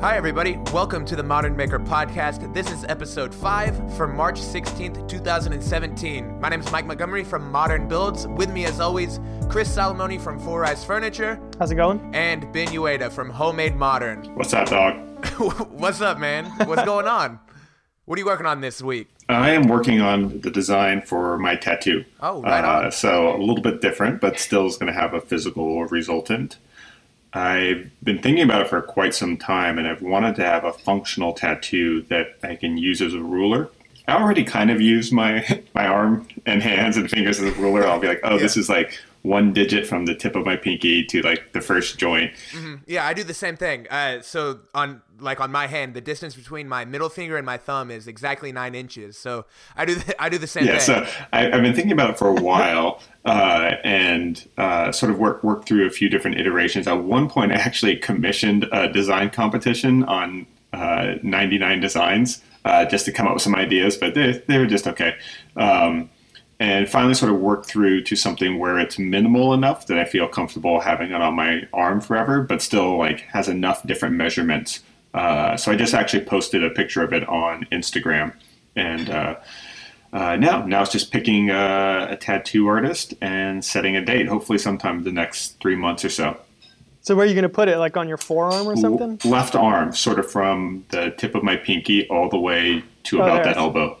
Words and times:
Hi, 0.00 0.16
everybody. 0.16 0.58
Welcome 0.72 1.04
to 1.06 1.16
the 1.16 1.22
Modern 1.22 1.56
Maker 1.56 1.78
Podcast. 1.78 2.52
This 2.52 2.70
is 2.70 2.84
episode 2.84 3.34
5 3.34 3.96
for 3.96 4.06
March 4.06 4.38
16th, 4.40 5.08
2017. 5.08 6.38
My 6.40 6.48
name 6.50 6.60
is 6.60 6.70
Mike 6.70 6.84
Montgomery 6.86 7.24
from 7.24 7.50
Modern 7.50 7.88
Builds. 7.88 8.26
With 8.28 8.50
me, 8.50 8.66
as 8.66 8.78
always, 8.78 9.18
Chris 9.48 9.74
Salomone 9.74 10.20
from 10.20 10.38
Four 10.38 10.64
Eyes 10.64 10.84
Furniture 10.84 11.40
How's 11.58 11.70
it 11.70 11.76
going? 11.76 12.14
and 12.14 12.52
Ben 12.52 12.68
Uyeda 12.68 13.10
from 13.10 13.30
Homemade 13.30 13.74
Modern. 13.74 14.22
What's 14.36 14.52
up, 14.52 14.68
dog? 14.68 14.96
What's 15.70 16.00
up, 16.02 16.18
man? 16.18 16.44
What's 16.68 16.84
going 16.86 17.06
on? 17.08 17.40
What 18.04 18.18
are 18.18 18.20
you 18.20 18.26
working 18.26 18.46
on 18.46 18.60
this 18.60 18.82
week? 18.82 19.08
I 19.28 19.50
am 19.50 19.66
working 19.66 20.00
on 20.00 20.40
the 20.42 20.50
design 20.50 21.02
for 21.02 21.38
my 21.38 21.56
tattoo. 21.56 22.04
Oh, 22.20 22.42
right 22.42 22.64
uh, 22.64 22.84
on. 22.84 22.92
So 22.92 23.34
a 23.34 23.38
little 23.38 23.62
bit 23.62 23.80
different, 23.80 24.20
but 24.20 24.38
still 24.38 24.66
is 24.66 24.76
going 24.76 24.92
to 24.92 24.98
have 24.98 25.14
a 25.14 25.20
physical 25.20 25.84
resultant. 25.86 26.58
I've 27.32 27.90
been 28.02 28.20
thinking 28.20 28.44
about 28.44 28.62
it 28.62 28.68
for 28.68 28.80
quite 28.80 29.14
some 29.14 29.36
time, 29.36 29.78
and 29.78 29.86
I've 29.86 30.02
wanted 30.02 30.36
to 30.36 30.44
have 30.44 30.64
a 30.64 30.72
functional 30.72 31.32
tattoo 31.32 32.02
that 32.02 32.38
I 32.42 32.56
can 32.56 32.78
use 32.78 33.02
as 33.02 33.14
a 33.14 33.20
ruler. 33.20 33.68
I 34.08 34.14
already 34.14 34.44
kind 34.44 34.70
of 34.70 34.80
use 34.80 35.12
my 35.12 35.62
my 35.74 35.86
arm 35.86 36.26
and 36.46 36.62
hands 36.62 36.96
and 36.96 37.10
fingers 37.10 37.40
as 37.40 37.56
a 37.56 37.60
ruler. 37.60 37.86
I'll 37.86 37.98
be 37.98 38.08
like, 38.08 38.20
oh, 38.22 38.38
this 38.38 38.56
is 38.56 38.68
like 38.68 38.98
one 39.22 39.52
digit 39.52 39.86
from 39.86 40.06
the 40.06 40.14
tip 40.14 40.36
of 40.36 40.46
my 40.46 40.56
pinky 40.56 41.04
to 41.04 41.20
like 41.22 41.52
the 41.52 41.60
first 41.60 41.98
joint. 41.98 42.32
Yeah, 42.86 43.04
I 43.04 43.12
do 43.12 43.24
the 43.24 43.34
same 43.34 43.56
thing. 43.56 43.88
Uh, 43.90 44.22
so 44.22 44.60
on 44.74 45.02
like 45.20 45.40
on 45.40 45.50
my 45.52 45.66
hand, 45.66 45.94
the 45.94 46.00
distance 46.00 46.34
between 46.34 46.68
my 46.68 46.84
middle 46.84 47.08
finger 47.08 47.36
and 47.36 47.46
my 47.46 47.56
thumb 47.56 47.90
is 47.90 48.06
exactly 48.06 48.52
nine 48.52 48.74
inches. 48.74 49.16
So 49.16 49.46
I 49.76 49.84
do 49.84 49.94
the, 49.96 50.22
I 50.22 50.28
do 50.28 50.38
the 50.38 50.46
same 50.46 50.66
Yeah, 50.66 50.78
thing. 50.78 50.80
so 50.80 51.06
I, 51.32 51.46
I've 51.50 51.62
been 51.62 51.74
thinking 51.74 51.92
about 51.92 52.10
it 52.10 52.18
for 52.18 52.28
a 52.28 52.34
while, 52.34 53.00
uh, 53.24 53.72
and 53.84 54.46
uh, 54.58 54.92
sort 54.92 55.10
of 55.10 55.18
work 55.18 55.42
work 55.42 55.66
through 55.66 55.86
a 55.86 55.90
few 55.90 56.08
different 56.08 56.38
iterations. 56.38 56.86
At 56.86 57.02
one 57.04 57.28
point, 57.28 57.52
I 57.52 57.56
actually 57.56 57.96
commissioned 57.96 58.66
a 58.72 58.88
design 58.92 59.30
competition 59.30 60.04
on 60.04 60.46
uh, 60.72 61.14
99 61.22 61.80
designs 61.80 62.42
uh, 62.64 62.84
just 62.84 63.04
to 63.06 63.12
come 63.12 63.26
up 63.26 63.34
with 63.34 63.42
some 63.42 63.54
ideas, 63.54 63.96
but 63.96 64.14
they 64.14 64.42
they 64.46 64.58
were 64.58 64.66
just 64.66 64.86
okay. 64.86 65.14
Um, 65.56 66.10
and 66.58 66.88
finally, 66.88 67.12
sort 67.14 67.30
of 67.30 67.38
work 67.38 67.66
through 67.66 68.02
to 68.04 68.16
something 68.16 68.58
where 68.58 68.78
it's 68.78 68.98
minimal 68.98 69.52
enough 69.52 69.86
that 69.88 69.98
I 69.98 70.04
feel 70.06 70.26
comfortable 70.26 70.80
having 70.80 71.10
it 71.10 71.20
on 71.20 71.34
my 71.34 71.68
arm 71.72 72.00
forever, 72.00 72.42
but 72.42 72.62
still 72.62 72.96
like 72.96 73.20
has 73.32 73.48
enough 73.48 73.86
different 73.86 74.14
measurements. 74.14 74.80
Uh, 75.14 75.56
so 75.56 75.72
I 75.72 75.76
just 75.76 75.94
actually 75.94 76.24
posted 76.24 76.62
a 76.62 76.70
picture 76.70 77.02
of 77.02 77.12
it 77.12 77.26
on 77.28 77.66
Instagram, 77.72 78.34
and 78.74 79.08
uh, 79.10 79.36
uh, 80.12 80.36
now, 80.36 80.64
now 80.66 80.82
it's 80.82 80.92
just 80.92 81.10
picking 81.12 81.50
uh, 81.50 82.08
a 82.10 82.16
tattoo 82.16 82.66
artist 82.66 83.14
and 83.20 83.64
setting 83.64 83.96
a 83.96 84.04
date. 84.04 84.28
Hopefully, 84.28 84.58
sometime 84.58 84.98
in 84.98 85.04
the 85.04 85.12
next 85.12 85.58
three 85.60 85.76
months 85.76 86.04
or 86.04 86.10
so. 86.10 86.36
So 87.00 87.14
where 87.14 87.24
are 87.24 87.28
you 87.28 87.34
going 87.34 87.44
to 87.44 87.48
put 87.48 87.68
it? 87.68 87.78
Like 87.78 87.96
on 87.96 88.08
your 88.08 88.16
forearm 88.16 88.66
or 88.66 88.76
something? 88.76 89.18
Left 89.24 89.54
arm, 89.54 89.92
sort 89.94 90.18
of 90.18 90.30
from 90.30 90.84
the 90.90 91.10
tip 91.16 91.34
of 91.34 91.42
my 91.42 91.56
pinky 91.56 92.06
all 92.08 92.28
the 92.28 92.38
way 92.38 92.82
to 93.04 93.20
Oh, 93.20 93.24
about 93.24 93.44
there. 93.44 93.54
the 93.54 93.58
elbow. 93.60 93.96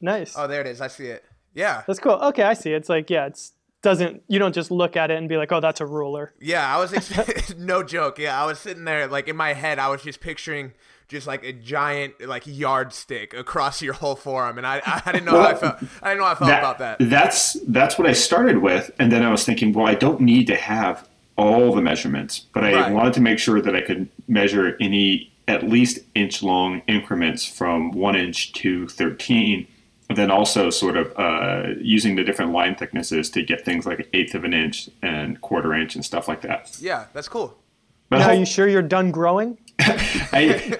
Nice. 0.00 0.34
oh, 0.36 0.46
there 0.46 0.60
it 0.60 0.66
is. 0.66 0.80
I 0.80 0.88
see 0.88 1.06
it. 1.06 1.24
Yeah. 1.54 1.82
That's 1.86 2.00
cool. 2.00 2.12
Okay, 2.14 2.42
I 2.42 2.54
see. 2.54 2.72
It's 2.72 2.88
like 2.88 3.08
yeah, 3.08 3.26
it's 3.26 3.52
doesn't 3.84 4.22
you 4.26 4.40
don't 4.40 4.54
just 4.54 4.72
look 4.72 4.96
at 4.96 5.12
it 5.12 5.18
and 5.18 5.28
be 5.28 5.36
like, 5.36 5.52
oh, 5.52 5.60
that's 5.60 5.80
a 5.80 5.86
ruler. 5.86 6.32
Yeah, 6.40 6.74
I 6.74 6.80
was 6.80 6.92
ex- 6.92 7.54
no 7.56 7.84
joke. 7.84 8.18
Yeah, 8.18 8.42
I 8.42 8.46
was 8.46 8.58
sitting 8.58 8.84
there 8.84 9.06
like 9.06 9.28
in 9.28 9.36
my 9.36 9.52
head, 9.52 9.78
I 9.78 9.88
was 9.88 10.02
just 10.02 10.20
picturing 10.20 10.72
just 11.06 11.26
like 11.26 11.44
a 11.44 11.52
giant 11.52 12.14
like 12.26 12.44
yardstick 12.46 13.34
across 13.34 13.82
your 13.82 13.92
whole 13.94 14.16
forearm, 14.16 14.58
and 14.58 14.66
I 14.66 14.80
I 14.84 15.12
didn't 15.12 15.26
know 15.26 15.40
how 15.40 15.48
I 15.50 15.54
felt. 15.54 15.76
I 16.02 16.08
didn't 16.08 16.18
know 16.18 16.24
how 16.24 16.32
I 16.32 16.34
felt 16.34 16.50
about 16.50 16.78
that. 16.78 16.96
That's 16.98 17.52
that's 17.68 17.98
what 17.98 18.08
I 18.08 18.12
started 18.12 18.58
with, 18.58 18.90
and 18.98 19.12
then 19.12 19.22
I 19.22 19.30
was 19.30 19.44
thinking, 19.44 19.72
well, 19.72 19.86
I 19.86 19.94
don't 19.94 20.20
need 20.20 20.46
to 20.48 20.56
have 20.56 21.06
all 21.36 21.74
the 21.74 21.82
measurements, 21.82 22.40
but 22.54 22.64
I 22.64 22.72
Right. 22.72 22.92
wanted 22.92 23.12
to 23.14 23.20
make 23.20 23.38
sure 23.38 23.60
that 23.60 23.74
I 23.76 23.80
could 23.80 24.08
measure 24.28 24.76
any 24.80 25.30
at 25.46 25.62
least 25.64 25.98
inch 26.14 26.42
long 26.42 26.80
increments 26.86 27.44
from 27.44 27.90
one 27.92 28.16
inch 28.16 28.52
to 28.54 28.88
thirteen. 28.88 29.66
And 30.10 30.18
then 30.18 30.30
also 30.30 30.68
sort 30.70 30.96
of 30.98 31.12
uh, 31.16 31.70
using 31.80 32.14
the 32.16 32.24
different 32.24 32.52
line 32.52 32.74
thicknesses 32.74 33.30
to 33.30 33.42
get 33.42 33.64
things 33.64 33.86
like 33.86 34.00
an 34.00 34.06
eighth 34.12 34.34
of 34.34 34.44
an 34.44 34.52
inch 34.52 34.90
and 35.02 35.40
quarter 35.40 35.72
inch 35.74 35.94
and 35.94 36.04
stuff 36.04 36.28
like 36.28 36.42
that. 36.42 36.76
Yeah, 36.78 37.06
that's 37.14 37.28
cool. 37.28 37.56
But 38.10 38.18
Now, 38.18 38.28
I- 38.28 38.34
are 38.34 38.38
you 38.38 38.44
sure 38.46 38.68
you're 38.68 38.82
done 38.82 39.10
growing? 39.10 39.56
I, 39.80 40.78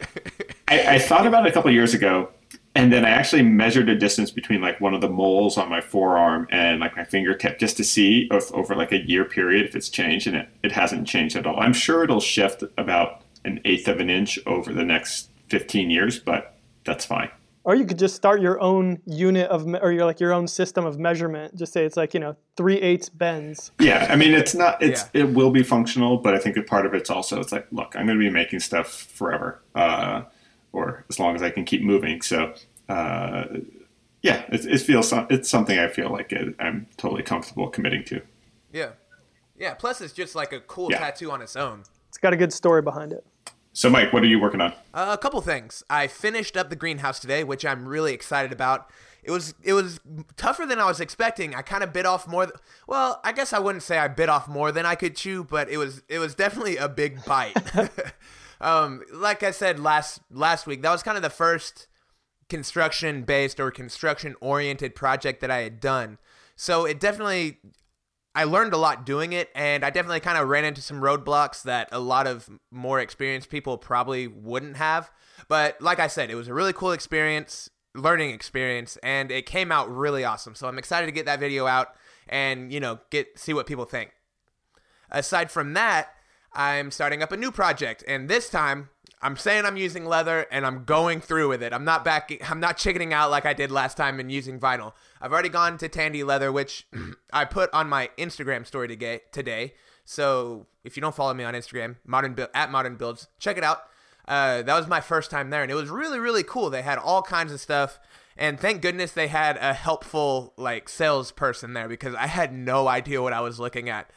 I, 0.69 0.87
I 0.95 0.99
thought 0.99 1.27
about 1.27 1.47
it 1.47 1.51
a 1.51 1.53
couple 1.53 1.69
of 1.71 1.75
years 1.75 1.95
ago, 1.95 2.29
and 2.75 2.93
then 2.93 3.05
I 3.05 3.11
actually 3.11 3.43
measured 3.43 3.87
the 3.87 3.95
distance 3.95 4.31
between 4.31 4.61
like 4.61 4.81
one 4.81 4.95
of 4.95 5.01
the 5.01 5.09
moles 5.09 5.57
on 5.59 5.69
my 5.69 5.81
forearm 5.81 6.47
and 6.51 6.81
like 6.81 6.95
my 6.97 7.05
fingertip 7.05 7.59
just 7.59 7.77
to 7.79 7.85
see 7.85 8.29
if 8.31 8.53
over 8.53 8.75
like 8.77 8.93
a 8.93 8.99
year 8.99 9.25
period 9.25 9.67
if 9.67 9.75
it's 9.75 9.89
changed, 9.89 10.27
and 10.27 10.37
it, 10.37 10.49
it 10.63 10.73
hasn't 10.73 11.07
changed 11.09 11.35
at 11.35 11.47
all. 11.47 11.59
I'm 11.59 11.73
sure 11.73 12.05
it'll 12.05 12.21
shift 12.21 12.63
about 12.77 13.23
an 13.45 13.61
eighth 13.65 13.89
of 13.89 14.01
an 14.01 14.11
inch 14.11 14.39
over 14.47 14.73
the 14.73 14.85
next 14.85 15.31
15 15.49 15.91
years, 15.91 16.19
but 16.19 16.55
that's 16.85 17.05
fine. 17.07 17.31
Or 17.67 17.75
you 17.75 17.87
could 17.87 17.99
just 17.99 18.15
start 18.15 18.43
your 18.43 18.61
own 18.61 19.01
unit 19.07 19.49
of, 19.49 19.67
me- 19.67 19.79
or 19.81 19.91
you're 19.91 20.05
like 20.05 20.21
your 20.21 20.35
own 20.35 20.47
system 20.47 20.85
of 20.85 20.99
measurement. 20.99 21.57
Just 21.57 21.73
say 21.73 21.85
it's 21.87 21.97
like 21.97 22.13
you 22.13 22.21
know 22.21 22.37
three 22.57 22.77
eighths 22.77 23.09
bends. 23.09 23.73
Yeah, 23.81 24.07
I 24.11 24.17
mean 24.17 24.33
it's 24.35 24.55
not 24.55 24.83
it's 24.83 25.05
Yeah. 25.15 25.23
it 25.23 25.35
will 25.35 25.51
be 25.51 25.63
functional, 25.63 26.19
but 26.19 26.35
I 26.35 26.39
think 26.39 26.57
that 26.57 26.67
part 26.67 26.85
of 26.85 26.93
it's 26.93 27.09
also 27.09 27.41
it's 27.41 27.53
like 27.53 27.67
look, 27.73 27.97
I'm 27.97 28.05
going 28.07 28.19
to 28.19 28.23
be 28.25 28.29
making 28.31 28.61
stuff 28.61 28.89
forever, 28.93 29.63
uh, 29.75 30.25
or 30.73 31.07
as 31.09 31.19
long 31.19 31.35
as 31.35 31.43
I 31.43 31.49
can 31.51 31.65
keep 31.65 31.83
moving. 31.83 32.21
So 32.21 32.53
uh, 32.91 33.45
yeah, 34.23 34.45
it, 34.51 34.67
it 34.67 34.81
feels 34.83 35.11
it's 35.31 35.49
something 35.49 35.79
I 35.79 35.89
feel 35.89 36.11
like 36.11 36.33
it, 36.33 36.55
I'm 36.59 36.87
totally 36.99 37.23
comfortable 37.23 37.69
committing 37.71 38.05
to. 38.05 38.21
Yeah, 38.73 38.91
yeah. 39.57 39.73
Plus, 39.73 40.03
it's 40.03 40.13
just 40.13 40.35
like 40.35 40.53
a 40.53 40.61
cool 40.61 40.91
Yeah. 40.91 40.99
tattoo 40.99 41.31
on 41.31 41.41
its 41.41 41.57
own. 41.57 41.85
It's 42.09 42.19
got 42.19 42.33
a 42.35 42.37
good 42.37 42.53
story 42.53 42.83
behind 42.83 43.13
it. 43.13 43.25
So 43.77 43.91
Mike, 43.91 44.13
what 44.13 44.23
are 44.23 44.27
you 44.27 44.39
working 44.39 44.61
on? 44.61 44.73
Uh, 44.95 45.11
a 45.11 45.19
couple 45.19 45.41
things. 45.41 45.83
I 45.91 46.07
finished 46.07 46.57
up 46.57 46.71
the 46.71 46.77
greenhouse 46.77 47.19
today, 47.19 47.43
which 47.43 47.67
I'm 47.67 47.87
really 47.89 48.15
excited 48.15 48.53
about. 48.53 48.89
It 49.25 49.33
was 49.33 49.55
it 49.65 49.73
was 49.73 49.99
tougher 50.37 50.65
than 50.65 50.79
I 50.79 50.85
was 50.85 51.01
expecting. 51.01 51.57
I 51.57 51.63
kind 51.63 51.83
of 51.83 51.93
bit 51.93 52.07
off 52.07 52.29
more. 52.29 52.47
Th- 52.47 52.57
well, 52.87 53.21
I 53.25 53.33
guess 53.33 53.53
I 53.53 53.59
wouldn't 53.59 53.83
say 53.83 53.99
I 53.99 54.07
bit 54.07 54.29
off 54.29 54.47
more 54.47 54.71
than 54.71 54.87
I 54.87 54.95
could 54.95 55.17
chew, 55.17 55.43
but 55.43 55.69
it 55.69 55.79
was 55.79 56.03
it 56.09 56.21
was 56.21 56.37
definitely 56.37 56.77
a 56.77 56.89
big 56.89 57.25
bite. 57.25 57.57
um, 58.61 59.03
like 59.13 59.43
I 59.43 59.51
said 59.51 59.81
last 59.81 60.21
last 60.31 60.69
week, 60.69 60.83
that 60.83 60.93
was 60.93 61.03
kind 61.03 61.17
of 61.17 61.23
the 61.25 61.31
first 61.31 61.89
construction 62.49 63.23
based 63.25 63.59
or 63.59 63.73
construction 63.73 64.37
oriented 64.41 64.95
project 64.95 65.41
that 65.41 65.51
I 65.51 65.63
had 65.63 65.81
done. 65.81 66.19
So 66.55 66.85
it 66.85 67.01
definitely 67.01 67.59
I 68.35 68.45
learned 68.45 68.73
a 68.73 68.77
lot 68.77 69.07
doing 69.07 69.33
it, 69.33 69.51
and 69.55 69.85
I 69.85 69.91
definitely 69.91 70.21
kind 70.21 70.39
of 70.39 70.49
ran 70.49 70.65
into 70.65 70.83
some 70.83 71.01
roadblocks 71.01 71.63
that 71.63 71.89
a 71.93 72.01
lot 72.01 72.27
of 72.27 72.51
more 72.71 72.99
experienced 72.99 73.49
people 73.49 73.79
probably 73.79 74.27
wouldn't 74.27 74.77
have. 74.77 75.11
But 75.49 75.81
like 75.81 76.01
I 76.01 76.09
said, 76.09 76.31
it 76.31 76.35
was 76.35 76.49
a 76.49 76.55
really 76.55 76.73
cool 76.73 76.91
experience, 76.93 77.71
learning 77.95 78.31
experience, 78.31 78.97
and 79.03 79.31
it 79.31 79.47
came 79.47 79.71
out 79.71 79.95
really 79.95 80.25
awesome. 80.25 80.57
So 80.57 80.67
I'm 80.67 80.79
excited 80.79 81.07
to 81.07 81.13
get 81.13 81.27
that 81.27 81.39
video 81.39 81.67
out 81.67 81.95
and 82.29 82.73
you 82.73 82.81
know 82.81 82.99
get 83.11 83.39
see 83.39 83.55
what 83.55 83.67
people 83.67 83.85
think. 83.85 84.13
Aside 85.11 85.51
from 85.51 85.75
that, 85.75 86.09
I'm 86.53 86.91
starting 86.91 87.23
up 87.23 87.31
a 87.31 87.37
new 87.37 87.53
project, 87.53 88.03
and 88.09 88.29
this 88.29 88.51
time 88.51 88.89
I'm 89.23 89.37
saying 89.37 89.65
I'm 89.65 89.77
using 89.77 90.05
leather 90.05 90.47
and 90.51 90.67
I'm 90.67 90.85
going 90.85 91.21
through 91.21 91.49
with 91.49 91.63
it. 91.63 91.73
I'm 91.73 91.85
not 91.85 92.05
back. 92.05 92.31
I'm 92.49 92.61
not 92.61 92.77
chickening 92.77 93.13
out 93.13 93.31
like 93.31 93.47
I 93.47 93.55
did 93.55 93.71
last 93.71 93.97
time 93.97 94.21
and 94.21 94.31
using 94.31 94.61
vinyl. 94.61 94.93
I've 95.21 95.33
already 95.33 95.49
gone 95.49 95.79
to 95.79 95.89
Tandy 95.89 96.23
Leather, 96.23 96.53
which 96.53 96.87
I 97.33 97.45
put 97.45 97.73
on 97.73 97.89
my 97.89 98.11
Instagram 98.19 98.67
story 98.67 98.89
today. 98.89 99.21
Today, 99.33 99.75
so 100.05 100.67
if 100.85 100.97
you 100.97 101.01
don't 101.01 101.15
follow 101.15 101.33
me 101.35 101.45
on 101.45 101.55
Instagram, 101.55 101.97
modern 102.05 102.35
Build- 102.35 102.51
at 102.55 102.71
Modern 102.71 102.97
Builds, 102.97 103.29
check 103.39 103.57
it 103.57 103.65
out. 103.65 103.85
Uh, 104.27 104.63
that 104.63 104.77
was 104.77 104.87
my 104.87 105.01
first 105.01 105.31
time 105.31 105.51
there, 105.51 105.63
and 105.63 105.71
it 105.71 105.75
was 105.75 105.91
really 105.91 106.19
really 106.19 106.43
cool. 106.43 106.71
They 106.71 106.83
had 106.83 106.99
all 106.99 107.23
kinds 107.23 107.53
of 107.53 107.61
stuff, 107.61 107.99
and 108.37 108.59
thank 108.59 108.83
goodness 108.83 109.13
they 109.13 109.29
had 109.29 109.57
a 109.59 109.75
helpful 109.75 110.55
like 110.57 110.89
salesperson 110.89 111.73
there 111.75 111.89
because 111.89 112.15
I 112.15 112.27
had 112.27 112.53
no 112.53 112.89
idea 112.89 113.21
what 113.23 113.33
I 113.33 113.41
was 113.41 113.61
looking 113.61 113.89
at. 113.89 114.11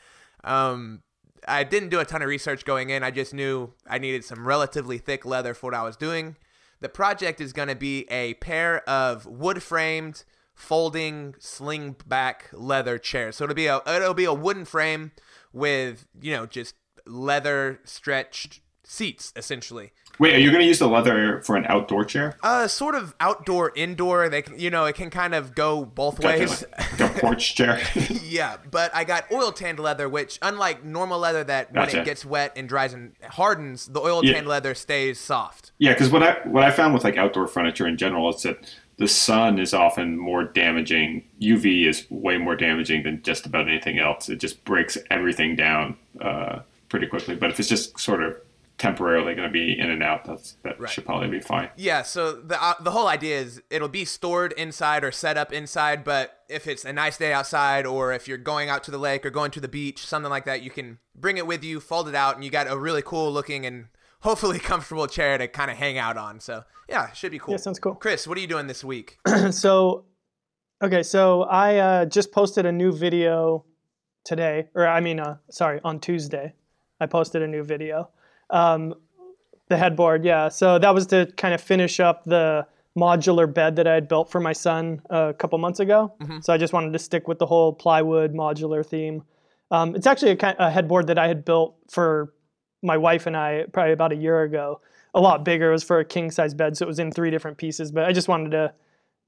Um, 0.43 1.01
I 1.47 1.63
didn't 1.63 1.89
do 1.89 1.99
a 1.99 2.05
ton 2.05 2.21
of 2.21 2.27
research 2.27 2.65
going 2.65 2.89
in. 2.89 3.03
I 3.03 3.11
just 3.11 3.33
knew 3.33 3.73
I 3.89 3.97
needed 3.97 4.23
some 4.23 4.47
relatively 4.47 4.97
thick 4.97 5.25
leather 5.25 5.53
for 5.53 5.67
what 5.67 5.73
I 5.73 5.83
was 5.83 5.95
doing. 5.95 6.35
The 6.81 6.89
project 6.89 7.41
is 7.41 7.53
going 7.53 7.69
to 7.69 7.75
be 7.75 8.05
a 8.11 8.35
pair 8.35 8.87
of 8.87 9.25
wood 9.25 9.63
framed 9.63 10.23
folding 10.53 11.35
sling 11.39 11.95
back 12.05 12.49
leather 12.51 12.97
chairs. 12.97 13.37
So 13.37 13.45
it'll 13.45 13.55
be 13.55 13.67
a 13.67 13.81
it'll 13.87 14.13
be 14.13 14.25
a 14.25 14.33
wooden 14.33 14.65
frame 14.65 15.11
with, 15.53 16.07
you 16.19 16.35
know, 16.35 16.45
just 16.45 16.75
leather 17.05 17.79
stretched 17.85 18.59
seats 18.87 19.33
essentially. 19.35 19.91
Wait, 20.19 20.33
are 20.33 20.39
you 20.39 20.49
going 20.49 20.61
to 20.61 20.67
use 20.67 20.79
the 20.79 20.87
leather 20.87 21.41
for 21.43 21.55
an 21.57 21.65
outdoor 21.67 22.03
chair? 22.03 22.35
Uh 22.41 22.67
sort 22.67 22.95
of 22.95 23.13
outdoor 23.19 23.71
indoor. 23.75 24.29
They 24.29 24.41
can, 24.41 24.57
you 24.59 24.71
know, 24.71 24.85
it 24.85 24.95
can 24.95 25.09
kind 25.11 25.35
of 25.35 25.53
go 25.53 25.85
both 25.85 26.19
Gotcha, 26.19 26.39
ways. 26.39 26.63
like, 26.77 26.99
like 26.99 27.15
a 27.17 27.19
porch 27.19 27.53
chair. 27.55 27.79
Yeah, 28.23 28.57
but 28.71 28.93
I 28.95 29.03
got 29.03 29.31
oil 29.31 29.51
tanned 29.51 29.79
leather, 29.79 30.07
which 30.09 30.39
unlike 30.41 30.83
normal 30.83 31.19
leather 31.19 31.43
that 31.43 31.71
when 31.73 31.89
it 31.89 32.05
gets 32.05 32.25
wet 32.25 32.53
and 32.55 32.67
dries 32.67 32.93
and 32.93 33.13
hardens, 33.29 33.87
the 33.87 33.99
oil 34.01 34.23
Yeah. 34.23 34.33
tanned 34.33 34.47
leather 34.47 34.73
stays 34.73 35.19
soft. 35.19 35.71
Yeah, 35.77 35.93
because 35.93 36.09
what 36.09 36.23
I 36.23 36.37
what 36.45 36.63
I 36.63 36.71
found 36.71 36.93
with 36.93 37.03
like 37.03 37.17
outdoor 37.17 37.47
furniture 37.47 37.85
in 37.87 37.97
general 37.97 38.29
is 38.33 38.41
that 38.43 38.57
the 38.97 39.07
sun 39.07 39.59
is 39.59 39.73
often 39.73 40.17
more 40.17 40.43
damaging. 40.43 41.23
UV 41.39 41.85
is 41.87 42.05
way 42.09 42.37
more 42.39 42.55
damaging 42.55 43.03
than 43.03 43.21
just 43.21 43.45
about 43.45 43.67
anything 43.67 43.99
else. 43.99 44.27
It 44.29 44.37
just 44.37 44.63
breaks 44.65 44.97
everything 45.11 45.55
down 45.55 45.97
uh, 46.19 46.59
pretty 46.89 47.05
quickly. 47.05 47.35
But 47.35 47.51
if 47.51 47.59
it's 47.59 47.69
just 47.69 47.99
sort 47.99 48.23
of 48.23 48.35
temporarily 48.77 49.33
going 49.33 49.47
to 49.47 49.51
be 49.51 49.77
in 49.77 49.89
and 49.89 50.03
out, 50.03 50.23
that's 50.25 50.57
that 50.63 50.79
Right. 50.79 50.89
should 50.89 51.05
probably 51.05 51.27
be 51.29 51.39
fine. 51.39 51.69
Yeah, 51.75 52.03
so 52.03 52.33
the 52.33 52.61
uh, 52.61 52.75
the 52.79 52.91
whole 52.91 53.07
idea 53.07 53.39
is 53.39 53.61
it'll 53.69 53.87
be 53.87 54.05
stored 54.05 54.51
inside 54.53 55.03
or 55.03 55.11
set 55.11 55.37
up 55.37 55.51
inside, 55.51 56.03
but 56.03 56.43
if 56.49 56.67
it's 56.67 56.85
a 56.85 56.93
nice 56.93 57.17
day 57.17 57.33
outside 57.33 57.85
or 57.85 58.13
if 58.13 58.27
you're 58.27 58.37
going 58.37 58.69
out 58.69 58.83
to 58.83 58.91
the 58.91 58.97
lake 58.97 59.25
or 59.25 59.29
going 59.29 59.51
to 59.51 59.59
the 59.59 59.67
beach, 59.67 60.05
something 60.05 60.29
like 60.29 60.45
that, 60.45 60.61
you 60.61 60.69
can 60.69 60.99
bring 61.15 61.37
it 61.37 61.47
with 61.47 61.63
you, 61.63 61.79
fold 61.79 62.07
it 62.07 62.15
out, 62.15 62.35
and 62.35 62.43
you 62.43 62.51
got 62.51 62.69
a 62.69 62.77
really 62.77 63.01
cool 63.01 63.31
looking 63.31 63.65
and 63.65 63.87
hopefully 64.21 64.59
comfortable 64.73 65.07
chair 65.07 65.37
to 65.37 65.47
kind 65.47 65.71
of 65.71 65.77
hang 65.77 65.97
out 65.97 66.17
on. 66.17 66.39
So 66.39 66.63
yeah, 66.87 67.11
should 67.13 67.31
be 67.31 67.39
cool. 67.39 67.53
Yeah, 67.53 67.57
sounds 67.57 67.79
cool. 67.79 67.95
Chris, 67.95 68.27
what 68.27 68.37
are 68.37 68.41
you 68.41 68.47
doing 68.47 68.67
this 68.67 68.83
week? 68.83 69.17
so 69.51 70.05
okay 70.83 71.01
so 71.01 71.41
i 71.45 71.77
uh, 71.77 72.05
just 72.05 72.31
posted 72.31 72.63
a 72.67 72.71
new 72.71 72.91
video 72.91 73.65
today 74.23 74.67
or 74.75 74.87
i 74.87 74.99
mean 74.99 75.19
uh, 75.19 75.35
sorry 75.49 75.81
on 75.83 75.99
tuesday 75.99 76.53
i 76.99 77.05
posted 77.07 77.41
a 77.41 77.47
new 77.47 77.63
video 77.63 78.07
um, 78.49 78.93
the 79.69 79.77
headboard 79.77 80.23
yeah. 80.23 80.49
So 80.49 80.79
that 80.79 80.93
was 80.93 81.07
to 81.07 81.31
kind 81.37 81.53
of 81.53 81.61
finish 81.61 81.99
up 81.99 82.23
the 82.25 82.67
modular 82.97 83.51
bed 83.51 83.75
that 83.75 83.85
i 83.85 83.93
had 83.93 84.07
built 84.07 84.31
for 84.31 84.39
my 84.41 84.53
son 84.53 84.99
a 85.11 85.31
couple 85.37 85.57
months 85.59 85.79
ago. 85.79 86.11
So 86.41 86.51
i 86.51 86.57
just 86.57 86.73
wanted 86.73 86.93
to 86.93 86.99
stick 86.99 87.27
with 87.27 87.37
the 87.37 87.45
whole 87.45 87.71
plywood 87.71 88.33
modular 88.33 88.83
theme. 88.83 89.23
Um, 89.69 89.95
it's 89.95 90.07
actually 90.07 90.31
a, 90.31 90.55
a 90.57 90.71
headboard 90.71 91.05
that 91.07 91.19
i 91.19 91.27
had 91.27 91.45
built 91.45 91.75
for 91.91 92.33
my 92.81 92.97
wife 92.97 93.27
and 93.27 93.37
i 93.37 93.65
probably 93.71 93.93
about 93.93 94.13
a 94.13 94.15
year 94.15 94.41
ago. 94.41 94.81
A 95.13 95.21
lot 95.21 95.45
bigger. 95.45 95.69
It 95.69 95.73
was 95.73 95.83
for 95.83 95.99
a 95.99 96.05
king 96.05 96.31
size 96.31 96.55
bed 96.55 96.75
so 96.75 96.85
it 96.85 96.87
was 96.87 96.97
in 96.97 97.11
three 97.11 97.29
different 97.29 97.57
pieces 97.57 97.91
but 97.91 98.05
i 98.05 98.11
just 98.11 98.27
wanted 98.27 98.51
to 98.51 98.73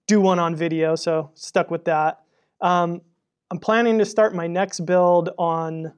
do 0.09 0.19
one 0.19 0.39
on 0.39 0.55
video, 0.55 0.95
so 0.95 1.29
stuck 1.35 1.69
with 1.69 1.85
that. 1.85 2.23
Um, 2.61 3.01
I'm 3.51 3.59
planning 3.59 3.99
to 3.99 4.05
start 4.05 4.33
my 4.33 4.47
next 4.47 4.79
build 4.79 5.29
on 5.37 5.93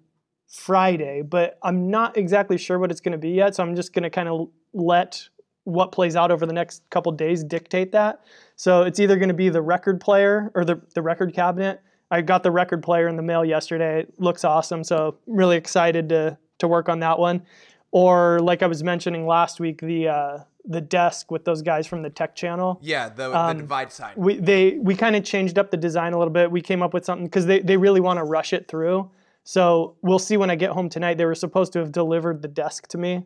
Friday, 0.51 1.21
but 1.21 1.57
I'm 1.63 1.89
not 1.89 2.17
exactly 2.17 2.57
sure 2.57 2.77
what 2.77 2.91
it's 2.91 2.99
going 2.99 3.13
to 3.13 3.17
be 3.17 3.29
yet. 3.29 3.55
So 3.55 3.63
I'm 3.63 3.75
just 3.75 3.93
going 3.93 4.03
to 4.03 4.09
kind 4.09 4.27
of 4.27 4.49
let 4.73 5.27
what 5.63 5.91
plays 5.93 6.15
out 6.15 6.29
over 6.29 6.45
the 6.45 6.53
next 6.53 6.83
couple 6.89 7.11
days 7.13 7.43
dictate 7.43 7.93
that. 7.93 8.21
So 8.57 8.83
it's 8.83 8.99
either 8.99 9.15
going 9.15 9.29
to 9.29 9.33
be 9.33 9.47
the 9.49 9.61
record 9.61 10.01
player 10.01 10.51
or 10.53 10.65
the, 10.65 10.81
the 10.93 11.01
record 11.01 11.33
cabinet. 11.33 11.81
I 12.09 12.19
got 12.21 12.43
the 12.43 12.51
record 12.51 12.83
player 12.83 13.07
in 13.07 13.15
the 13.15 13.21
mail 13.23 13.45
yesterday. 13.45 14.01
It 14.01 14.19
looks 14.19 14.43
awesome, 14.43 14.83
so 14.83 15.15
really 15.25 15.55
excited 15.55 16.09
to 16.09 16.37
to 16.59 16.67
work 16.67 16.89
on 16.89 16.99
that 16.99 17.17
one. 17.17 17.43
Or 17.91 18.39
like 18.39 18.61
I 18.61 18.67
was 18.67 18.83
mentioning 18.83 19.25
last 19.25 19.61
week, 19.61 19.79
the 19.79 20.09
uh, 20.09 20.37
the 20.65 20.81
desk 20.81 21.31
with 21.31 21.45
those 21.45 21.61
guys 21.61 21.87
from 21.87 22.01
the 22.01 22.09
tech 22.09 22.35
channel 22.35 22.79
Yeah, 22.81 23.07
the, 23.09 23.35
Um, 23.35 23.57
the 23.57 23.63
divide 23.63 23.91
sign. 23.93 24.13
we 24.17 24.35
they 24.35 24.71
we 24.79 24.95
kind 24.95 25.15
of 25.15 25.23
changed 25.23 25.57
up 25.57 25.71
the 25.71 25.77
design 25.77 26.11
a 26.11 26.17
little 26.17 26.33
bit. 26.33 26.51
We 26.51 26.61
came 26.61 26.81
up 26.83 26.93
with 26.93 27.05
something 27.05 27.25
because 27.25 27.45
they, 27.45 27.59
they 27.61 27.77
really 27.77 28.01
want 28.01 28.17
to 28.17 28.25
rush 28.25 28.51
it 28.51 28.67
through. 28.67 29.09
So 29.43 29.95
we'll 30.01 30.19
see 30.19 30.37
when 30.37 30.49
I 30.49 30.55
get 30.55 30.71
home 30.71 30.89
tonight. 30.89 31.17
They 31.17 31.25
were 31.25 31.35
supposed 31.35 31.73
to 31.73 31.79
have 31.79 31.91
delivered 31.91 32.41
the 32.41 32.47
desk 32.47 32.87
to 32.89 32.97
me, 32.97 33.25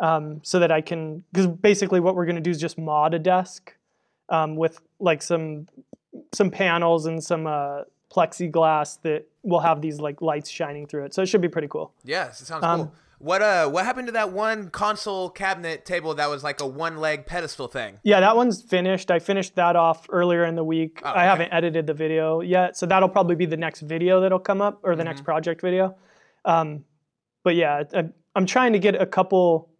um, 0.00 0.40
so 0.44 0.58
that 0.58 0.70
I 0.70 0.80
can 0.80 1.24
because 1.32 1.46
basically 1.46 2.00
what 2.00 2.14
we're 2.14 2.26
gonna 2.26 2.40
do 2.40 2.50
is 2.50 2.60
just 2.60 2.78
mod 2.78 3.14
a 3.14 3.18
desk 3.18 3.74
um, 4.28 4.56
with 4.56 4.80
like 5.00 5.22
some 5.22 5.66
some 6.34 6.50
panels 6.50 7.06
and 7.06 7.22
some 7.22 7.46
uh, 7.46 7.82
plexiglass 8.10 9.00
that 9.02 9.26
will 9.42 9.60
have 9.60 9.80
these 9.82 10.00
like 10.00 10.22
lights 10.22 10.50
shining 10.50 10.86
through 10.86 11.04
it. 11.04 11.14
So 11.14 11.22
it 11.22 11.26
should 11.26 11.40
be 11.40 11.48
pretty 11.48 11.68
cool. 11.68 11.92
Yes, 12.04 12.40
it 12.40 12.46
sounds 12.46 12.64
Um, 12.64 12.80
cool. 12.80 12.92
What 13.18 13.40
uh 13.40 13.68
what 13.70 13.84
happened 13.86 14.08
to 14.08 14.12
that 14.12 14.32
one 14.32 14.68
console 14.68 15.30
cabinet 15.30 15.86
table 15.86 16.14
that 16.14 16.28
was 16.28 16.44
like 16.44 16.60
a 16.60 16.66
one 16.66 16.98
leg 16.98 17.24
pedestal 17.24 17.66
thing? 17.66 17.98
Yeah, 18.02 18.20
that 18.20 18.36
one's 18.36 18.60
finished. 18.62 19.10
I 19.10 19.18
finished 19.20 19.54
that 19.56 19.74
off 19.74 20.06
earlier 20.10 20.44
in 20.44 20.54
the 20.54 20.64
week. 20.64 21.00
Oh, 21.02 21.12
I 21.14 21.24
haven't 21.24 21.50
edited 21.52 21.86
the 21.86 21.94
video 21.94 22.40
yet, 22.42 22.76
so 22.76 22.84
that'll 22.84 23.08
probably 23.08 23.34
be 23.36 23.46
the 23.46 23.56
next 23.56 23.80
video 23.80 24.20
that'll 24.20 24.38
come 24.38 24.60
up 24.60 24.80
or 24.82 24.94
the 24.94 25.00
Mm-hmm. 25.02 25.08
next 25.08 25.24
project 25.24 25.62
video. 25.62 25.96
Um, 26.44 26.84
but 27.42 27.54
yeah, 27.56 27.84
I, 27.94 28.04
I'm 28.34 28.44
trying 28.44 28.74
to 28.74 28.78
get 28.78 29.00
a 29.00 29.06
couple 29.06 29.70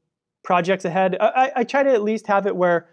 projects 0.43 0.85
ahead. 0.87 1.17
I, 1.21 1.53
I 1.57 1.65
try 1.65 1.83
to 1.83 1.93
at 1.93 2.03
least 2.03 2.29
have 2.29 2.47
it 2.47 2.57
where 2.57 2.89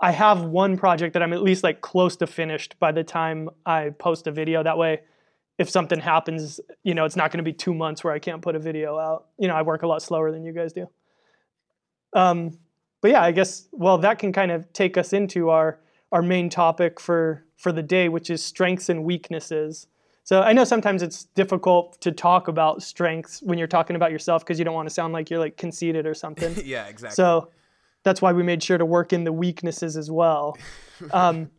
I 0.00 0.10
have 0.10 0.42
one 0.44 0.76
project 0.76 1.14
that 1.14 1.22
I'm 1.22 1.32
at 1.32 1.40
least 1.42 1.62
like 1.64 1.80
close 1.80 2.16
to 2.16 2.26
finished 2.26 2.78
by 2.78 2.92
the 2.92 3.02
time 3.04 3.48
I 3.64 3.90
post 3.90 4.26
a 4.26 4.30
video. 4.32 4.62
That 4.62 4.76
way, 4.76 5.00
if 5.58 5.70
something 5.70 6.00
happens, 6.00 6.60
you 6.82 6.94
know, 6.94 7.04
it's 7.04 7.16
not 7.16 7.30
going 7.30 7.38
to 7.38 7.44
be 7.44 7.52
two 7.52 7.74
months 7.74 8.04
where 8.04 8.12
I 8.12 8.18
can't 8.18 8.42
put 8.42 8.56
a 8.56 8.58
video 8.58 8.98
out. 8.98 9.26
You 9.38 9.48
know, 9.48 9.54
I 9.54 9.62
work 9.62 9.82
a 9.82 9.86
lot 9.86 10.02
slower 10.02 10.30
than 10.30 10.44
you 10.44 10.52
guys 10.52 10.72
do. 10.72 10.88
Um, 12.12 12.58
but 13.00 13.10
yeah, 13.10 13.22
I 13.22 13.32
guess 13.32 13.68
well 13.72 13.98
that 13.98 14.18
can 14.18 14.32
kind 14.32 14.50
of 14.50 14.72
take 14.72 14.96
us 14.96 15.12
into 15.12 15.50
our 15.50 15.78
our 16.12 16.22
main 16.22 16.48
topic 16.48 17.00
for 17.00 17.44
for 17.56 17.72
the 17.72 17.82
day, 17.82 18.08
which 18.08 18.30
is 18.30 18.42
strengths 18.42 18.88
and 18.88 19.04
weaknesses. 19.04 19.86
So 20.24 20.42
I 20.42 20.52
know 20.52 20.64
sometimes 20.64 21.02
it's 21.02 21.24
difficult 21.24 22.00
to 22.00 22.10
talk 22.10 22.48
about 22.48 22.82
strengths 22.82 23.40
when 23.42 23.58
you're 23.58 23.68
talking 23.68 23.94
about 23.94 24.10
yourself 24.10 24.44
because 24.44 24.58
you 24.58 24.64
don't 24.64 24.74
want 24.74 24.88
to 24.88 24.94
sound 24.94 25.12
like 25.12 25.30
you're 25.30 25.38
like 25.38 25.56
conceited 25.56 26.04
or 26.04 26.14
something. 26.14 26.52
yeah, 26.64 26.86
exactly. 26.86 27.14
So 27.14 27.50
that's 28.02 28.20
why 28.20 28.32
we 28.32 28.42
made 28.42 28.62
sure 28.62 28.76
to 28.76 28.84
work 28.84 29.12
in 29.12 29.24
the 29.24 29.32
weaknesses 29.32 29.96
as 29.96 30.10
well. 30.10 30.56
Um, 31.12 31.50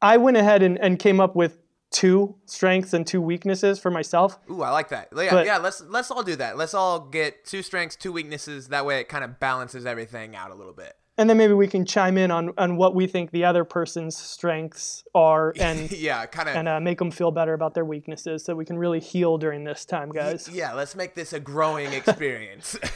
I 0.00 0.16
went 0.16 0.36
ahead 0.36 0.62
and, 0.62 0.78
and 0.78 0.96
came 0.96 1.18
up 1.18 1.34
with 1.34 1.58
two 1.90 2.36
strengths 2.46 2.92
and 2.92 3.06
two 3.06 3.20
weaknesses 3.20 3.78
for 3.78 3.90
myself. 3.90 4.38
Ooh, 4.50 4.62
I 4.62 4.70
like 4.70 4.88
that. 4.90 5.08
Yeah, 5.16 5.30
But- 5.30 5.46
yeah. 5.46 5.58
Let's 5.58 5.80
let's 5.82 6.10
all 6.10 6.22
do 6.22 6.36
that. 6.36 6.56
Let's 6.56 6.74
all 6.74 7.00
get 7.00 7.44
two 7.44 7.62
strengths, 7.62 7.96
two 7.96 8.12
weaknesses. 8.12 8.68
That 8.68 8.86
way, 8.86 9.00
it 9.00 9.08
kind 9.08 9.24
of 9.24 9.40
balances 9.40 9.86
everything 9.86 10.36
out 10.36 10.50
a 10.50 10.54
little 10.54 10.72
bit. 10.72 10.94
And 11.18 11.28
then 11.28 11.36
maybe 11.36 11.52
we 11.52 11.66
can 11.66 11.84
chime 11.84 12.16
in 12.16 12.30
on, 12.30 12.54
on 12.56 12.78
what 12.78 12.94
we 12.94 13.06
think 13.06 13.30
the 13.30 13.44
other 13.44 13.62
person's 13.62 14.16
strengths 14.16 15.04
are 15.14 15.52
and 15.60 15.90
yeah, 15.92 16.24
kind 16.24 16.48
of. 16.48 16.56
and 16.56 16.66
uh, 16.66 16.80
make 16.80 16.98
them 16.98 17.10
feel 17.10 17.30
better 17.30 17.52
about 17.52 17.74
their 17.74 17.84
weaknesses 17.84 18.42
so 18.42 18.54
we 18.54 18.64
can 18.64 18.78
really 18.78 19.00
heal 19.00 19.36
during 19.36 19.64
this 19.64 19.84
time, 19.84 20.10
guys. 20.12 20.48
yeah, 20.50 20.72
let's 20.72 20.96
make 20.96 21.14
this 21.14 21.34
a 21.34 21.40
growing 21.40 21.92
experience. 21.92 22.78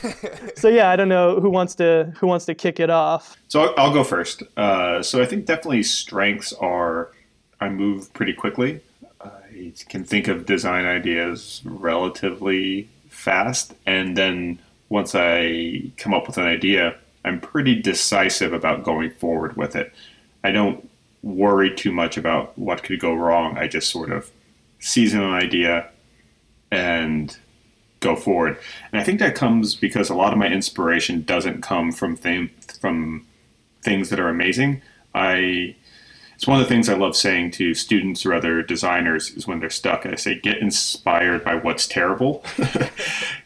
So 0.56 0.68
yeah, 0.68 0.88
I 0.88 0.96
don't 0.96 1.08
know 1.10 1.38
who 1.40 1.50
wants 1.50 1.74
to 1.76 2.12
who 2.18 2.26
wants 2.26 2.46
to 2.46 2.54
kick 2.54 2.80
it 2.80 2.88
off. 2.88 3.36
So 3.48 3.60
I'll, 3.60 3.74
I'll 3.88 3.92
go 3.92 4.04
first. 4.04 4.42
Uh, 4.56 5.02
so 5.02 5.20
I 5.20 5.26
think 5.26 5.44
definitely 5.44 5.82
strengths 5.82 6.52
are 6.54 7.10
I 7.64 7.68
move 7.70 8.12
pretty 8.12 8.34
quickly. 8.34 8.80
I 9.20 9.72
can 9.88 10.04
think 10.04 10.28
of 10.28 10.44
design 10.44 10.84
ideas 10.84 11.62
relatively 11.64 12.88
fast, 13.08 13.74
and 13.86 14.16
then 14.16 14.58
once 14.90 15.14
I 15.14 15.90
come 15.96 16.12
up 16.12 16.26
with 16.26 16.36
an 16.36 16.44
idea, 16.44 16.96
I'm 17.24 17.40
pretty 17.40 17.74
decisive 17.80 18.52
about 18.52 18.84
going 18.84 19.10
forward 19.12 19.56
with 19.56 19.74
it. 19.76 19.92
I 20.42 20.50
don't 20.50 20.88
worry 21.22 21.74
too 21.74 21.90
much 21.90 22.18
about 22.18 22.56
what 22.58 22.82
could 22.82 23.00
go 23.00 23.14
wrong. 23.14 23.56
I 23.56 23.66
just 23.66 23.88
sort 23.88 24.12
of 24.12 24.30
seize 24.78 25.14
an 25.14 25.22
idea 25.22 25.88
and 26.70 27.34
go 28.00 28.14
forward. 28.14 28.58
And 28.92 29.00
I 29.00 29.04
think 29.04 29.20
that 29.20 29.34
comes 29.34 29.74
because 29.74 30.10
a 30.10 30.14
lot 30.14 30.34
of 30.34 30.38
my 30.38 30.48
inspiration 30.48 31.22
doesn't 31.22 31.62
come 31.62 31.92
from 31.92 32.16
from 32.16 33.26
things 33.82 34.10
that 34.10 34.20
are 34.20 34.28
amazing. 34.28 34.82
I 35.14 35.76
it's 36.34 36.46
one 36.46 36.60
of 36.60 36.66
the 36.66 36.68
things 36.68 36.88
I 36.88 36.94
love 36.94 37.16
saying 37.16 37.52
to 37.52 37.74
students 37.74 38.26
or 38.26 38.34
other 38.34 38.62
designers 38.62 39.30
is 39.30 39.46
when 39.46 39.60
they're 39.60 39.70
stuck. 39.70 40.06
I 40.06 40.14
say 40.16 40.38
get 40.38 40.58
inspired 40.58 41.44
by 41.44 41.54
what's 41.54 41.86
terrible, 41.86 42.44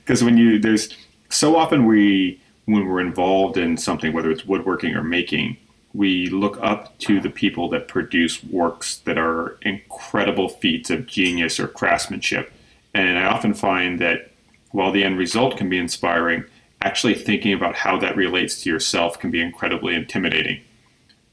because 0.04 0.24
when 0.24 0.36
you 0.38 0.58
there's 0.58 0.96
so 1.28 1.56
often 1.56 1.86
we 1.86 2.40
when 2.64 2.86
we're 2.86 3.00
involved 3.00 3.56
in 3.56 3.76
something, 3.76 4.12
whether 4.12 4.30
it's 4.30 4.44
woodworking 4.44 4.94
or 4.94 5.02
making, 5.02 5.56
we 5.94 6.28
look 6.28 6.58
up 6.60 6.96
to 6.98 7.20
the 7.20 7.30
people 7.30 7.68
that 7.70 7.88
produce 7.88 8.44
works 8.44 8.98
that 8.98 9.16
are 9.16 9.58
incredible 9.62 10.48
feats 10.48 10.90
of 10.90 11.06
genius 11.06 11.58
or 11.58 11.66
craftsmanship. 11.66 12.52
And 12.94 13.18
I 13.18 13.24
often 13.24 13.54
find 13.54 13.98
that 14.00 14.30
while 14.70 14.92
the 14.92 15.02
end 15.02 15.18
result 15.18 15.56
can 15.56 15.68
be 15.68 15.78
inspiring, 15.78 16.44
actually 16.82 17.14
thinking 17.14 17.52
about 17.52 17.74
how 17.74 17.98
that 17.98 18.16
relates 18.16 18.62
to 18.62 18.70
yourself 18.70 19.18
can 19.18 19.30
be 19.30 19.40
incredibly 19.40 19.94
intimidating. 19.94 20.60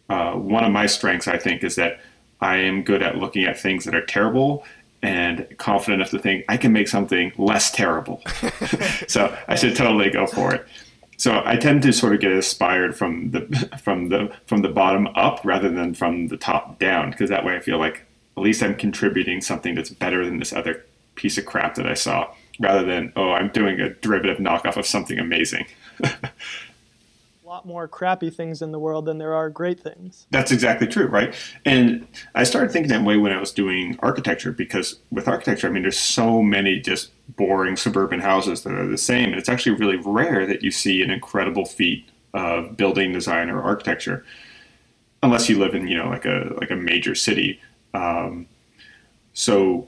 Uh, 0.10 0.34
one 0.34 0.64
of 0.64 0.72
my 0.72 0.86
strengths, 0.86 1.28
I 1.28 1.38
think, 1.38 1.64
is 1.64 1.76
that 1.76 2.00
I 2.42 2.58
am 2.58 2.84
good 2.84 3.02
at 3.02 3.18
looking 3.18 3.46
at 3.46 3.60
things 3.60 3.86
that 3.86 3.96
are 3.96 4.06
terrible 4.06 4.66
and 5.02 5.48
confident 5.58 6.02
enough 6.02 6.12
to 6.12 6.20
think 6.20 6.46
I 6.50 6.58
can 6.58 6.74
make 6.74 6.88
something 6.88 7.32
less 7.38 7.72
terrible. 7.72 8.22
so 9.08 9.36
I 9.48 9.56
should 9.56 9.76
totally 9.76 10.10
go 10.10 10.26
for 10.26 10.54
it. 10.54 10.66
So 11.18 11.42
I 11.46 11.56
tend 11.56 11.84
to 11.84 11.94
sort 11.94 12.14
of 12.14 12.20
get 12.20 12.32
inspired 12.32 12.96
from 12.96 13.32
the 13.32 13.70
from 13.82 14.10
the 14.10 14.34
from 14.48 14.62
the 14.62 14.70
bottom 14.70 15.08
up 15.16 15.40
rather 15.44 15.70
than 15.70 15.94
from 15.94 16.28
the 16.28 16.38
top 16.38 16.78
down 16.80 17.12
because 17.12 17.30
that 17.30 17.46
way 17.46 17.56
I 17.56 17.60
feel 17.60 17.78
like 17.78 18.04
at 18.36 18.44
least 18.44 18.62
I'm 18.62 18.76
contributing 18.76 19.42
something 19.42 19.76
that's 19.76 19.90
better 19.90 20.26
than 20.26 20.40
this 20.40 20.52
other 20.52 20.84
piece 21.16 21.38
of 21.38 21.46
crap 21.46 21.76
that 21.76 21.88
I 21.88 21.94
saw 21.94 22.34
rather 22.60 22.84
than 22.84 23.14
oh 23.16 23.32
I'm 23.32 23.50
doing 23.50 23.80
a 23.80 23.90
derivative 23.90 24.40
knockoff 24.40 24.76
of 24.76 24.86
something 24.86 25.18
amazing. 25.18 25.66
Lot 27.56 27.66
more 27.66 27.88
crappy 27.88 28.30
things 28.30 28.62
in 28.62 28.74
the 28.74 28.80
world 28.80 29.06
than 29.06 29.18
there 29.18 29.34
are 29.34 29.50
great 29.50 29.80
things. 29.80 30.28
That's 30.30 30.52
exactly 30.52 30.88
true, 30.88 31.06
right? 31.06 31.34
And 31.64 32.06
I 32.34 32.44
started 32.44 32.70
thinking 32.70 32.90
that 32.90 33.06
way 33.06 33.16
when 33.16 33.32
I 33.32 33.40
was 33.40 33.54
doing 33.54 33.98
architecture 34.02 34.52
because 34.52 35.00
with 35.10 35.30
architecture, 35.30 35.68
I 35.68 35.70
mean, 35.70 35.84
there's 35.84 35.98
so 35.98 36.42
many 36.42 36.82
just 36.82 37.12
boring 37.38 37.78
suburban 37.78 38.20
houses 38.20 38.64
that 38.64 38.74
are 38.74 38.86
the 38.86 38.98
same. 38.98 39.30
And 39.30 39.36
it's 39.36 39.48
actually 39.48 39.78
really 39.78 39.96
rare 39.96 40.46
that 40.46 40.64
you 40.64 40.72
see 40.72 41.02
an 41.02 41.10
incredible 41.10 41.64
feat 41.64 42.04
of 42.34 42.76
building 42.76 43.14
design 43.14 43.50
or 43.50 43.62
architecture, 43.62 44.26
unless 45.24 45.48
you 45.48 45.58
live 45.58 45.74
in, 45.74 45.88
you 45.88 45.98
know, 45.98 46.10
like 46.10 46.26
a 46.26 46.54
like 46.60 46.72
a 46.72 46.76
major 46.76 47.16
city. 47.16 47.62
Um, 47.94 48.48
so 49.32 49.88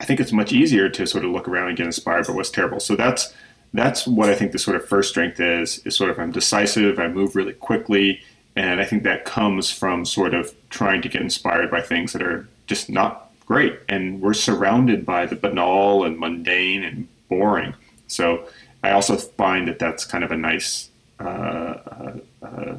I 0.00 0.06
think 0.06 0.20
it's 0.20 0.32
much 0.32 0.54
easier 0.54 0.88
to 0.88 1.06
sort 1.06 1.26
of 1.26 1.32
look 1.32 1.48
around 1.48 1.68
and 1.68 1.76
get 1.76 1.84
inspired 1.84 2.26
by 2.26 2.32
what's 2.32 2.50
terrible. 2.50 2.80
So 2.80 2.96
that's 2.96 3.34
that's 3.74 4.06
what 4.06 4.28
I 4.28 4.34
think 4.34 4.52
the 4.52 4.58
sort 4.58 4.76
of 4.76 4.88
first 4.88 5.10
strength 5.10 5.40
is. 5.40 5.78
Is 5.84 5.96
sort 5.96 6.10
of 6.10 6.18
I'm 6.18 6.32
decisive. 6.32 6.98
I 6.98 7.08
move 7.08 7.36
really 7.36 7.52
quickly, 7.52 8.20
and 8.56 8.80
I 8.80 8.84
think 8.84 9.02
that 9.02 9.24
comes 9.24 9.70
from 9.70 10.04
sort 10.04 10.34
of 10.34 10.54
trying 10.70 11.02
to 11.02 11.08
get 11.08 11.22
inspired 11.22 11.70
by 11.70 11.80
things 11.82 12.12
that 12.12 12.22
are 12.22 12.48
just 12.66 12.90
not 12.90 13.30
great. 13.46 13.78
And 13.88 14.20
we're 14.20 14.34
surrounded 14.34 15.06
by 15.06 15.26
the 15.26 15.36
banal 15.36 16.04
and 16.04 16.18
mundane 16.18 16.84
and 16.84 17.08
boring. 17.28 17.74
So 18.06 18.46
I 18.82 18.90
also 18.90 19.16
find 19.16 19.68
that 19.68 19.78
that's 19.78 20.04
kind 20.04 20.24
of 20.24 20.30
a 20.30 20.36
nice 20.36 20.90
uh, 21.20 21.24
uh, 21.24 22.16
uh, 22.42 22.78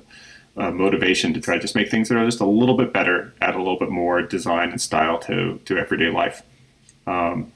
uh, 0.58 0.72
motivation 0.72 1.34
to 1.34 1.41
try 1.41 1.55
to 1.55 1.62
just 1.62 1.75
make 1.75 1.89
things 1.89 2.10
that 2.10 2.17
are 2.17 2.25
just 2.25 2.39
a 2.39 2.46
little 2.46 2.75
bit 2.75 2.93
better, 2.93 3.34
add 3.41 3.55
a 3.55 3.58
little 3.58 3.79
bit 3.79 3.89
more 3.89 4.22
design 4.22 4.72
and 4.72 4.81
style 4.81 5.19
to, 5.19 5.60
to 5.65 5.77
everyday 5.77 6.10
life. 6.10 6.41
Um, 7.08 7.51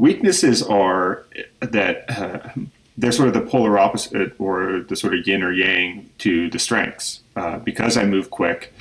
weaknesses 0.00 0.62
are 0.62 1.24
that 1.60 2.04
uh, 2.08 2.48
they're 2.96 3.12
sort 3.12 3.28
of 3.28 3.34
the 3.34 3.42
polar 3.42 3.78
opposite 3.78 4.34
or 4.38 4.80
the 4.88 4.96
sort 4.96 5.14
of 5.14 5.26
yin 5.26 5.42
or 5.42 5.52
yang 5.52 6.08
to 6.18 6.48
the 6.50 6.58
strengths. 6.58 7.20
Uh, 7.36 7.58
because 7.58 7.96
I 7.96 8.04
move 8.04 8.30
quick, 8.30 8.72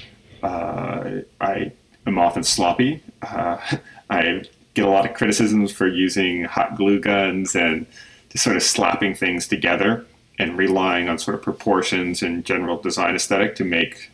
I 0.41 1.71
am 2.07 2.17
often 2.17 2.43
sloppy. 2.43 3.03
I 3.21 4.43
get 4.73 4.85
a 4.85 4.89
lot 4.89 5.05
of 5.05 5.13
criticisms 5.13 5.71
for 5.71 5.88
using 5.88 6.45
hot 6.45 6.75
glue 6.75 6.99
guns 6.99 7.55
and 7.55 7.85
just 8.29 8.43
sort 8.43 8.55
of 8.55 8.63
slapping 8.63 9.13
things 9.13 9.47
together 9.47 10.05
and 10.38 10.57
relying 10.57 11.09
on 11.09 11.19
sort 11.19 11.35
of 11.35 11.41
proportions 11.41 12.21
and 12.21 12.45
general 12.45 12.77
design 12.81 13.15
aesthetic 13.15 13.55
to 13.55 13.65
make, 13.65 14.09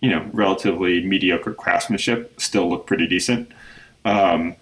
you 0.00 0.10
know, 0.10 0.28
relatively 0.32 1.04
mediocre 1.04 1.54
craftsmanship 1.54 2.40
still 2.40 2.68
look 2.68 2.86
pretty 2.86 3.06
decent. 3.06 3.52
Um, 4.04 4.56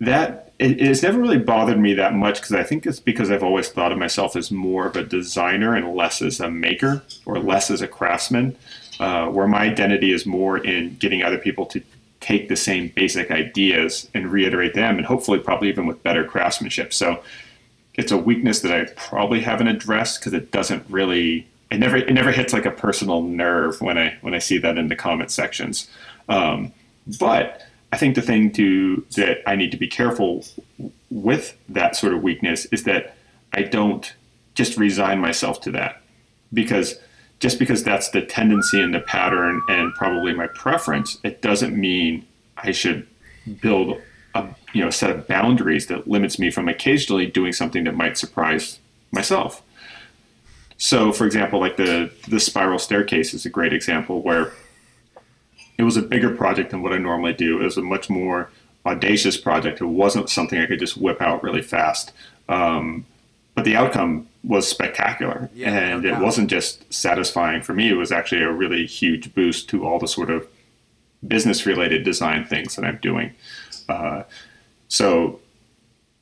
that 0.00 0.45
it, 0.58 0.80
it, 0.80 0.86
has 0.86 1.02
never 1.02 1.18
really 1.18 1.38
bothered 1.38 1.78
me 1.78 1.94
that 1.94 2.14
much 2.14 2.40
because 2.40 2.54
I 2.54 2.62
think 2.62 2.86
it's 2.86 3.00
because 3.00 3.30
I've 3.30 3.42
always 3.42 3.68
thought 3.68 3.92
of 3.92 3.98
myself 3.98 4.36
as 4.36 4.50
more 4.50 4.86
of 4.86 4.96
a 4.96 5.04
designer 5.04 5.74
and 5.74 5.94
less 5.94 6.22
as 6.22 6.40
a 6.40 6.50
maker 6.50 7.02
or 7.26 7.38
less 7.38 7.70
as 7.70 7.82
a 7.82 7.88
craftsman, 7.88 8.56
uh, 8.98 9.26
where 9.26 9.46
my 9.46 9.62
identity 9.62 10.12
is 10.12 10.24
more 10.24 10.58
in 10.58 10.96
getting 10.96 11.22
other 11.22 11.38
people 11.38 11.66
to 11.66 11.82
take 12.20 12.48
the 12.48 12.56
same 12.56 12.90
basic 12.96 13.30
ideas 13.30 14.08
and 14.14 14.32
reiterate 14.32 14.74
them, 14.74 14.96
and 14.96 15.06
hopefully, 15.06 15.38
probably 15.38 15.68
even 15.68 15.86
with 15.86 16.02
better 16.02 16.24
craftsmanship. 16.24 16.92
So 16.92 17.22
it's 17.94 18.12
a 18.12 18.16
weakness 18.16 18.60
that 18.60 18.72
I 18.72 18.84
probably 18.96 19.40
haven't 19.40 19.68
addressed 19.68 20.20
because 20.20 20.32
it 20.32 20.50
doesn't 20.52 20.84
really 20.88 21.46
it 21.70 21.78
never 21.78 21.96
it 21.96 22.12
never 22.12 22.30
hits 22.30 22.52
like 22.52 22.66
a 22.66 22.70
personal 22.70 23.22
nerve 23.22 23.80
when 23.80 23.98
I 23.98 24.16
when 24.20 24.34
I 24.34 24.38
see 24.38 24.58
that 24.58 24.78
in 24.78 24.88
the 24.88 24.96
comment 24.96 25.30
sections. 25.30 25.88
Um, 26.28 26.72
but 27.18 27.65
I 27.92 27.96
think 27.96 28.14
the 28.14 28.22
thing 28.22 28.52
to 28.52 29.04
that 29.16 29.38
I 29.46 29.56
need 29.56 29.70
to 29.70 29.76
be 29.76 29.86
careful 29.86 30.44
with 31.10 31.56
that 31.68 31.96
sort 31.96 32.14
of 32.14 32.22
weakness 32.22 32.66
is 32.66 32.84
that 32.84 33.16
I 33.54 33.62
don't 33.62 34.12
just 34.54 34.76
resign 34.76 35.20
myself 35.20 35.60
to 35.62 35.70
that 35.72 36.02
because 36.52 36.98
just 37.38 37.58
because 37.58 37.84
that's 37.84 38.10
the 38.10 38.22
tendency 38.22 38.80
and 38.80 38.94
the 38.94 39.00
pattern 39.00 39.62
and 39.68 39.94
probably 39.94 40.32
my 40.32 40.46
preference, 40.46 41.18
it 41.22 41.42
doesn't 41.42 41.76
mean 41.76 42.26
I 42.56 42.72
should 42.72 43.06
build 43.60 44.00
a 44.34 44.48
you 44.72 44.82
know 44.82 44.90
set 44.90 45.10
of 45.10 45.26
boundaries 45.26 45.86
that 45.86 46.08
limits 46.08 46.38
me 46.38 46.50
from 46.50 46.68
occasionally 46.68 47.26
doing 47.26 47.52
something 47.52 47.84
that 47.84 47.94
might 47.94 48.18
surprise 48.18 48.78
myself. 49.12 49.62
So, 50.78 51.12
for 51.12 51.26
example, 51.26 51.60
like 51.60 51.76
the 51.76 52.10
the 52.28 52.40
spiral 52.40 52.78
staircase 52.78 53.32
is 53.34 53.46
a 53.46 53.50
great 53.50 53.72
example 53.72 54.22
where 54.22 54.52
it 55.78 55.82
was 55.82 55.96
a 55.96 56.02
bigger 56.02 56.34
project 56.34 56.70
than 56.70 56.82
what 56.82 56.92
I 56.92 56.98
normally 56.98 57.32
do. 57.32 57.60
It 57.60 57.64
was 57.64 57.76
a 57.76 57.82
much 57.82 58.08
more 58.08 58.50
audacious 58.84 59.36
project. 59.36 59.80
It 59.80 59.86
wasn't 59.86 60.30
something 60.30 60.60
I 60.60 60.66
could 60.66 60.78
just 60.78 60.96
whip 60.96 61.20
out 61.20 61.42
really 61.42 61.62
fast. 61.62 62.12
Um, 62.48 63.04
but 63.54 63.64
the 63.64 63.76
outcome 63.76 64.28
was 64.44 64.68
spectacular, 64.68 65.50
yeah, 65.54 65.70
and 65.70 66.02
no 66.02 66.14
it 66.14 66.20
wasn't 66.20 66.50
just 66.50 66.92
satisfying 66.92 67.62
for 67.62 67.74
me. 67.74 67.88
It 67.88 67.94
was 67.94 68.12
actually 68.12 68.42
a 68.42 68.52
really 68.52 68.86
huge 68.86 69.34
boost 69.34 69.68
to 69.70 69.84
all 69.84 69.98
the 69.98 70.06
sort 70.06 70.30
of 70.30 70.46
business 71.26 71.66
related 71.66 72.04
design 72.04 72.44
things 72.44 72.76
that 72.76 72.84
I'm 72.84 72.98
doing. 72.98 73.32
Uh, 73.88 74.22
so 74.88 75.40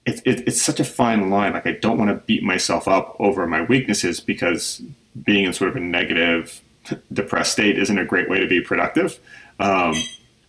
it, 0.06 0.22
it, 0.24 0.46
it's 0.46 0.62
such 0.62 0.80
a 0.80 0.84
fine 0.84 1.28
line. 1.30 1.52
Like 1.52 1.66
I 1.66 1.72
don't 1.72 1.98
want 1.98 2.10
to 2.10 2.16
beat 2.26 2.42
myself 2.42 2.86
up 2.86 3.16
over 3.18 3.46
my 3.46 3.62
weaknesses 3.62 4.20
because 4.20 4.80
being 5.22 5.44
in 5.44 5.52
sort 5.52 5.70
of 5.70 5.76
a 5.76 5.80
negative, 5.80 6.60
depressed 7.12 7.52
state 7.52 7.78
isn't 7.78 7.98
a 7.98 8.04
great 8.04 8.30
way 8.30 8.38
to 8.38 8.46
be 8.46 8.60
productive. 8.60 9.18
Um, 9.60 9.94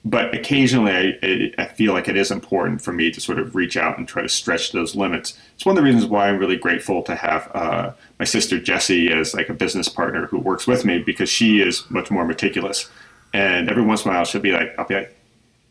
but 0.04 0.36
occasionally, 0.36 0.92
I, 0.92 1.52
I, 1.58 1.66
feel 1.66 1.94
like 1.94 2.08
it 2.08 2.16
is 2.16 2.30
important 2.30 2.82
for 2.82 2.94
me 2.94 3.10
to 3.10 3.20
sort 3.20 3.40
of 3.40 3.56
reach 3.56 3.76
out 3.76 3.98
and 3.98 4.08
try 4.08 4.22
to 4.22 4.30
stretch 4.30 4.72
those 4.72 4.96
limits. 4.96 5.38
It's 5.56 5.66
one 5.66 5.76
of 5.76 5.84
the 5.84 5.86
reasons 5.86 6.06
why 6.06 6.30
I'm 6.30 6.38
really 6.38 6.58
grateful 6.58 7.02
to 7.04 7.16
have 7.16 7.50
uh, 7.56 7.92
my 8.20 8.26
sister 8.26 8.60
Jessie 8.60 9.12
as 9.12 9.34
like 9.34 9.50
a 9.50 9.54
business 9.54 9.90
partner 9.90 10.28
who 10.28 10.38
works 10.40 10.68
with 10.68 10.86
me 10.86 11.00
because 11.00 11.30
she 11.30 11.60
is 11.60 11.90
much 11.90 12.12
more 12.12 12.26
meticulous. 12.26 12.90
And 13.34 13.68
every 13.68 13.84
once 13.84 14.06
in 14.06 14.12
a 14.12 14.14
while, 14.14 14.26
she'll 14.26 14.42
be 14.42 14.52
like, 14.52 14.76
"I'll 14.78 14.86
be 14.86 14.96
like, 14.96 15.16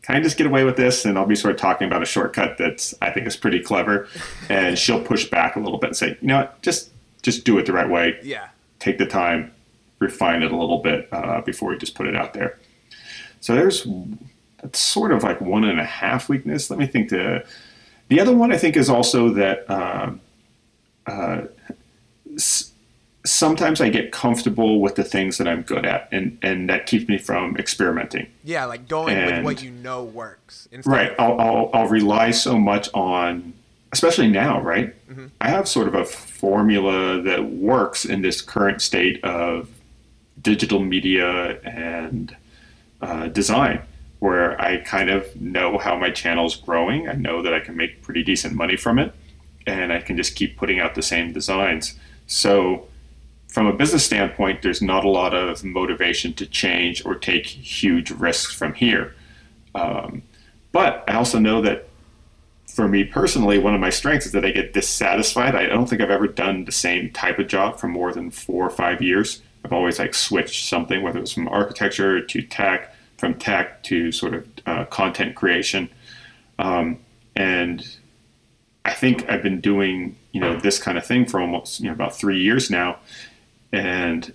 can 0.05 0.15
I 0.15 0.19
just 0.21 0.37
get 0.37 0.45
away 0.45 0.63
with 0.63 0.77
this? 0.77 1.03
And 1.03 1.17
I'll 1.17 1.25
be 1.25 1.35
sort 1.35 1.55
of 1.55 1.59
talking 1.59 1.87
about 1.87 2.03
a 2.03 2.05
shortcut 2.05 2.59
that's 2.59 2.93
I 3.01 3.09
think 3.09 3.25
is 3.25 3.35
pretty 3.35 3.59
clever, 3.59 4.07
and 4.49 4.77
she'll 4.79 5.01
push 5.01 5.29
back 5.29 5.55
a 5.55 5.59
little 5.59 5.79
bit 5.79 5.87
and 5.87 5.97
say, 5.97 6.17
you 6.21 6.27
know 6.27 6.37
what, 6.37 6.61
just 6.61 6.91
just 7.23 7.43
do 7.43 7.57
it 7.57 7.65
the 7.65 7.73
right 7.73 7.89
way. 7.89 8.19
Yeah. 8.21 8.49
Take 8.79 8.99
the 8.99 9.07
time, 9.07 9.51
refine 9.97 10.43
it 10.43 10.51
a 10.51 10.55
little 10.55 10.77
bit 10.79 11.09
uh, 11.11 11.41
before 11.41 11.73
you 11.73 11.79
just 11.79 11.95
put 11.95 12.05
it 12.05 12.15
out 12.15 12.33
there. 12.33 12.59
So 13.45 13.53
there's 13.53 13.85
that's 14.63 14.79
sort 14.79 15.11
of 15.11 15.21
like 15.21 15.39
one 15.39 15.65
and 15.65 15.79
a 15.79 15.85
half 15.85 16.29
weakness. 16.29 16.71
Let 16.71 16.79
me 16.79 16.87
think. 16.87 17.09
The 17.09 17.45
the 18.07 18.19
other 18.19 18.35
one 18.35 18.51
I 18.51 18.57
think 18.57 18.75
is 18.75 18.89
also 18.89 19.29
that. 19.33 19.69
Uh, 19.69 20.13
uh, 21.05 21.41
sometimes 23.23 23.81
I 23.81 23.89
get 23.89 24.11
comfortable 24.11 24.81
with 24.81 24.95
the 24.95 25.03
things 25.03 25.37
that 25.37 25.47
I'm 25.47 25.61
good 25.61 25.85
at, 25.85 26.09
and 26.11 26.39
and 26.41 26.67
that 26.71 26.87
keeps 26.87 27.07
me 27.07 27.19
from 27.19 27.55
experimenting. 27.57 28.25
Yeah, 28.43 28.65
like 28.65 28.87
going 28.87 29.15
and, 29.15 29.45
with 29.45 29.45
what 29.45 29.63
you 29.63 29.69
know 29.69 30.03
works. 30.03 30.67
Right. 30.83 31.11
Of- 31.11 31.19
I'll, 31.19 31.39
I'll, 31.39 31.69
I'll 31.71 31.87
rely 31.87 32.31
so 32.31 32.57
much 32.57 32.89
on, 32.95 33.53
especially 33.91 34.27
now. 34.27 34.59
Right. 34.59 34.95
Mm-hmm. 35.07 35.27
I 35.39 35.49
have 35.49 35.67
sort 35.67 35.87
of 35.87 35.93
a 35.93 36.05
formula 36.05 37.21
that 37.21 37.45
works 37.51 38.05
in 38.05 38.23
this 38.23 38.41
current 38.41 38.81
state 38.81 39.23
of 39.23 39.69
digital 40.41 40.79
media 40.79 41.61
and 41.61 42.35
uh, 43.01 43.27
design, 43.27 43.81
where 44.19 44.59
I 44.59 44.77
kind 44.77 45.09
of 45.09 45.35
know 45.39 45.77
how 45.77 45.97
my 45.97 46.09
channel 46.09 46.45
is 46.45 46.55
growing. 46.55 47.07
I 47.07 47.13
know 47.13 47.41
that 47.41 47.53
I 47.53 47.59
can 47.59 47.75
make 47.75 48.01
pretty 48.01 48.23
decent 48.23 48.55
money 48.55 48.75
from 48.77 48.99
it, 48.99 49.13
and 49.67 49.91
I 49.91 50.01
can 50.01 50.17
just 50.17 50.35
keep 50.35 50.57
putting 50.57 50.79
out 50.79 50.95
the 50.95 51.01
same 51.01 51.33
designs. 51.33 51.97
So 52.27 52.87
from 53.47 53.67
a 53.67 53.73
business 53.73 54.03
standpoint, 54.03 54.61
there's 54.61 54.81
not 54.81 55.05
a 55.05 55.09
lot 55.09 55.33
of 55.33 55.63
motivation 55.63 56.33
to 56.33 56.45
change 56.45 57.05
or 57.05 57.15
take 57.15 57.45
huge 57.45 58.11
risks 58.11 58.53
from 58.53 58.73
here. 58.73 59.15
Um, 59.73 60.23
but 60.71 61.03
I 61.07 61.13
also 61.15 61.39
know 61.39 61.61
that 61.61 61.87
for 62.67 62.87
me 62.87 63.05
personally, 63.05 63.57
one 63.57 63.73
of 63.73 63.79
my 63.79 63.89
strengths 63.89 64.25
is 64.25 64.33
that 64.33 64.43
I 64.43 64.51
get 64.51 64.73
dissatisfied. 64.73 65.55
I 65.55 65.67
don't 65.67 65.87
think 65.87 66.01
I've 66.01 66.09
ever 66.09 66.27
done 66.27 66.65
the 66.65 66.73
same 66.73 67.11
type 67.11 67.39
of 67.39 67.47
job 67.47 67.79
for 67.79 67.87
more 67.87 68.11
than 68.11 68.29
four 68.29 68.65
or 68.65 68.69
five 68.69 69.01
years. 69.01 69.41
I've 69.65 69.73
always 69.73 69.99
like 69.99 70.13
switched 70.13 70.69
something, 70.69 71.01
whether 71.01 71.17
it 71.17 71.21
was 71.21 71.33
from 71.33 71.49
architecture 71.49 72.21
to 72.21 72.41
tech, 72.41 72.95
from 73.17 73.33
tech 73.33 73.83
to 73.83 74.11
sort 74.11 74.35
of 74.35 74.47
uh, 74.65 74.85
content 74.85 75.35
creation. 75.35 75.89
Um, 76.59 76.99
and 77.35 77.85
I 78.85 78.93
think 78.93 79.29
I've 79.29 79.43
been 79.43 79.59
doing, 79.59 80.15
you 80.31 80.39
know, 80.39 80.57
this 80.57 80.79
kind 80.79 80.97
of 80.97 81.05
thing 81.05 81.25
for 81.25 81.41
almost, 81.41 81.81
you 81.81 81.87
know, 81.87 81.93
about 81.93 82.15
three 82.15 82.41
years 82.41 82.69
now 82.69 82.99
and 83.75 84.33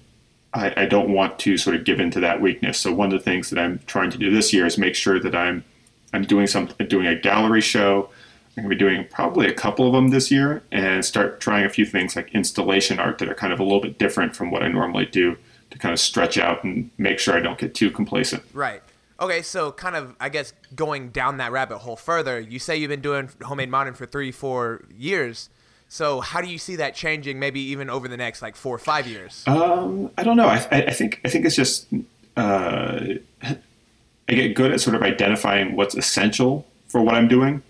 I, 0.52 0.82
I, 0.82 0.86
don't 0.86 1.12
want 1.12 1.38
to 1.40 1.56
sort 1.56 1.76
of 1.76 1.84
give 1.84 2.00
into 2.00 2.20
that 2.20 2.40
weakness. 2.40 2.78
So 2.78 2.92
one 2.92 3.12
of 3.12 3.18
the 3.18 3.24
things 3.24 3.50
that 3.50 3.58
I'm 3.58 3.80
trying 3.86 4.10
to 4.10 4.18
do 4.18 4.30
this 4.30 4.52
year 4.52 4.66
is 4.66 4.78
make 4.78 4.94
sure 4.94 5.20
that 5.20 5.34
I'm 5.34 5.64
I'm 6.12 6.24
doing 6.24 6.46
something, 6.46 6.86
doing 6.88 7.06
a 7.06 7.14
gallery 7.14 7.60
show. 7.60 8.10
I'm 8.56 8.64
going 8.64 8.70
to 8.70 8.76
be 8.76 8.78
doing 8.78 9.06
probably 9.10 9.46
a 9.46 9.54
couple 9.54 9.86
of 9.86 9.92
them 9.92 10.08
this 10.08 10.30
year, 10.30 10.62
and 10.72 11.04
start 11.04 11.40
trying 11.40 11.64
a 11.64 11.68
few 11.68 11.86
things 11.86 12.16
like 12.16 12.34
installation 12.34 12.98
art 12.98 13.18
that 13.18 13.28
are 13.28 13.34
kind 13.34 13.52
of 13.52 13.60
a 13.60 13.62
little 13.62 13.80
bit 13.80 13.98
different 13.98 14.34
from 14.34 14.50
what 14.50 14.62
I 14.62 14.68
normally 14.68 15.06
do 15.06 15.36
to 15.70 15.78
kind 15.78 15.92
of 15.92 16.00
stretch 16.00 16.36
out 16.36 16.64
and 16.64 16.90
make 16.98 17.18
sure 17.18 17.36
I 17.36 17.40
don't 17.40 17.58
get 17.58 17.74
too 17.74 17.90
complacent. 17.90 18.42
Right. 18.52 18.82
Okay, 19.20 19.42
so 19.42 19.70
kind 19.70 19.96
of, 19.96 20.16
I 20.18 20.30
guess, 20.30 20.52
going 20.74 21.10
down 21.10 21.36
that 21.36 21.52
rabbit 21.52 21.78
hole 21.78 21.96
further, 21.96 22.40
you 22.40 22.58
say 22.58 22.76
you've 22.76 22.88
been 22.88 23.02
doing 23.02 23.28
homemade 23.42 23.68
modern 23.68 23.94
for 23.94 24.06
three, 24.06 24.32
four 24.32 24.84
years. 24.96 25.50
So 25.88 26.20
how 26.20 26.40
do 26.40 26.48
you 26.48 26.56
see 26.56 26.76
that 26.76 26.94
changing, 26.94 27.38
maybe 27.38 27.60
even 27.60 27.90
over 27.90 28.08
the 28.08 28.16
next 28.16 28.42
like 28.42 28.56
four 28.56 28.74
or 28.74 28.78
five 28.78 29.06
years? 29.06 29.44
Um, 29.46 30.10
I 30.16 30.22
don't 30.22 30.36
know. 30.36 30.46
I, 30.46 30.56
I, 30.70 30.92
think 30.92 31.20
I 31.24 31.28
think 31.28 31.44
it's 31.44 31.56
just 31.56 31.86
uh, 32.36 33.00
I 33.42 34.32
get 34.32 34.54
good 34.54 34.72
at 34.72 34.80
sort 34.80 34.96
of 34.96 35.02
identifying 35.02 35.76
what's 35.76 35.94
essential 35.94 36.66
for 36.88 37.02
what 37.02 37.14
I'm 37.14 37.28
doing, 37.28 37.62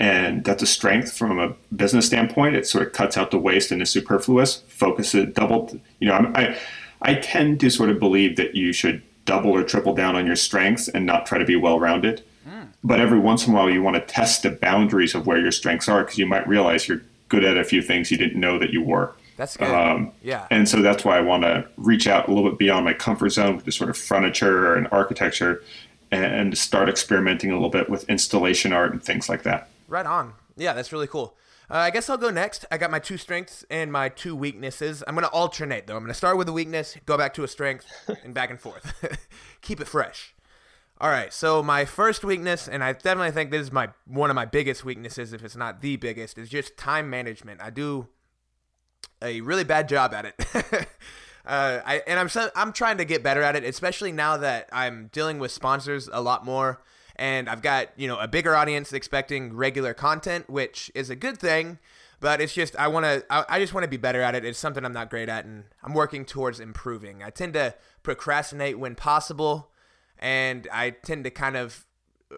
and 0.00 0.42
that's 0.44 0.62
a 0.62 0.66
strength 0.66 1.12
from 1.12 1.38
a 1.38 1.54
business 1.76 2.06
standpoint. 2.06 2.56
It 2.56 2.66
sort 2.66 2.86
of 2.86 2.94
cuts 2.94 3.18
out 3.18 3.30
the 3.30 3.38
waste 3.38 3.70
and 3.70 3.82
the 3.82 3.86
superfluous. 3.86 4.62
Focus 4.66 5.14
it 5.14 5.34
double. 5.34 5.78
You 6.00 6.08
know, 6.08 6.14
I'm, 6.14 6.34
I 6.34 6.58
I 7.02 7.14
tend 7.14 7.60
to 7.60 7.70
sort 7.70 7.90
of 7.90 8.00
believe 8.00 8.36
that 8.36 8.54
you 8.54 8.72
should 8.72 9.02
double 9.26 9.54
or 9.54 9.62
triple 9.62 9.94
down 9.94 10.16
on 10.16 10.26
your 10.26 10.36
strengths 10.36 10.88
and 10.88 11.04
not 11.04 11.26
try 11.26 11.38
to 11.38 11.44
be 11.44 11.54
well 11.54 11.78
rounded. 11.78 12.24
Mm. 12.48 12.68
But 12.82 13.00
every 13.00 13.18
once 13.18 13.46
in 13.46 13.52
a 13.52 13.56
while, 13.56 13.70
you 13.70 13.82
want 13.82 13.96
to 13.96 14.00
test 14.00 14.42
the 14.42 14.50
boundaries 14.50 15.14
of 15.14 15.26
where 15.26 15.38
your 15.38 15.52
strengths 15.52 15.88
are 15.88 16.02
because 16.02 16.18
you 16.18 16.26
might 16.26 16.48
realize 16.48 16.88
you're 16.88 17.02
good 17.28 17.44
at 17.44 17.58
a 17.58 17.64
few 17.64 17.82
things 17.82 18.10
you 18.10 18.16
didn't 18.16 18.40
know 18.40 18.58
that 18.58 18.70
you 18.70 18.82
were. 18.82 19.14
That's 19.36 19.56
good. 19.56 19.68
Um, 19.68 20.12
yeah. 20.22 20.46
And 20.50 20.68
so 20.68 20.82
that's 20.82 21.04
why 21.04 21.18
I 21.18 21.20
want 21.20 21.42
to 21.44 21.66
reach 21.76 22.06
out 22.06 22.26
a 22.28 22.32
little 22.32 22.50
bit 22.50 22.58
beyond 22.58 22.86
my 22.86 22.94
comfort 22.94 23.30
zone 23.30 23.56
with 23.56 23.66
the 23.66 23.72
sort 23.72 23.90
of 23.90 23.98
furniture 23.98 24.74
and 24.74 24.88
architecture 24.90 25.62
and 26.10 26.56
start 26.56 26.88
experimenting 26.88 27.50
a 27.50 27.54
little 27.54 27.70
bit 27.70 27.88
with 27.88 28.08
installation 28.08 28.72
art 28.72 28.92
and 28.92 29.02
things 29.02 29.28
like 29.28 29.42
that. 29.44 29.68
Right 29.90 30.06
on. 30.06 30.34
Yeah, 30.56 30.72
that's 30.72 30.92
really 30.92 31.08
cool. 31.08 31.36
Uh, 31.68 31.78
I 31.78 31.90
guess 31.90 32.08
I'll 32.08 32.16
go 32.16 32.30
next. 32.30 32.64
I 32.70 32.78
got 32.78 32.92
my 32.92 33.00
two 33.00 33.16
strengths 33.18 33.64
and 33.70 33.90
my 33.90 34.08
two 34.08 34.36
weaknesses. 34.36 35.02
I'm 35.06 35.16
going 35.16 35.26
to 35.26 35.32
alternate, 35.32 35.88
though. 35.88 35.96
I'm 35.96 36.02
going 36.02 36.12
to 36.12 36.14
start 36.14 36.36
with 36.36 36.48
a 36.48 36.52
weakness, 36.52 36.96
go 37.06 37.18
back 37.18 37.34
to 37.34 37.42
a 37.42 37.48
strength, 37.48 37.86
and 38.24 38.32
back 38.32 38.50
and 38.50 38.60
forth. 38.60 39.28
Keep 39.62 39.80
it 39.80 39.88
fresh. 39.88 40.32
All 41.00 41.10
right, 41.10 41.32
so 41.32 41.60
my 41.60 41.84
first 41.86 42.22
weakness, 42.22 42.68
and 42.68 42.84
I 42.84 42.92
definitely 42.92 43.32
think 43.32 43.50
this 43.50 43.62
is 43.62 43.72
my 43.72 43.88
one 44.06 44.30
of 44.30 44.36
my 44.36 44.44
biggest 44.44 44.84
weaknesses, 44.84 45.32
if 45.32 45.42
it's 45.42 45.56
not 45.56 45.80
the 45.80 45.96
biggest, 45.96 46.38
is 46.38 46.48
just 46.48 46.76
time 46.76 47.10
management. 47.10 47.60
I 47.60 47.70
do 47.70 48.06
a 49.22 49.40
really 49.40 49.64
bad 49.64 49.88
job 49.88 50.14
at 50.14 50.26
it. 50.26 50.34
uh, 51.46 51.80
I 51.84 52.02
and 52.06 52.20
I'm 52.20 52.50
I'm 52.54 52.72
trying 52.72 52.98
to 52.98 53.06
get 53.06 53.22
better 53.22 53.42
at 53.42 53.56
it, 53.56 53.64
especially 53.64 54.12
now 54.12 54.36
that 54.36 54.68
I'm 54.72 55.08
dealing 55.10 55.38
with 55.38 55.52
sponsors 55.52 56.08
a 56.12 56.20
lot 56.20 56.44
more, 56.44 56.82
and 57.20 57.50
I've 57.50 57.60
got 57.60 57.90
you 57.96 58.08
know 58.08 58.18
a 58.18 58.26
bigger 58.26 58.56
audience 58.56 58.92
expecting 58.92 59.54
regular 59.54 59.94
content, 59.94 60.48
which 60.48 60.90
is 60.94 61.10
a 61.10 61.14
good 61.14 61.38
thing. 61.38 61.78
But 62.18 62.40
it's 62.40 62.52
just 62.52 62.74
I 62.76 62.88
want 62.88 63.04
to 63.04 63.24
I, 63.30 63.44
I 63.48 63.60
just 63.60 63.72
want 63.74 63.84
to 63.84 63.88
be 63.88 63.98
better 63.98 64.22
at 64.22 64.34
it. 64.34 64.44
It's 64.44 64.58
something 64.58 64.84
I'm 64.84 64.92
not 64.92 65.10
great 65.10 65.28
at, 65.28 65.44
and 65.44 65.64
I'm 65.84 65.94
working 65.94 66.24
towards 66.24 66.58
improving. 66.58 67.22
I 67.22 67.30
tend 67.30 67.52
to 67.54 67.74
procrastinate 68.02 68.78
when 68.78 68.94
possible, 68.94 69.70
and 70.18 70.66
I 70.72 70.90
tend 70.90 71.24
to 71.24 71.30
kind 71.30 71.56
of 71.56 71.86
uh, 72.32 72.36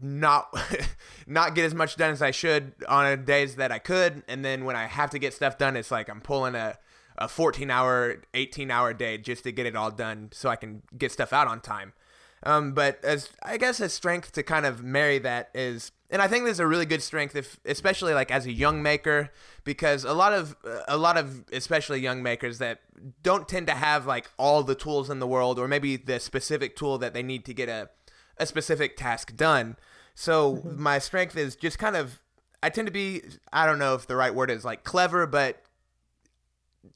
not 0.00 0.54
not 1.26 1.54
get 1.54 1.66
as 1.66 1.74
much 1.74 1.96
done 1.96 2.10
as 2.10 2.22
I 2.22 2.30
should 2.30 2.72
on 2.88 3.24
days 3.26 3.56
that 3.56 3.70
I 3.70 3.78
could, 3.78 4.22
and 4.26 4.42
then 4.42 4.64
when 4.64 4.74
I 4.74 4.86
have 4.86 5.10
to 5.10 5.18
get 5.18 5.34
stuff 5.34 5.58
done, 5.58 5.76
it's 5.76 5.90
like 5.90 6.08
I'm 6.08 6.22
pulling 6.22 6.54
a 6.54 6.78
a 7.18 7.28
14 7.28 7.70
hour, 7.70 8.22
18 8.32 8.70
hour 8.70 8.94
day 8.94 9.18
just 9.18 9.44
to 9.44 9.52
get 9.52 9.66
it 9.66 9.76
all 9.76 9.90
done 9.90 10.30
so 10.32 10.48
I 10.48 10.56
can 10.56 10.82
get 10.96 11.12
stuff 11.12 11.32
out 11.32 11.48
on 11.48 11.60
time. 11.60 11.92
Um, 12.42 12.72
but 12.72 13.04
as 13.04 13.30
I 13.42 13.56
guess 13.56 13.80
a 13.80 13.88
strength 13.88 14.32
to 14.32 14.42
kind 14.42 14.64
of 14.64 14.84
marry 14.84 15.18
that 15.18 15.50
is, 15.54 15.92
and 16.10 16.22
I 16.22 16.28
think 16.28 16.44
there's 16.44 16.60
a 16.60 16.66
really 16.66 16.86
good 16.86 17.02
strength 17.02 17.34
if, 17.36 17.58
especially 17.64 18.14
like 18.14 18.30
as 18.30 18.46
a 18.46 18.52
young 18.52 18.82
maker, 18.82 19.30
because 19.64 20.04
a 20.04 20.14
lot 20.14 20.32
of 20.32 20.56
a 20.86 20.96
lot 20.96 21.16
of 21.16 21.44
especially 21.52 22.00
young 22.00 22.22
makers 22.22 22.58
that 22.58 22.80
don't 23.22 23.48
tend 23.48 23.66
to 23.66 23.74
have 23.74 24.06
like 24.06 24.30
all 24.38 24.62
the 24.62 24.74
tools 24.74 25.10
in 25.10 25.18
the 25.18 25.26
world, 25.26 25.58
or 25.58 25.68
maybe 25.68 25.96
the 25.96 26.20
specific 26.20 26.76
tool 26.76 26.98
that 26.98 27.12
they 27.12 27.22
need 27.22 27.44
to 27.44 27.54
get 27.54 27.68
a 27.68 27.90
a 28.38 28.46
specific 28.46 28.96
task 28.96 29.36
done. 29.36 29.76
So 30.14 30.62
my 30.76 30.98
strength 30.98 31.36
is 31.36 31.56
just 31.56 31.78
kind 31.78 31.96
of 31.96 32.20
I 32.62 32.70
tend 32.70 32.86
to 32.86 32.92
be 32.92 33.22
I 33.52 33.66
don't 33.66 33.78
know 33.78 33.94
if 33.94 34.06
the 34.06 34.16
right 34.16 34.34
word 34.34 34.50
is 34.50 34.64
like 34.64 34.84
clever, 34.84 35.26
but 35.26 35.62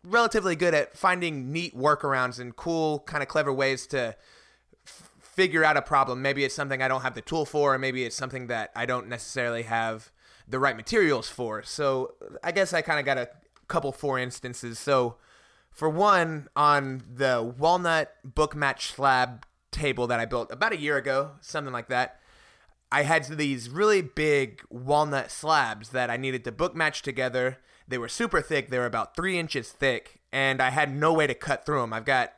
relatively 0.04 0.56
good 0.56 0.75
at 0.75 0.96
finding 0.96 1.52
neat 1.52 1.76
workarounds 1.76 2.38
and 2.38 2.56
cool 2.56 3.00
kind 3.00 3.22
of 3.22 3.28
clever 3.28 3.52
ways 3.52 3.87
to 3.88 4.16
figure 5.34 5.64
out 5.64 5.76
a 5.76 5.82
problem. 5.82 6.22
Maybe 6.22 6.44
it's 6.44 6.54
something 6.54 6.82
I 6.82 6.88
don't 6.88 7.02
have 7.02 7.14
the 7.14 7.22
tool 7.22 7.44
for, 7.44 7.74
or 7.74 7.78
maybe 7.78 8.04
it's 8.04 8.16
something 8.16 8.46
that 8.48 8.70
I 8.76 8.86
don't 8.86 9.08
necessarily 9.08 9.62
have 9.62 10.10
the 10.48 10.58
right 10.58 10.76
materials 10.76 11.28
for. 11.28 11.62
So 11.62 12.14
I 12.42 12.52
guess 12.52 12.72
I 12.72 12.82
kind 12.82 12.98
of 13.00 13.06
got 13.06 13.18
a 13.18 13.28
couple 13.68 13.92
four 13.92 14.18
instances. 14.18 14.78
So 14.78 15.16
for 15.70 15.88
one, 15.88 16.48
on 16.54 17.02
the 17.14 17.42
walnut 17.58 18.12
book 18.24 18.54
match 18.54 18.92
slab 18.92 19.46
table 19.70 20.06
that 20.06 20.20
I 20.20 20.26
built 20.26 20.52
about 20.52 20.72
a 20.72 20.78
year 20.78 20.96
ago, 20.96 21.32
something 21.40 21.72
like 21.72 21.88
that. 21.88 22.20
I 22.90 23.04
had 23.04 23.24
these 23.24 23.70
really 23.70 24.02
big 24.02 24.60
walnut 24.68 25.30
slabs 25.30 25.88
that 25.90 26.10
I 26.10 26.18
needed 26.18 26.44
to 26.44 26.52
book 26.52 26.76
match 26.76 27.00
together. 27.00 27.56
They 27.88 27.96
were 27.96 28.08
super 28.08 28.42
thick, 28.42 28.68
they 28.68 28.78
were 28.78 28.86
about 28.86 29.16
three 29.16 29.38
inches 29.38 29.70
thick, 29.70 30.20
and 30.30 30.60
I 30.60 30.68
had 30.68 30.94
no 30.94 31.12
way 31.14 31.26
to 31.26 31.34
cut 31.34 31.64
through 31.64 31.80
them. 31.80 31.94
I've 31.94 32.04
got 32.04 32.34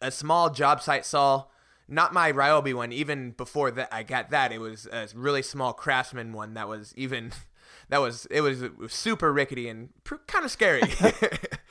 a 0.00 0.10
small 0.10 0.48
job 0.48 0.82
site 0.82 1.04
saw, 1.04 1.44
not 1.88 2.12
my 2.12 2.32
Ryobi 2.32 2.74
one. 2.74 2.92
Even 2.92 3.32
before 3.32 3.70
that, 3.72 3.88
I 3.92 4.02
got 4.02 4.30
that. 4.30 4.52
It 4.52 4.58
was 4.58 4.86
a 4.90 5.08
really 5.14 5.42
small 5.42 5.72
Craftsman 5.72 6.32
one 6.32 6.54
that 6.54 6.68
was 6.68 6.92
even, 6.96 7.32
that 7.88 7.98
was, 7.98 8.26
it 8.30 8.40
was, 8.40 8.62
it 8.62 8.78
was 8.78 8.92
super 8.92 9.32
rickety 9.32 9.68
and 9.68 9.90
kind 10.26 10.44
of 10.44 10.50
scary. 10.50 10.82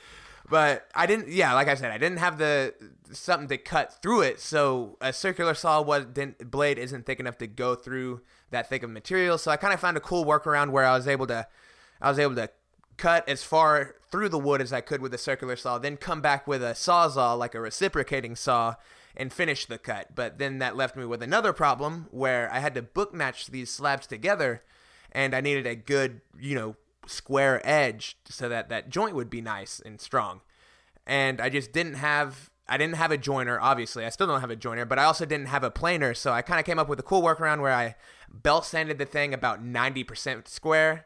but 0.48 0.86
I 0.94 1.06
didn't. 1.06 1.28
Yeah, 1.28 1.54
like 1.54 1.68
I 1.68 1.74
said, 1.74 1.90
I 1.90 1.98
didn't 1.98 2.18
have 2.18 2.38
the 2.38 2.74
something 3.12 3.48
to 3.48 3.58
cut 3.58 4.00
through 4.02 4.22
it. 4.22 4.40
So 4.40 4.96
a 5.00 5.12
circular 5.12 5.54
saw 5.54 5.82
was 5.82 6.04
didn't, 6.06 6.50
blade 6.50 6.78
isn't 6.78 7.06
thick 7.06 7.20
enough 7.20 7.38
to 7.38 7.46
go 7.46 7.74
through 7.74 8.20
that 8.50 8.68
thick 8.68 8.82
of 8.82 8.90
material. 8.90 9.38
So 9.38 9.50
I 9.50 9.56
kind 9.56 9.74
of 9.74 9.80
found 9.80 9.96
a 9.96 10.00
cool 10.00 10.24
workaround 10.24 10.70
where 10.70 10.84
I 10.84 10.94
was 10.94 11.08
able 11.08 11.26
to, 11.28 11.46
I 12.00 12.08
was 12.08 12.18
able 12.18 12.34
to 12.36 12.50
cut 12.96 13.28
as 13.28 13.42
far 13.42 13.96
through 14.10 14.28
the 14.28 14.38
wood 14.38 14.60
as 14.60 14.72
I 14.72 14.80
could 14.80 15.00
with 15.00 15.14
a 15.14 15.18
circular 15.18 15.56
saw, 15.56 15.78
then 15.78 15.96
come 15.96 16.20
back 16.20 16.46
with 16.46 16.62
a 16.62 16.72
sawzall 16.72 17.38
like 17.38 17.54
a 17.54 17.60
reciprocating 17.60 18.36
saw 18.36 18.76
and 19.16 19.32
finish 19.32 19.66
the 19.66 19.78
cut. 19.78 20.14
But 20.14 20.38
then 20.38 20.58
that 20.58 20.76
left 20.76 20.96
me 20.96 21.04
with 21.04 21.22
another 21.22 21.52
problem 21.52 22.08
where 22.10 22.52
I 22.52 22.58
had 22.58 22.74
to 22.74 22.82
book 22.82 23.14
match 23.14 23.48
these 23.48 23.70
slabs 23.70 24.06
together, 24.06 24.62
and 25.12 25.34
I 25.34 25.40
needed 25.40 25.66
a 25.66 25.76
good, 25.76 26.20
you 26.38 26.54
know, 26.54 26.76
square 27.06 27.60
edge 27.64 28.16
so 28.24 28.48
that 28.48 28.68
that 28.70 28.88
joint 28.88 29.14
would 29.14 29.30
be 29.30 29.40
nice 29.40 29.80
and 29.84 30.00
strong. 30.00 30.40
And 31.06 31.40
I 31.40 31.48
just 31.48 31.72
didn't 31.72 31.94
have 31.94 32.50
I 32.66 32.78
didn't 32.78 32.96
have 32.96 33.10
a 33.10 33.18
joiner, 33.18 33.60
obviously. 33.60 34.06
I 34.06 34.08
still 34.08 34.26
don't 34.26 34.40
have 34.40 34.50
a 34.50 34.56
joiner, 34.56 34.86
but 34.86 34.98
I 34.98 35.04
also 35.04 35.26
didn't 35.26 35.48
have 35.48 35.64
a 35.64 35.70
planer. 35.70 36.14
So 36.14 36.32
I 36.32 36.40
kind 36.40 36.58
of 36.58 36.64
came 36.64 36.78
up 36.78 36.88
with 36.88 36.98
a 36.98 37.02
cool 37.02 37.22
workaround 37.22 37.60
where 37.60 37.74
I 37.74 37.94
belt 38.30 38.64
sanded 38.64 38.98
the 38.98 39.04
thing 39.04 39.34
about 39.34 39.62
90% 39.62 40.48
square. 40.48 41.04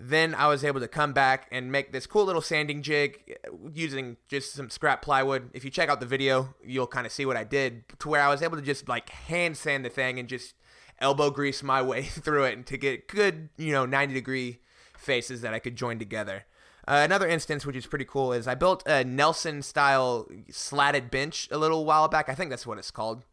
Then 0.00 0.34
I 0.34 0.46
was 0.46 0.64
able 0.64 0.80
to 0.80 0.88
come 0.88 1.12
back 1.12 1.48
and 1.50 1.72
make 1.72 1.92
this 1.92 2.06
cool 2.06 2.24
little 2.24 2.42
sanding 2.42 2.82
jig 2.82 3.36
using 3.72 4.16
just 4.28 4.52
some 4.52 4.70
scrap 4.70 5.02
plywood. 5.02 5.50
If 5.54 5.64
you 5.64 5.70
check 5.70 5.88
out 5.88 5.98
the 5.98 6.06
video, 6.06 6.54
you'll 6.64 6.86
kind 6.86 7.04
of 7.06 7.12
see 7.12 7.26
what 7.26 7.36
I 7.36 7.44
did 7.44 7.84
to 7.98 8.08
where 8.08 8.22
I 8.22 8.28
was 8.28 8.40
able 8.42 8.56
to 8.56 8.62
just 8.62 8.88
like 8.88 9.10
hand 9.10 9.56
sand 9.56 9.84
the 9.84 9.88
thing 9.88 10.18
and 10.18 10.28
just 10.28 10.54
elbow 11.00 11.30
grease 11.30 11.62
my 11.62 11.82
way 11.90 12.04
through 12.04 12.44
it 12.44 12.54
and 12.54 12.66
to 12.66 12.76
get 12.76 13.08
good, 13.08 13.48
you 13.56 13.72
know, 13.72 13.86
90 13.86 14.14
degree 14.14 14.60
faces 14.96 15.40
that 15.40 15.52
I 15.52 15.58
could 15.58 15.76
join 15.76 15.98
together. 15.98 16.44
Uh, 16.86 17.02
another 17.04 17.28
instance, 17.28 17.66
which 17.66 17.76
is 17.76 17.86
pretty 17.86 18.04
cool, 18.04 18.32
is 18.32 18.46
I 18.48 18.54
built 18.54 18.86
a 18.86 19.04
Nelson 19.04 19.62
style 19.62 20.26
slatted 20.50 21.10
bench 21.10 21.48
a 21.50 21.58
little 21.58 21.84
while 21.84 22.08
back. 22.08 22.28
I 22.28 22.34
think 22.34 22.50
that's 22.50 22.66
what 22.66 22.78
it's 22.78 22.90
called. 22.90 23.24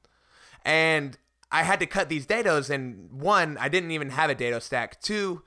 And 0.65 1.17
I 1.51 1.63
had 1.63 1.79
to 1.79 1.85
cut 1.85 2.09
these 2.09 2.25
dados, 2.25 2.69
and 2.69 3.09
one, 3.11 3.57
I 3.57 3.69
didn't 3.69 3.91
even 3.91 4.09
have 4.09 4.29
a 4.29 4.35
dado 4.35 4.59
stack. 4.59 4.99
Two, 4.99 5.43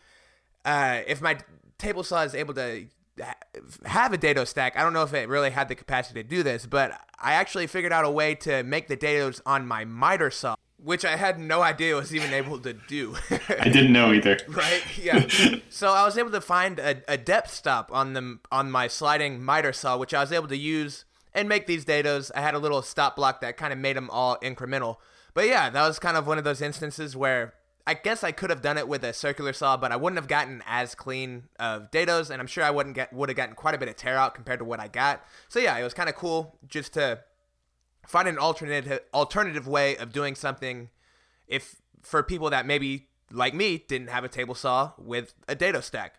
uh, 0.68 1.02
if 1.07 1.20
my 1.20 1.38
table 1.78 2.02
saw 2.02 2.22
is 2.22 2.35
able 2.35 2.54
to 2.54 2.87
have 3.85 4.12
a 4.12 4.18
dado 4.18 4.44
stack, 4.44 4.76
I 4.76 4.83
don't 4.83 4.92
know 4.92 5.02
if 5.02 5.14
it 5.14 5.28
really 5.28 5.50
had 5.50 5.68
the 5.68 5.74
capacity 5.74 6.22
to 6.22 6.28
do 6.28 6.42
this, 6.42 6.66
but 6.66 6.92
I 7.18 7.33
actually 7.33 7.66
figured 7.66 7.92
out 7.92 8.04
a 8.04 8.11
way 8.11 8.35
to 8.37 8.62
make 8.62 8.88
the 8.88 8.96
dados 8.96 9.40
on 9.46 9.66
my 9.66 9.85
miter 9.85 10.31
saw 10.31 10.54
which 10.81 11.04
I 11.04 11.16
had 11.16 11.40
no 11.40 11.61
idea 11.61 11.96
was 11.96 12.14
even 12.14 12.33
able 12.33 12.59
to 12.61 12.72
do. 12.72 13.16
I 13.31 13.68
didn't 13.68 13.92
know 13.92 14.12
either. 14.12 14.38
Right? 14.48 14.83
Yeah. 14.96 15.26
so 15.68 15.92
I 15.92 16.04
was 16.04 16.16
able 16.16 16.31
to 16.31 16.40
find 16.40 16.78
a, 16.78 17.02
a 17.09 17.16
depth 17.16 17.52
stop 17.52 17.90
on 17.92 18.12
them 18.12 18.40
on 18.52 18.70
my 18.70 18.87
sliding 18.87 19.42
miter 19.42 19.72
saw, 19.72 19.96
which 19.96 20.14
I 20.14 20.20
was 20.20 20.33
able 20.33 20.48
to 20.48 20.57
use 20.57 21.04
and 21.35 21.48
make 21.48 21.66
these 21.66 21.85
dados. 21.85 22.31
I 22.35 22.40
had 22.42 22.54
a 22.54 22.59
little 22.59 22.83
stop 22.83 23.16
block 23.16 23.40
that 23.40 23.57
kind 23.57 23.72
of 23.72 23.78
made 23.78 23.96
them 23.96 24.09
all 24.11 24.38
incremental. 24.38 24.96
But 25.35 25.46
yeah, 25.48 25.68
that 25.68 25.87
was 25.87 25.98
kind 25.98 26.16
of 26.16 26.26
one 26.26 26.38
of 26.38 26.44
those 26.44 26.62
instances 26.62 27.16
where 27.16 27.54
I 27.88 27.94
guess 27.94 28.22
I 28.22 28.33
could 28.33 28.51
have 28.51 28.61
done 28.61 28.77
it 28.77 28.87
with 28.87 29.03
a 29.03 29.14
circular 29.14 29.55
saw, 29.55 29.79
but 29.79 29.92
I 29.92 29.96
wouldn't 29.96 30.18
have 30.18 30.29
gotten 30.29 30.62
as 30.66 30.94
clean 30.94 31.44
of 31.59 31.90
dados, 31.90 32.29
and 32.29 32.38
I'm 32.38 32.46
sure 32.46 32.62
I 32.62 32.70
wouldn't 32.70 32.94
get 32.94 33.14
would 33.14 33.31
have 33.31 33.37
gotten 33.37 33.55
quite 33.55 33.74
a 33.74 33.79
bit 33.79 33.88
of 33.88 33.96
tear 33.96 34.18
out 34.18 34.35
compared 34.35 34.59
to 34.59 34.64
what 34.66 34.79
I 34.79 34.88
got. 34.88 35.24
So 35.48 35.59
yeah, 35.59 35.74
it 35.79 35.83
was 35.83 35.94
kind 35.94 36.07
of 36.07 36.14
cool 36.14 36.59
just 36.68 36.92
to 36.94 37.20
find 38.07 38.29
an 38.29 38.37
alternative 38.38 39.01
alternative 39.14 39.66
way 39.66 39.96
of 39.96 40.12
doing 40.12 40.35
something 40.35 40.90
if 41.46 41.77
for 42.03 42.22
people 42.22 42.51
that 42.51 42.66
maybe 42.66 43.09
like 43.31 43.55
me 43.55 43.85
didn't 43.88 44.09
have 44.09 44.24
a 44.24 44.29
table 44.29 44.55
saw 44.55 44.92
with 44.98 45.35
a 45.46 45.55
dado 45.55 45.81
stack 45.81 46.14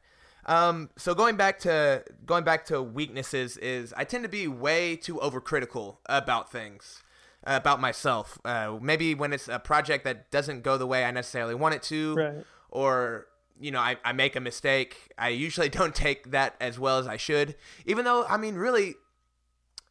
um, 0.45 0.89
so 0.97 1.15
going 1.15 1.35
back 1.35 1.59
to 1.59 2.03
going 2.25 2.43
back 2.43 2.63
to 2.65 2.81
weaknesses 2.81 3.57
is 3.57 3.91
i 3.97 4.03
tend 4.03 4.23
to 4.23 4.29
be 4.29 4.47
way 4.47 4.95
too 4.95 5.15
overcritical 5.15 5.97
about 6.05 6.51
things 6.51 7.01
about 7.43 7.79
myself. 7.81 8.37
Uh, 8.43 8.77
maybe 8.81 9.15
when 9.15 9.33
it's 9.33 9.47
a 9.47 9.59
project 9.59 10.03
that 10.03 10.29
doesn't 10.31 10.61
go 10.61 10.77
the 10.77 10.85
way 10.87 11.05
i 11.05 11.11
necessarily 11.11 11.55
want 11.55 11.73
it 11.75 11.81
to 11.83 12.15
Right. 12.15 12.45
or 12.69 13.27
you 13.59 13.71
know 13.71 13.79
I, 13.79 13.97
I 14.03 14.11
make 14.13 14.35
a 14.35 14.39
mistake 14.39 15.11
i 15.17 15.29
usually 15.29 15.69
don't 15.79 15.95
take 15.95 16.31
that 16.31 16.55
as 16.59 16.77
well 16.79 16.97
as 16.99 17.07
i 17.07 17.17
should. 17.17 17.55
Even 17.85 18.05
though 18.05 18.25
i 18.25 18.37
mean 18.37 18.55
really 18.55 18.95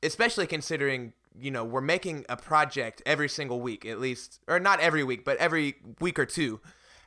especially 0.03 0.47
considering 0.47 1.13
you 1.41 1.51
know 1.51 1.65
we're 1.65 1.81
making 1.81 2.25
a 2.29 2.37
project 2.37 3.03
every 3.07 3.29
single 3.29 3.61
week 3.61 3.85
at 3.87 3.99
least 4.01 4.41
or 4.49 4.59
not 4.61 4.81
every 4.81 5.03
week 5.05 5.25
but 5.25 5.37
every 5.39 5.77
week 6.01 6.19
or 6.19 6.27
two. 6.27 6.61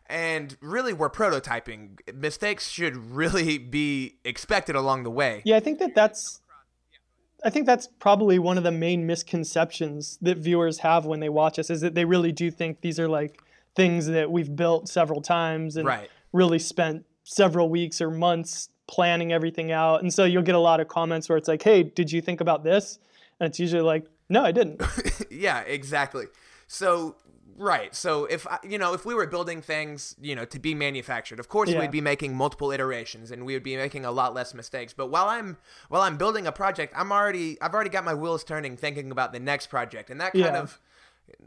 And 0.07 0.57
really 0.59 0.91
we're 0.91 1.09
prototyping. 1.09 1.99
Mistakes 2.13 2.67
should 2.69 2.97
really 3.15 3.57
be 3.57 4.17
expected 4.25 4.75
along 4.75 5.03
the 5.03 5.09
way. 5.11 5.41
Yeah, 5.45 5.55
I 5.55 5.61
think 5.61 5.79
that 5.79 5.95
that's 5.95 6.40
I 7.43 7.49
think 7.49 7.65
that's 7.65 7.87
probably 7.99 8.37
one 8.39 8.57
of 8.57 8.63
the 8.63 8.71
main 8.71 9.05
misconceptions 9.07 10.17
that 10.21 10.37
viewers 10.37 10.79
have 10.79 11.05
when 11.05 11.19
they 11.19 11.29
watch 11.29 11.57
us 11.59 11.69
is 11.69 11.81
that 11.81 11.95
they 11.95 12.05
really 12.05 12.31
do 12.31 12.51
think 12.51 12.81
these 12.81 12.99
are 12.99 13.07
like 13.07 13.41
things 13.75 14.05
that 14.07 14.31
we've 14.31 14.55
built 14.55 14.87
several 14.87 15.21
times 15.21 15.77
and 15.77 15.85
Right. 15.87 16.09
really 16.33 16.59
spent 16.59 17.05
several 17.23 17.69
weeks 17.69 18.01
or 18.01 18.11
months 18.11 18.69
planning 18.87 19.31
everything 19.31 19.71
out. 19.71 20.01
And 20.01 20.13
so 20.13 20.25
you'll 20.25 20.43
get 20.43 20.55
a 20.55 20.59
lot 20.59 20.79
of 20.79 20.87
comments 20.87 21.29
where 21.29 21.37
it's 21.37 21.47
like, 21.47 21.63
"Hey, 21.63 21.83
did 21.83 22.11
you 22.11 22.21
think 22.21 22.41
about 22.41 22.63
this?" 22.63 22.99
And 23.39 23.47
it's 23.49 23.59
usually 23.59 23.81
like, 23.81 24.05
"No, 24.29 24.43
I 24.43 24.51
didn't." 24.51 24.81
yeah, 25.31 25.61
exactly. 25.61 26.25
So 26.67 27.15
Right. 27.57 27.93
So 27.95 28.25
if 28.25 28.47
you 28.63 28.77
know, 28.77 28.93
if 28.93 29.05
we 29.05 29.13
were 29.13 29.27
building 29.27 29.61
things, 29.61 30.15
you 30.21 30.35
know, 30.35 30.45
to 30.45 30.59
be 30.59 30.73
manufactured, 30.73 31.39
of 31.39 31.49
course 31.49 31.69
yeah. 31.69 31.79
we'd 31.79 31.91
be 31.91 32.01
making 32.01 32.35
multiple 32.35 32.71
iterations 32.71 33.31
and 33.31 33.45
we 33.45 33.53
would 33.53 33.63
be 33.63 33.75
making 33.75 34.05
a 34.05 34.11
lot 34.11 34.33
less 34.33 34.53
mistakes. 34.53 34.93
But 34.93 35.07
while 35.07 35.27
I'm 35.27 35.57
while 35.89 36.01
I'm 36.01 36.17
building 36.17 36.47
a 36.47 36.51
project, 36.51 36.93
I'm 36.95 37.11
already 37.11 37.61
I've 37.61 37.73
already 37.73 37.89
got 37.89 38.03
my 38.03 38.13
wheels 38.13 38.43
turning 38.43 38.77
thinking 38.77 39.11
about 39.11 39.33
the 39.33 39.39
next 39.39 39.67
project. 39.67 40.09
And 40.09 40.19
that 40.21 40.33
kind 40.33 40.45
yeah. 40.45 40.59
of 40.59 40.79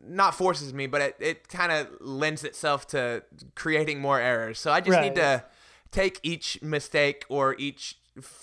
not 0.02 0.34
forces 0.34 0.72
me, 0.72 0.86
but 0.86 1.00
it, 1.00 1.16
it 1.20 1.48
kind 1.48 1.72
of 1.72 1.88
lends 2.00 2.44
itself 2.44 2.86
to 2.88 3.22
creating 3.54 4.00
more 4.00 4.20
errors. 4.20 4.58
So 4.58 4.70
I 4.72 4.80
just 4.80 4.96
right. 4.96 5.04
need 5.04 5.16
to 5.16 5.44
take 5.90 6.20
each 6.22 6.60
mistake 6.62 7.24
or 7.28 7.54
each 7.58 7.98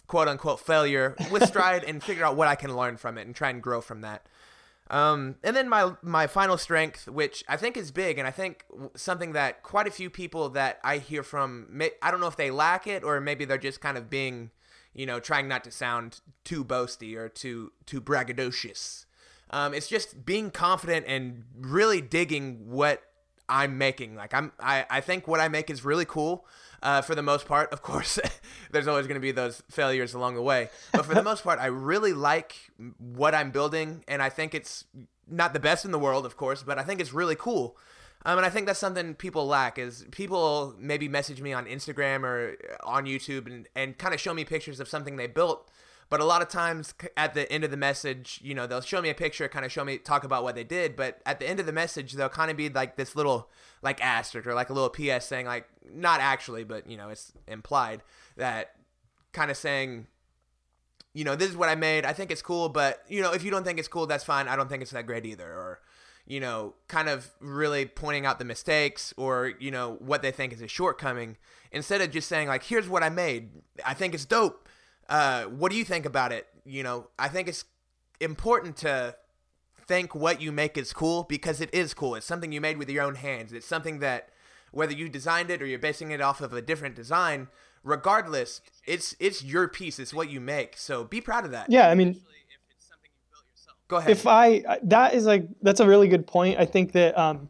quote 0.07 0.27
unquote 0.27 0.59
failure 0.59 1.15
with 1.31 1.45
stride 1.47 1.83
and 1.83 2.03
figure 2.03 2.25
out 2.25 2.35
what 2.35 2.47
I 2.47 2.55
can 2.55 2.75
learn 2.75 2.97
from 2.97 3.17
it 3.17 3.25
and 3.25 3.35
try 3.35 3.49
and 3.49 3.61
grow 3.61 3.81
from 3.81 4.01
that. 4.01 4.25
Um, 4.91 5.35
and 5.41 5.55
then 5.55 5.69
my 5.69 5.93
my 6.01 6.27
final 6.27 6.57
strength, 6.57 7.07
which 7.07 7.45
I 7.47 7.55
think 7.55 7.77
is 7.77 7.91
big, 7.91 8.19
and 8.19 8.27
I 8.27 8.31
think 8.31 8.65
something 8.93 9.31
that 9.31 9.63
quite 9.63 9.87
a 9.87 9.91
few 9.91 10.09
people 10.09 10.49
that 10.49 10.79
I 10.83 10.97
hear 10.97 11.23
from, 11.23 11.81
I 12.01 12.11
don't 12.11 12.19
know 12.19 12.27
if 12.27 12.35
they 12.35 12.51
lack 12.51 12.87
it 12.87 13.01
or 13.01 13.21
maybe 13.21 13.45
they're 13.45 13.57
just 13.57 13.79
kind 13.79 13.97
of 13.97 14.09
being, 14.09 14.51
you 14.93 15.05
know, 15.05 15.21
trying 15.21 15.47
not 15.47 15.63
to 15.63 15.71
sound 15.71 16.19
too 16.43 16.65
boasty 16.65 17.15
or 17.15 17.29
too 17.29 17.71
too 17.85 18.01
braggadocious. 18.01 19.05
Um, 19.49 19.73
it's 19.73 19.87
just 19.87 20.25
being 20.25 20.51
confident 20.51 21.05
and 21.07 21.45
really 21.57 22.01
digging 22.01 22.69
what 22.69 23.01
I'm 23.47 23.77
making. 23.77 24.15
Like 24.15 24.33
I'm, 24.33 24.51
I, 24.59 24.85
I 24.89 25.01
think 25.01 25.25
what 25.25 25.39
I 25.39 25.47
make 25.47 25.69
is 25.69 25.85
really 25.85 26.05
cool 26.05 26.45
uh, 26.81 27.01
for 27.01 27.15
the 27.15 27.21
most 27.21 27.47
part. 27.47 27.71
Of 27.71 27.81
course, 27.81 28.19
there's 28.71 28.87
always 28.87 29.07
going 29.07 29.15
to 29.15 29.21
be 29.21 29.31
those 29.31 29.63
failures 29.69 30.13
along 30.13 30.35
the 30.35 30.41
way, 30.41 30.69
but 30.91 31.05
for 31.05 31.13
the 31.13 31.23
most 31.23 31.43
part, 31.43 31.59
I 31.59 31.67
really 31.67 32.13
like 32.13 32.55
what 32.97 33.35
I'm 33.35 33.51
building, 33.51 34.03
and 34.07 34.21
I 34.21 34.29
think 34.29 34.53
it's 34.53 34.85
not 35.27 35.53
the 35.53 35.59
best 35.59 35.85
in 35.85 35.91
the 35.91 35.99
world, 35.99 36.25
of 36.25 36.37
course, 36.37 36.63
but 36.63 36.77
I 36.77 36.83
think 36.83 36.99
it's 36.99 37.13
really 37.13 37.35
cool. 37.35 37.77
Um, 38.23 38.37
and 38.37 38.45
I 38.45 38.49
think 38.49 38.67
that's 38.67 38.79
something 38.79 39.15
people 39.15 39.47
lack 39.47 39.79
is 39.79 40.05
people 40.11 40.75
maybe 40.77 41.07
message 41.07 41.41
me 41.41 41.53
on 41.53 41.65
Instagram 41.65 42.23
or 42.23 42.55
on 42.83 43.05
YouTube 43.05 43.47
and, 43.47 43.67
and 43.75 43.97
kind 43.97 44.13
of 44.13 44.19
show 44.19 44.33
me 44.33 44.45
pictures 44.45 44.79
of 44.79 44.87
something 44.87 45.15
they 45.15 45.27
built 45.27 45.71
but 46.11 46.19
a 46.19 46.25
lot 46.25 46.41
of 46.41 46.49
times 46.49 46.93
at 47.15 47.33
the 47.33 47.49
end 47.49 47.63
of 47.63 47.71
the 47.71 47.77
message, 47.77 48.41
you 48.43 48.53
know, 48.53 48.67
they'll 48.67 48.81
show 48.81 49.01
me 49.01 49.09
a 49.09 49.15
picture, 49.15 49.47
kind 49.47 49.63
of 49.63 49.71
show 49.71 49.85
me, 49.85 49.97
talk 49.97 50.25
about 50.25 50.43
what 50.43 50.55
they 50.55 50.65
did. 50.65 50.97
But 50.97 51.21
at 51.25 51.39
the 51.39 51.47
end 51.47 51.61
of 51.61 51.65
the 51.65 51.71
message, 51.71 52.11
they'll 52.11 52.27
kind 52.27 52.51
of 52.51 52.57
be 52.57 52.67
like 52.67 52.97
this 52.97 53.15
little, 53.15 53.49
like 53.81 54.03
asterisk 54.03 54.45
or 54.45 54.53
like 54.53 54.69
a 54.69 54.73
little 54.73 54.89
PS 54.89 55.25
saying, 55.25 55.45
like, 55.45 55.69
not 55.89 56.19
actually, 56.19 56.65
but, 56.65 56.85
you 56.85 56.97
know, 56.97 57.07
it's 57.07 57.31
implied 57.47 58.03
that 58.35 58.75
kind 59.31 59.49
of 59.49 59.55
saying, 59.55 60.07
you 61.13 61.23
know, 61.23 61.37
this 61.37 61.49
is 61.49 61.55
what 61.55 61.69
I 61.69 61.75
made. 61.75 62.03
I 62.03 62.11
think 62.11 62.29
it's 62.29 62.41
cool, 62.41 62.67
but, 62.67 63.03
you 63.07 63.21
know, 63.21 63.31
if 63.31 63.41
you 63.45 63.49
don't 63.49 63.63
think 63.63 63.79
it's 63.79 63.87
cool, 63.87 64.05
that's 64.05 64.25
fine. 64.25 64.49
I 64.49 64.57
don't 64.57 64.67
think 64.67 64.81
it's 64.81 64.91
that 64.91 65.05
great 65.05 65.25
either. 65.25 65.47
Or, 65.47 65.79
you 66.27 66.41
know, 66.41 66.73
kind 66.89 67.07
of 67.07 67.31
really 67.39 67.85
pointing 67.85 68.25
out 68.25 68.37
the 68.37 68.43
mistakes 68.43 69.13
or, 69.15 69.53
you 69.61 69.71
know, 69.71 69.95
what 69.99 70.21
they 70.21 70.31
think 70.31 70.51
is 70.51 70.61
a 70.61 70.67
shortcoming 70.67 71.37
instead 71.71 72.01
of 72.01 72.11
just 72.11 72.27
saying, 72.27 72.49
like, 72.49 72.63
here's 72.63 72.89
what 72.89 73.01
I 73.01 73.07
made. 73.07 73.51
I 73.85 73.93
think 73.93 74.13
it's 74.13 74.25
dope 74.25 74.60
uh, 75.11 75.43
what 75.43 75.71
do 75.71 75.77
you 75.77 75.83
think 75.83 76.05
about 76.05 76.31
it? 76.31 76.47
You 76.65 76.83
know, 76.83 77.07
I 77.19 77.27
think 77.27 77.49
it's 77.49 77.65
important 78.21 78.77
to 78.77 79.15
think 79.85 80.15
what 80.15 80.41
you 80.41 80.53
make 80.53 80.77
is 80.77 80.93
cool 80.93 81.23
because 81.23 81.59
it 81.59 81.71
is 81.73 81.93
cool. 81.93 82.15
It's 82.15 82.25
something 82.25 82.53
you 82.53 82.61
made 82.61 82.77
with 82.77 82.89
your 82.89 83.03
own 83.03 83.15
hands. 83.15 83.51
It's 83.51 83.67
something 83.67 83.99
that 83.99 84.29
whether 84.71 84.93
you 84.93 85.09
designed 85.09 85.51
it 85.51 85.61
or 85.61 85.65
you're 85.65 85.79
basing 85.79 86.11
it 86.11 86.21
off 86.21 86.39
of 86.39 86.53
a 86.53 86.61
different 86.61 86.95
design, 86.95 87.49
regardless, 87.83 88.61
it's 88.87 89.13
it's 89.19 89.43
your 89.43 89.67
piece. 89.67 89.99
It's 89.99 90.13
what 90.13 90.29
you 90.29 90.39
make. 90.39 90.77
So 90.77 91.03
be 91.03 91.19
proud 91.19 91.43
of 91.43 91.51
that. 91.51 91.69
Yeah, 91.69 91.89
I 91.89 91.95
mean 91.95 92.21
Go 93.89 93.97
ahead. 93.97 94.11
If 94.11 94.25
I 94.25 94.63
that 94.83 95.13
is 95.13 95.25
like 95.25 95.45
that's 95.61 95.81
a 95.81 95.87
really 95.87 96.07
good 96.07 96.25
point. 96.25 96.57
I 96.57 96.65
think 96.65 96.93
that 96.93 97.17
um 97.17 97.49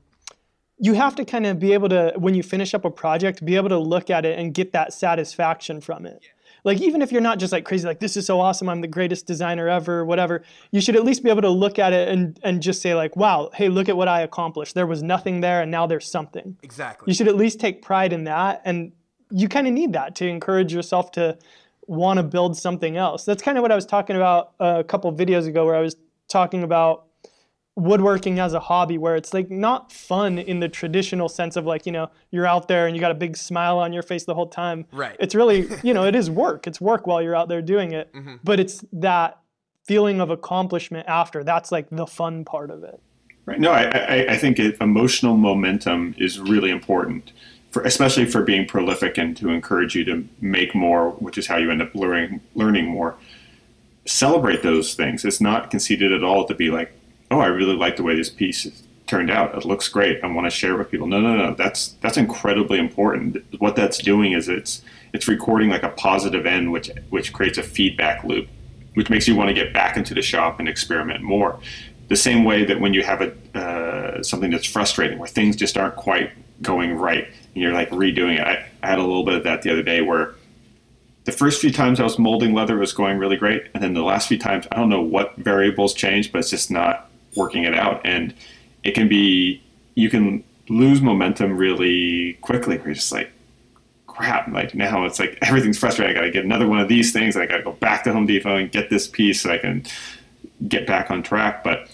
you 0.80 0.96
have 0.96 1.16
to 1.18 1.26
kind 1.26 1.46
of 1.46 1.60
be 1.60 1.74
able 1.74 1.90
to 1.90 2.14
when 2.16 2.34
you 2.34 2.42
finish 2.42 2.74
up 2.74 2.86
a 2.86 2.90
project 2.90 3.46
be 3.46 3.56
able 3.56 3.70
to 3.70 3.78
look 3.78 4.10
at 4.10 4.26
it 4.26 4.40
and 4.40 4.52
get 4.52 4.72
that 4.72 4.94
satisfaction 4.94 5.80
from 5.80 6.08
it. 6.08 6.22
Yeah 6.24 6.30
like 6.64 6.80
even 6.80 7.02
if 7.02 7.12
you're 7.12 7.22
not 7.22 7.40
just 7.40 7.52
like 7.52 7.66
crazy 7.66 7.88
like 7.88 8.00
this 8.00 8.16
is 8.18 8.26
so 8.26 8.40
awesome 8.40 8.70
i'm 8.70 8.82
the 8.82 8.88
greatest 8.88 9.26
designer 9.26 9.68
ever 9.68 10.06
whatever 10.06 10.44
you 10.72 10.82
should 10.82 10.96
at 10.96 11.04
least 11.04 11.24
be 11.24 11.30
able 11.30 11.42
to 11.42 11.50
look 11.50 11.80
at 11.80 11.94
it 11.94 12.08
and 12.08 12.40
and 12.44 12.62
just 12.62 12.82
say 12.82 12.96
like 12.96 13.16
wow 13.16 13.50
hey 13.54 13.70
look 13.70 13.90
at 13.90 13.98
what 13.98 14.08
i 14.08 14.22
accomplished. 14.32 14.76
There 14.76 14.88
was 14.88 15.04
nothing 15.04 15.42
there 15.42 15.62
and 15.62 15.72
now 15.72 15.86
there's 15.86 16.10
something. 16.10 16.58
Exactly. 16.64 17.06
You 17.10 17.14
should 17.14 17.28
at 17.28 17.36
least 17.36 17.60
take 17.60 17.82
pride 17.82 18.14
in 18.14 18.24
that 18.26 18.62
and 18.66 18.92
you 19.30 19.48
kind 19.48 19.68
of 19.68 19.74
need 19.74 19.94
that 19.94 20.16
to 20.16 20.28
encourage 20.28 20.74
yourself 20.74 21.12
to 21.14 21.38
want 21.88 22.18
to 22.18 22.24
build 22.24 22.58
something 22.58 22.98
else. 22.98 23.26
That's 23.26 23.42
kind 23.42 23.58
of 23.58 23.62
what 23.62 23.72
i 23.72 23.76
was 23.76 23.86
talking 23.86 24.16
about 24.16 24.54
uh, 24.60 24.78
a 24.80 24.84
couple 24.84 25.12
videos 25.14 25.48
ago 25.48 25.66
where 25.66 25.76
i 25.76 25.82
was 25.82 25.96
talking 26.28 26.64
about 26.64 27.08
woodworking 27.76 28.40
as 28.40 28.54
a 28.54 28.60
hobby 28.60 28.98
where 28.98 29.16
it's 29.16 29.34
like 29.34 29.50
not 29.50 29.92
fun 29.92 30.38
in 30.38 30.60
the 30.60 30.68
traditional 30.68 31.30
sense 31.30 31.56
of 31.56 31.66
like 31.66 31.86
you 31.86 31.92
know 31.92 32.10
you're 32.30 32.46
out 32.46 32.68
there 32.68 32.86
and 32.86 32.96
you 32.96 33.00
got 33.00 33.12
a 33.12 33.16
big 33.16 33.38
smile 33.38 33.80
on 33.80 33.94
your 33.94 34.04
face 34.04 34.26
the 34.26 34.36
whole 34.36 34.48
time. 34.48 34.86
Right. 34.92 35.16
It's 35.20 35.34
really 35.36 35.70
you 35.84 35.94
know 35.94 36.06
it 36.06 36.16
is 36.16 36.30
work. 36.30 36.68
It's 36.68 36.82
work 36.82 37.08
while 37.08 37.22
you're 37.22 37.36
out 37.36 37.48
there 37.48 37.62
doing 37.62 37.94
it. 37.94 38.12
Mm-hmm. 38.14 38.36
but 38.44 38.60
it's 38.60 38.84
that 38.94 39.40
feeling 39.86 40.20
of 40.20 40.30
accomplishment 40.30 41.08
after. 41.08 41.44
That's 41.44 41.72
like 41.72 41.88
the 41.90 42.06
fun 42.06 42.46
part 42.46 42.72
of 42.72 42.84
it. 42.84 43.00
Right. 43.46 43.60
No 43.60 43.72
i 43.72 43.84
i, 43.84 44.26
I 44.34 44.38
think 44.38 44.60
it, 44.60 44.78
emotional 44.82 45.38
momentum 45.38 46.16
is 46.18 46.40
really 46.40 46.72
important 46.72 47.32
for 47.72 47.84
especially 47.84 48.26
for 48.26 48.44
being 48.44 48.68
prolific 48.68 49.18
and 49.18 49.36
to 49.38 49.50
encourage 49.50 49.96
you 49.96 50.04
to 50.06 50.28
make 50.42 50.76
more 50.76 51.12
which 51.12 51.38
is 51.38 51.48
how 51.48 51.56
you 51.56 51.72
end 51.72 51.82
up 51.82 51.96
learning 51.96 52.42
learning 52.54 52.88
more. 52.88 53.16
Celebrate 54.06 54.62
those 54.62 54.94
things. 54.96 55.24
It's 55.24 55.40
not 55.40 55.72
conceited 55.72 56.12
at 56.12 56.24
all 56.24 56.46
to 56.46 56.56
be 56.56 56.70
like 56.70 56.92
oh, 57.32 57.40
I 57.40 57.48
really 57.48 57.76
like 57.76 57.96
the 57.96 58.04
way 58.04 58.16
this 58.16 58.30
piece 58.30 58.68
turned 59.08 59.32
out. 59.32 59.56
It 59.56 59.66
looks 59.66 59.88
great. 59.88 60.24
I 60.24 60.28
want 60.28 60.46
to 60.46 60.52
share 60.52 60.74
it 60.74 60.78
with 60.78 60.92
people. 60.92 61.08
No, 61.08 61.20
no, 61.20 61.36
no. 61.36 61.56
That's 61.56 61.94
that's 62.02 62.18
incredibly 62.18 62.78
important. 62.78 63.44
What 63.60 63.76
that's 63.76 63.98
doing 63.98 64.34
is 64.34 64.48
it's 64.48 64.82
it's 65.14 65.28
recording 65.28 65.70
like 65.70 65.84
a 65.84 65.90
positive 65.90 66.46
end, 66.46 66.72
which 66.72 66.92
which 67.10 67.34
creates 67.34 67.58
a 67.58 67.64
feedback 67.64 68.24
loop, 68.24 68.48
which 68.94 69.10
makes 69.10 69.28
you 69.28 69.36
want 69.36 69.50
to 69.50 69.54
get 69.54 69.74
back 69.74 69.98
into 69.98 70.14
the 70.14 70.22
shop 70.22 70.60
and 70.60 70.68
experiment 70.70 71.24
more. 71.24 71.60
The 72.10 72.16
same 72.18 72.44
way 72.44 72.66
that 72.66 72.80
when 72.80 72.94
you 72.94 73.04
have 73.04 73.22
a 73.22 73.58
uh, 73.58 74.24
something 74.24 74.52
that's 74.52 74.68
frustrating, 74.68 75.18
where 75.18 75.28
things 75.28 75.56
just 75.56 75.78
aren't 75.78 75.96
quite 75.96 76.32
going 76.62 76.96
right, 76.96 77.26
and 77.26 77.64
you're 77.64 77.74
like 77.74 77.90
redoing 77.90 78.40
it. 78.40 78.46
I, 78.48 78.66
I 78.84 78.88
had 78.88 79.00
a 79.00 79.04
little 79.04 79.26
bit 79.26 79.36
of 79.36 79.44
that 79.44 79.62
the 79.62 79.72
other 79.72 79.84
day 79.84 80.02
where 80.02 80.36
the 81.26 81.32
first 81.32 81.62
few 81.62 81.72
times 81.72 82.00
I 82.00 82.04
was 82.04 82.18
molding 82.18 82.54
leather 82.54 82.78
was 82.78 82.94
going 82.94 83.18
really 83.18 83.38
great, 83.38 83.68
and 83.74 83.84
then 83.84 83.94
the 83.94 84.04
last 84.04 84.28
few 84.28 84.40
times 84.40 84.68
I 84.72 84.76
don't 84.78 84.90
know 84.90 85.02
what 85.02 85.36
variables 85.36 85.94
changed, 85.94 86.32
but 86.32 86.40
it's 86.40 86.50
just 86.50 86.72
not 86.72 87.11
working 87.36 87.64
it 87.64 87.74
out. 87.74 88.02
And 88.06 88.34
it 88.84 88.92
can 88.92 89.08
be, 89.08 89.62
you 89.96 90.10
can 90.10 90.44
lose 90.70 91.02
momentum 91.02 91.58
really 91.58 92.34
quickly. 92.42 92.80
You're 92.84 92.94
just 92.94 93.12
like, 93.12 93.32
crap, 94.08 94.48
like 94.50 94.76
now 94.76 95.06
it's 95.06 95.20
like 95.20 95.38
everything's 95.42 95.78
frustrating. 95.78 96.16
I 96.16 96.20
got 96.20 96.26
to 96.26 96.32
get 96.32 96.46
another 96.46 96.68
one 96.68 96.80
of 96.80 96.88
these 96.88 97.12
things. 97.12 97.36
I 97.36 97.46
got 97.46 97.58
to 97.58 97.64
go 97.64 97.74
back 97.74 98.04
to 98.04 98.14
Home 98.14 98.26
Depot 98.26 98.58
and 98.58 98.72
get 98.72 98.90
this 98.90 99.08
piece 99.08 99.42
so 99.42 99.52
I 99.52 99.58
can 99.58 99.86
get 100.68 100.86
back 100.86 101.10
on 101.10 101.24
track. 101.24 101.64
But 101.64 101.90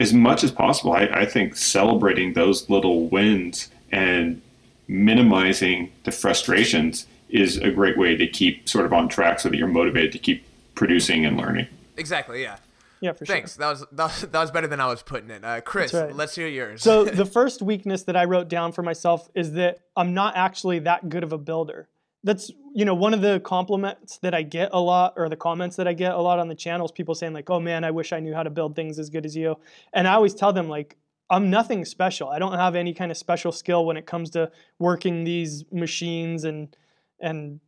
as 0.00 0.12
much 0.12 0.42
as 0.44 0.50
possible, 0.50 0.92
I, 0.92 1.04
I 1.04 1.24
think 1.24 1.56
celebrating 1.56 2.32
those 2.32 2.68
little 2.68 3.08
wins 3.08 3.68
and 3.90 4.42
minimizing 4.88 5.92
the 6.04 6.10
frustrations 6.12 7.06
is 7.28 7.56
a 7.58 7.70
great 7.70 7.96
way 7.96 8.16
to 8.16 8.26
keep 8.26 8.68
sort 8.68 8.84
of 8.84 8.92
on 8.92 9.08
track 9.08 9.40
so 9.40 9.48
that 9.48 9.56
you're 9.56 9.68
motivated 9.68 10.12
to 10.12 10.18
keep 10.18 10.44
producing 10.74 11.24
and 11.24 11.36
learning. 11.36 11.66
Exactly, 11.96 12.42
yeah. 12.42 12.56
Yeah, 13.02 13.12
for 13.12 13.26
Thanks. 13.26 13.56
sure. 13.56 13.60
That 13.60 13.70
was, 13.70 13.80
that 13.92 14.04
was 14.04 14.20
that 14.30 14.40
was 14.40 14.50
better 14.52 14.68
than 14.68 14.80
I 14.80 14.86
was 14.86 15.02
putting 15.02 15.28
it. 15.30 15.44
Uh, 15.44 15.60
Chris, 15.60 15.92
right. 15.92 16.14
let's 16.14 16.36
hear 16.36 16.46
yours. 16.46 16.82
so 16.82 17.04
the 17.22 17.26
first 17.26 17.60
weakness 17.60 18.04
that 18.04 18.16
I 18.16 18.24
wrote 18.24 18.48
down 18.48 18.70
for 18.70 18.82
myself 18.82 19.28
is 19.34 19.52
that 19.54 19.80
I'm 19.96 20.14
not 20.14 20.36
actually 20.36 20.78
that 20.80 21.08
good 21.08 21.24
of 21.24 21.32
a 21.32 21.38
builder. 21.38 21.88
That's 22.22 22.52
you 22.72 22.84
know 22.84 22.94
one 22.94 23.12
of 23.12 23.20
the 23.20 23.40
compliments 23.40 24.18
that 24.18 24.34
I 24.34 24.42
get 24.42 24.70
a 24.72 24.78
lot, 24.78 25.14
or 25.16 25.28
the 25.28 25.36
comments 25.36 25.74
that 25.76 25.88
I 25.88 25.92
get 25.94 26.12
a 26.12 26.20
lot 26.20 26.38
on 26.38 26.46
the 26.46 26.54
channels. 26.54 26.92
People 26.92 27.16
saying 27.16 27.32
like, 27.32 27.50
"Oh 27.50 27.58
man, 27.58 27.82
I 27.82 27.90
wish 27.90 28.12
I 28.12 28.20
knew 28.20 28.34
how 28.34 28.44
to 28.44 28.50
build 28.50 28.76
things 28.76 29.00
as 29.00 29.10
good 29.10 29.26
as 29.26 29.36
you." 29.36 29.56
And 29.92 30.06
I 30.06 30.14
always 30.14 30.32
tell 30.32 30.52
them 30.52 30.68
like, 30.68 30.96
I'm 31.32 31.48
nothing 31.50 31.84
special. 31.84 32.28
I 32.28 32.38
don't 32.38 32.54
have 32.54 32.76
any 32.76 32.92
kind 32.92 33.10
of 33.10 33.16
special 33.16 33.52
skill 33.52 33.86
when 33.86 33.96
it 33.96 34.06
comes 34.06 34.30
to 34.30 34.52
working 34.78 35.24
these 35.24 35.64
machines 35.72 36.44
and 36.44 36.76
and 37.20 37.58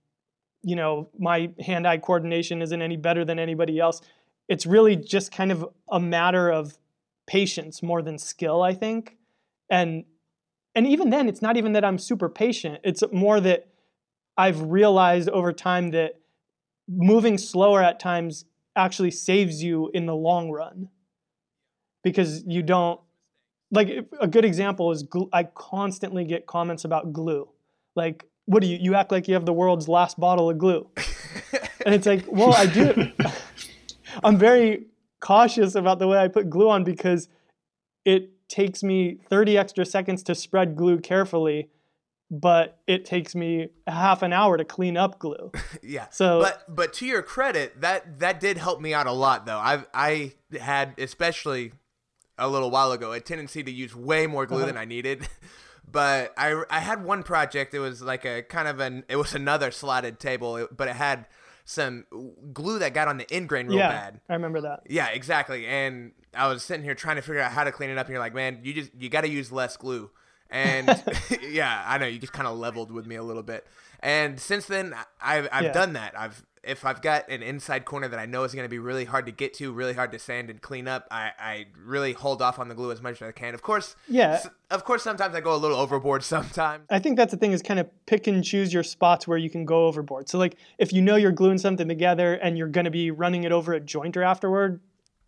you 0.63 0.77
know 0.77 1.09
my 1.19 1.51
hand-eye 1.59 1.99
coordination 1.99 2.63
isn't 2.63 2.83
any 2.83 2.97
better 2.97 3.25
than 3.25 3.39
anybody 3.39 3.81
else 3.81 4.01
it's 4.49 4.67
really 4.67 4.97
just 4.97 5.33
kind 5.33 5.51
of 5.51 5.67
a 5.91 6.01
matter 6.01 6.51
of 6.51 6.79
patience 7.27 7.83
more 7.83 8.03
than 8.03 8.19
skill, 8.19 8.63
I 8.63 8.75
think. 8.75 9.17
And 9.71 10.05
and 10.75 10.87
even 10.87 11.11
then 11.11 11.29
it's 11.29 11.41
not 11.41 11.57
even 11.57 11.73
that 11.73 11.85
I'm 11.85 11.99
super 11.99 12.29
patient. 12.29 12.81
It's 12.83 13.03
more 13.13 13.41
that 13.41 13.69
I've 14.37 14.61
realized 14.61 15.29
over 15.29 15.53
time 15.53 15.93
that 15.93 16.21
moving 16.89 17.39
slower 17.39 17.83
at 17.83 18.01
times 18.01 18.45
actually 18.77 19.13
saves 19.13 19.63
you 19.63 19.91
in 19.95 20.07
the 20.07 20.17
long 20.17 20.51
run. 20.51 20.89
Because 22.03 22.45
you 22.47 22.63
don't 22.63 23.01
like 23.71 24.07
a 24.21 24.27
good 24.27 24.45
example 24.45 24.91
is 24.93 25.03
glue, 25.05 25.31
I 25.33 25.45
constantly 25.45 26.25
get 26.25 26.47
comments 26.47 26.85
about 26.85 27.13
glue. 27.13 27.49
Like 27.97 28.27
what 28.47 28.63
do 28.63 28.69
you 28.69 28.79
you 28.81 28.95
act 28.95 29.11
like 29.11 29.29
you 29.29 29.35
have 29.35 29.47
the 29.47 29.53
world's 29.53 29.89
last 29.89 30.19
bottle 30.19 30.51
of 30.51 30.59
glue 30.59 30.87
and 31.87 31.95
it's 31.95 32.07
like 32.07 32.25
well 32.29 32.53
i 32.55 32.67
do 32.67 33.11
i'm 34.23 34.39
very 34.39 34.87
cautious 35.21 35.75
about 35.75 35.99
the 35.99 36.07
way 36.07 36.19
i 36.19 36.29
put 36.29 36.49
glue 36.49 36.69
on 36.69 36.85
because 36.85 37.29
it 38.05 38.31
takes 38.49 38.83
me 38.83 39.19
30 39.29 39.57
extra 39.59 39.85
seconds 39.85 40.23
to 40.23 40.35
spread 40.35 40.77
glue 40.77 40.99
carefully 40.99 41.71
but 42.31 42.81
it 42.87 43.05
takes 43.05 43.35
me 43.35 43.69
half 43.87 44.23
an 44.23 44.33
hour 44.33 44.57
to 44.57 44.65
clean 44.65 44.97
up 44.97 45.19
glue 45.19 45.53
yeah. 45.83 46.07
So- 46.11 46.41
but 46.41 46.65
but 46.75 46.93
to 46.95 47.07
your 47.07 47.23
credit, 47.23 47.81
that 47.81 48.19
that 48.21 48.41
did 48.41 48.59
help 48.59 48.81
me 48.81 48.95
out 48.95 49.07
a 49.07 49.13
lot 49.13 49.47
though. 49.47 49.59
I've 49.59 49.87
I 49.95 50.33
had 50.59 50.95
especially 50.99 51.73
a 52.37 52.49
little 52.49 52.71
while 52.71 52.93
ago 52.93 53.13
a 53.13 53.21
tendency 53.21 53.63
to 53.63 53.71
use 53.71 53.95
way 53.95 54.27
more 54.27 54.47
glue 54.47 54.59
uh-huh. 54.59 54.67
than 54.67 54.77
I 54.77 54.85
needed. 54.85 55.29
But 55.87 56.33
I 56.37 56.65
I 56.71 56.81
had 56.81 57.05
one 57.05 57.23
project. 57.23 57.75
It 57.75 57.79
was 57.79 58.01
like 58.03 58.25
a 58.25 58.43
kind 58.43 58.67
of 58.67 58.81
an 58.81 59.05
it 59.07 59.15
was 59.15 59.35
another 59.35 59.71
slotted 59.71 60.19
table, 60.19 60.67
but 60.75 60.89
it 60.89 60.97
had 60.97 61.27
some 61.65 62.05
glue 62.53 62.79
that 62.79 62.93
got 62.95 63.09
on 63.09 63.17
the 63.17 63.31
end 63.33 63.49
grain 63.49 63.67
real 63.67 63.79
yeah 63.79 63.89
bad. 63.89 64.21
i 64.29 64.35
remember 64.35 64.61
that 64.61 64.81
Yeah, 64.89 65.09
exactly. 65.09 65.67
And 65.67 66.13
I 66.35 66.49
was 66.49 66.63
sitting 66.63 66.85
here 66.85 66.95
trying 66.95 67.17
to 67.17 67.23
figure 67.23 67.41
out 67.41 67.53
how 67.53 67.65
to 67.65 67.73
clean 67.73 67.89
it 67.91 67.97
up, 67.99 68.07
and 68.07 68.13
you're 68.13 68.21
like, 68.21 68.35
man, 68.35 68.61
you 68.63 68.75
just 68.75 68.91
you 68.99 69.09
got 69.09 69.23
to 69.23 69.29
use 69.29 69.51
less 69.53 69.77
glue. 69.77 70.11
And 70.51 70.87
yeah, 71.43 71.83
I 71.87 71.97
know 71.99 72.07
you 72.07 72.19
just 72.19 72.33
kind 72.35 72.47
of 72.47 72.59
leveled 72.59 72.91
with 72.91 73.07
me 73.07 73.17
a 73.17 73.23
little 73.23 73.43
bit. 73.43 73.67
And 74.01 74.39
since 74.39 74.67
then, 74.67 74.95
I've 75.23 75.49
I've 75.51 75.65
Yeah. 75.65 75.73
done 75.73 75.95
that. 75.95 76.19
I've 76.19 76.45
if 76.67 76.85
I've 76.85 77.01
got 77.03 77.29
an 77.29 77.43
inside 77.43 77.85
corner 77.85 78.09
that 78.09 78.19
I 78.19 78.27
know 78.27 78.45
is 78.45 78.55
going 78.55 78.65
to 78.65 78.69
be 78.71 78.79
really 78.79 79.05
hard 79.05 79.27
to 79.27 79.33
get 79.33 79.55
to, 79.55 79.73
really 79.73 79.93
hard 79.95 80.13
to 80.13 80.19
sand 80.19 80.51
and 80.51 80.61
clean 80.61 80.89
up, 80.89 81.07
I, 81.11 81.31
I 81.39 81.67
really 81.85 82.13
hold 82.13 82.43
off 82.43 82.59
on 82.59 82.69
the 82.69 82.75
glue 82.75 82.91
as 82.93 83.01
much 83.03 83.21
as 83.21 83.29
I 83.29 83.33
can. 83.33 83.55
Of 83.55 83.63
course, 83.63 83.97
Yeah. 84.09 84.43
of 84.71 84.85
course, 84.85 85.03
sometimes 85.03 85.35
I 85.35 85.41
go 85.41 85.55
a 85.55 85.57
little 85.57 85.77
overboard. 85.77 86.23
Sometimes, 86.35 86.87
I 86.91 86.99
think 86.99 87.17
that's 87.17 87.31
the 87.31 87.37
thing 87.37 87.53
is 87.53 87.63
kind 87.63 87.79
of 87.81 87.89
pick 88.07 88.27
and 88.27 88.43
choose 88.45 88.73
your 88.73 88.83
spots 88.83 89.27
where 89.29 89.39
you 89.39 89.51
can 89.51 89.65
go 89.65 89.87
overboard. 89.87 90.29
So 90.29 90.39
like 90.39 90.57
if 90.79 90.93
you 90.93 91.03
know 91.03 91.17
you're 91.17 91.33
gluing 91.33 91.59
something 91.59 91.89
together 91.89 92.35
and 92.35 92.57
you're 92.59 92.69
going 92.69 92.85
to 92.87 92.91
be 92.91 93.11
running 93.11 93.45
it 93.45 93.53
over 93.53 93.75
a 93.75 93.81
jointer 93.81 94.25
afterward, 94.27 94.81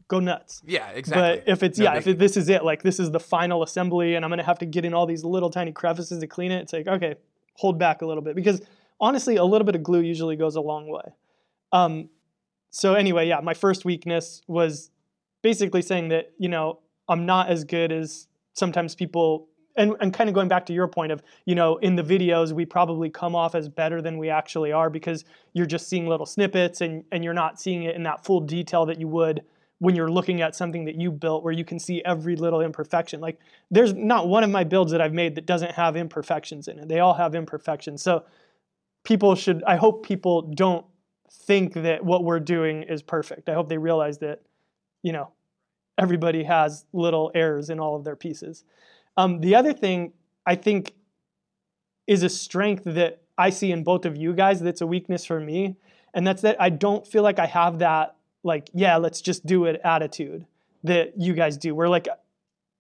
go 0.09 0.21
nuts. 0.21 0.63
yeah, 0.67 0.89
exactly. 0.91 1.43
But 1.45 1.53
if 1.53 1.63
it's 1.63 1.79
No 1.79 1.85
yeah, 1.85 1.97
if 1.97 2.07
it, 2.07 2.19
this 2.19 2.37
is 2.37 2.49
it, 2.49 2.65
like 2.65 2.83
this 2.83 3.01
is 3.01 3.11
the 3.11 3.21
final 3.21 3.63
assembly, 3.63 4.15
and 4.15 4.25
I'm 4.25 4.31
gonna 4.31 4.43
have 4.45 4.59
to 4.61 4.67
get 4.67 4.85
in 4.85 4.95
all 4.95 5.05
these 5.07 5.25
little 5.25 5.51
tiny 5.51 5.73
crevices 5.73 6.21
to 6.21 6.27
clean 6.27 6.53
it. 6.53 6.63
It's 6.63 6.73
like 6.73 6.87
okay, 6.87 7.17
hold 7.55 7.79
back 7.79 8.03
a 8.03 8.07
little 8.07 8.23
bit 8.23 8.37
because 8.37 8.61
honestly, 9.01 9.35
a 9.37 9.45
little 9.45 9.65
bit 9.65 9.75
of 9.75 9.83
glue 9.83 10.01
usually 10.01 10.37
goes 10.37 10.55
a 10.57 10.61
long 10.61 10.87
way. 10.89 11.03
Um, 11.73 12.09
so 12.71 12.95
anyway, 12.95 13.29
yeah, 13.29 13.41
my 13.41 13.55
first 13.55 13.85
weakness 13.85 14.43
was 14.47 14.91
basically 15.43 15.83
saying 15.83 16.09
that 16.09 16.33
you 16.39 16.49
know 16.49 16.81
I'm 17.09 17.27
not 17.27 17.49
as 17.49 17.65
good 17.65 17.93
as 17.93 18.29
sometimes 18.53 18.95
people. 18.95 19.49
And, 19.79 19.95
and 20.01 20.11
kind 20.11 20.31
of 20.31 20.35
going 20.35 20.49
back 20.49 20.65
to 20.67 20.73
your 20.73 20.89
point 20.89 21.13
of, 21.13 21.23
you 21.45 21.55
know, 21.55 21.77
in 21.77 21.97
the 21.97 22.03
videos, 22.03 22.53
we 22.53 22.65
probably 22.65 23.11
come 23.11 23.37
off 23.37 23.55
as 23.55 23.69
better 23.69 24.01
than 24.01 24.17
we 24.17 24.31
actually 24.31 24.73
are 24.73 24.89
because 24.89 25.23
you're 25.53 25.67
just 25.67 25.87
seeing 25.87 26.07
little 26.07 26.25
snippets 26.25 26.81
and, 26.81 27.05
and 27.13 27.23
you're 27.23 27.35
not 27.35 27.61
seeing 27.61 27.83
it 27.83 27.95
in 27.95 28.03
that 28.05 28.25
full 28.25 28.41
detail 28.41 28.87
that 28.87 28.99
you 28.99 29.07
would 29.07 29.43
when 29.79 29.95
you're 29.95 30.11
looking 30.11 30.41
at 30.41 30.57
something 30.57 30.87
that 30.87 30.95
you 30.95 31.11
built 31.11 31.45
where 31.45 31.53
you 31.53 31.65
can 31.65 31.79
see 31.79 32.03
every 32.05 32.37
little 32.37 32.63
imperfection. 32.63 33.21
Like 33.21 33.39
there's 33.71 33.93
not 33.93 34.29
one 34.29 34.45
of 34.45 34.51
my 34.51 34.65
builds 34.65 34.93
that 34.93 35.03
I've 35.03 35.13
made 35.13 35.35
that 35.35 35.45
doesn't 35.45 35.73
have 35.73 35.97
imperfections 35.97 36.69
in 36.69 36.79
it. 36.79 36.89
They 36.89 37.01
all 37.01 37.15
have 37.15 37.35
imperfections. 37.35 38.03
So 38.03 38.25
people 39.05 39.35
should 39.35 39.63
I 39.65 39.77
hope 39.77 40.07
people 40.07 40.43
don't 40.43 40.87
think 41.31 41.75
that 41.75 42.05
what 42.05 42.25
we're 42.25 42.41
doing 42.41 42.83
is 42.83 43.03
perfect. 43.03 43.49
I 43.49 43.55
hope 43.55 43.69
they 43.69 43.79
realize 43.79 44.19
that, 44.19 44.43
you 45.03 45.13
know, 45.13 45.31
everybody 45.99 46.45
has 46.45 46.85
little 46.93 47.31
errors 47.35 47.71
in 47.71 47.81
all 47.81 47.97
of 47.97 48.05
their 48.05 48.17
pieces. 48.17 48.65
Um, 49.17 49.41
the 49.41 49.55
other 49.55 49.73
thing 49.73 50.13
I 50.45 50.55
think 50.55 50.95
is 52.07 52.23
a 52.23 52.29
strength 52.29 52.85
that 52.85 53.23
I 53.39 53.51
see 53.51 53.73
in 53.73 53.83
both 53.83 54.05
of 54.05 54.17
you 54.17 54.33
guys 54.33 54.61
that's 54.61 54.81
a 54.81 54.87
weakness 54.87 55.25
for 55.25 55.41
me. 55.41 55.77
And 56.15 56.27
that's 56.27 56.43
that 56.43 56.57
I 56.61 56.71
don't 56.71 57.07
feel 57.07 57.23
like 57.23 57.39
I 57.39 57.47
have 57.47 57.81
that, 57.81 58.17
like, 58.43 58.71
yeah, 58.73 58.97
let's 58.97 59.21
just 59.21 59.45
do 59.45 59.65
it 59.67 59.81
attitude 59.85 60.47
that 60.85 61.15
you 61.19 61.35
guys 61.35 61.57
do. 61.57 61.75
Where 61.75 61.89
like, 61.89 62.09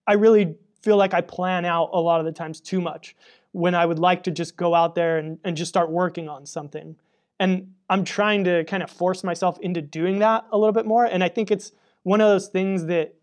I 0.06 0.14
really 0.14 0.56
feel 0.82 0.96
like 0.96 1.14
I 1.14 1.20
plan 1.20 1.64
out 1.64 1.90
a 1.92 2.00
lot 2.00 2.20
of 2.20 2.26
the 2.26 2.32
times 2.32 2.60
too 2.60 2.80
much 2.80 3.16
when 3.52 3.74
I 3.74 3.84
would 3.84 3.98
like 3.98 4.22
to 4.24 4.30
just 4.30 4.56
go 4.56 4.74
out 4.74 4.94
there 4.94 5.18
and, 5.18 5.38
and 5.42 5.56
just 5.56 5.68
start 5.68 5.90
working 5.90 6.28
on 6.28 6.46
something. 6.46 6.96
And 7.38 7.74
I'm 7.88 8.04
trying 8.04 8.44
to 8.44 8.64
kind 8.64 8.82
of 8.82 8.90
force 8.90 9.22
myself 9.22 9.58
into 9.60 9.80
doing 9.80 10.18
that 10.20 10.44
a 10.50 10.58
little 10.58 10.72
bit 10.72 10.86
more. 10.86 11.04
And 11.04 11.22
I 11.22 11.28
think 11.28 11.50
it's 11.50 11.72
one 12.02 12.20
of 12.20 12.28
those 12.28 12.48
things 12.48 12.86
that 12.86 13.14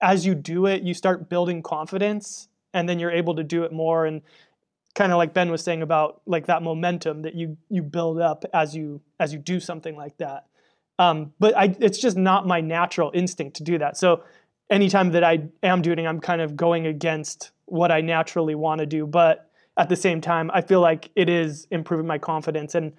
as 0.00 0.26
you 0.26 0.34
do 0.34 0.66
it, 0.66 0.82
you 0.82 0.94
start 0.94 1.28
building 1.28 1.62
confidence 1.62 2.48
and 2.72 2.88
then 2.88 2.98
you're 2.98 3.10
able 3.10 3.34
to 3.36 3.44
do 3.44 3.64
it 3.64 3.72
more. 3.72 4.06
And 4.06 4.22
kind 4.94 5.12
of 5.12 5.18
like 5.18 5.34
Ben 5.34 5.50
was 5.50 5.62
saying 5.62 5.82
about 5.82 6.22
like 6.26 6.46
that 6.46 6.62
momentum 6.62 7.22
that 7.22 7.34
you 7.34 7.56
you 7.68 7.82
build 7.82 8.20
up 8.20 8.44
as 8.52 8.74
you 8.74 9.00
as 9.18 9.32
you 9.32 9.38
do 9.38 9.60
something 9.60 9.96
like 9.96 10.16
that. 10.18 10.46
Um, 10.98 11.32
but 11.40 11.56
I, 11.56 11.74
it's 11.80 11.98
just 11.98 12.16
not 12.16 12.46
my 12.46 12.60
natural 12.60 13.10
instinct 13.12 13.56
to 13.56 13.64
do 13.64 13.78
that. 13.78 13.96
So 13.96 14.22
anytime 14.70 15.10
that 15.12 15.24
I 15.24 15.48
am 15.62 15.82
doing, 15.82 16.06
I'm 16.06 16.20
kind 16.20 16.40
of 16.40 16.56
going 16.56 16.86
against 16.86 17.50
what 17.66 17.90
I 17.90 18.00
naturally 18.00 18.54
want 18.54 18.78
to 18.78 18.86
do. 18.86 19.06
But 19.06 19.50
at 19.76 19.88
the 19.88 19.96
same 19.96 20.20
time, 20.20 20.50
I 20.54 20.60
feel 20.60 20.80
like 20.80 21.10
it 21.16 21.28
is 21.28 21.66
improving 21.70 22.06
my 22.06 22.18
confidence, 22.18 22.74
and 22.74 22.92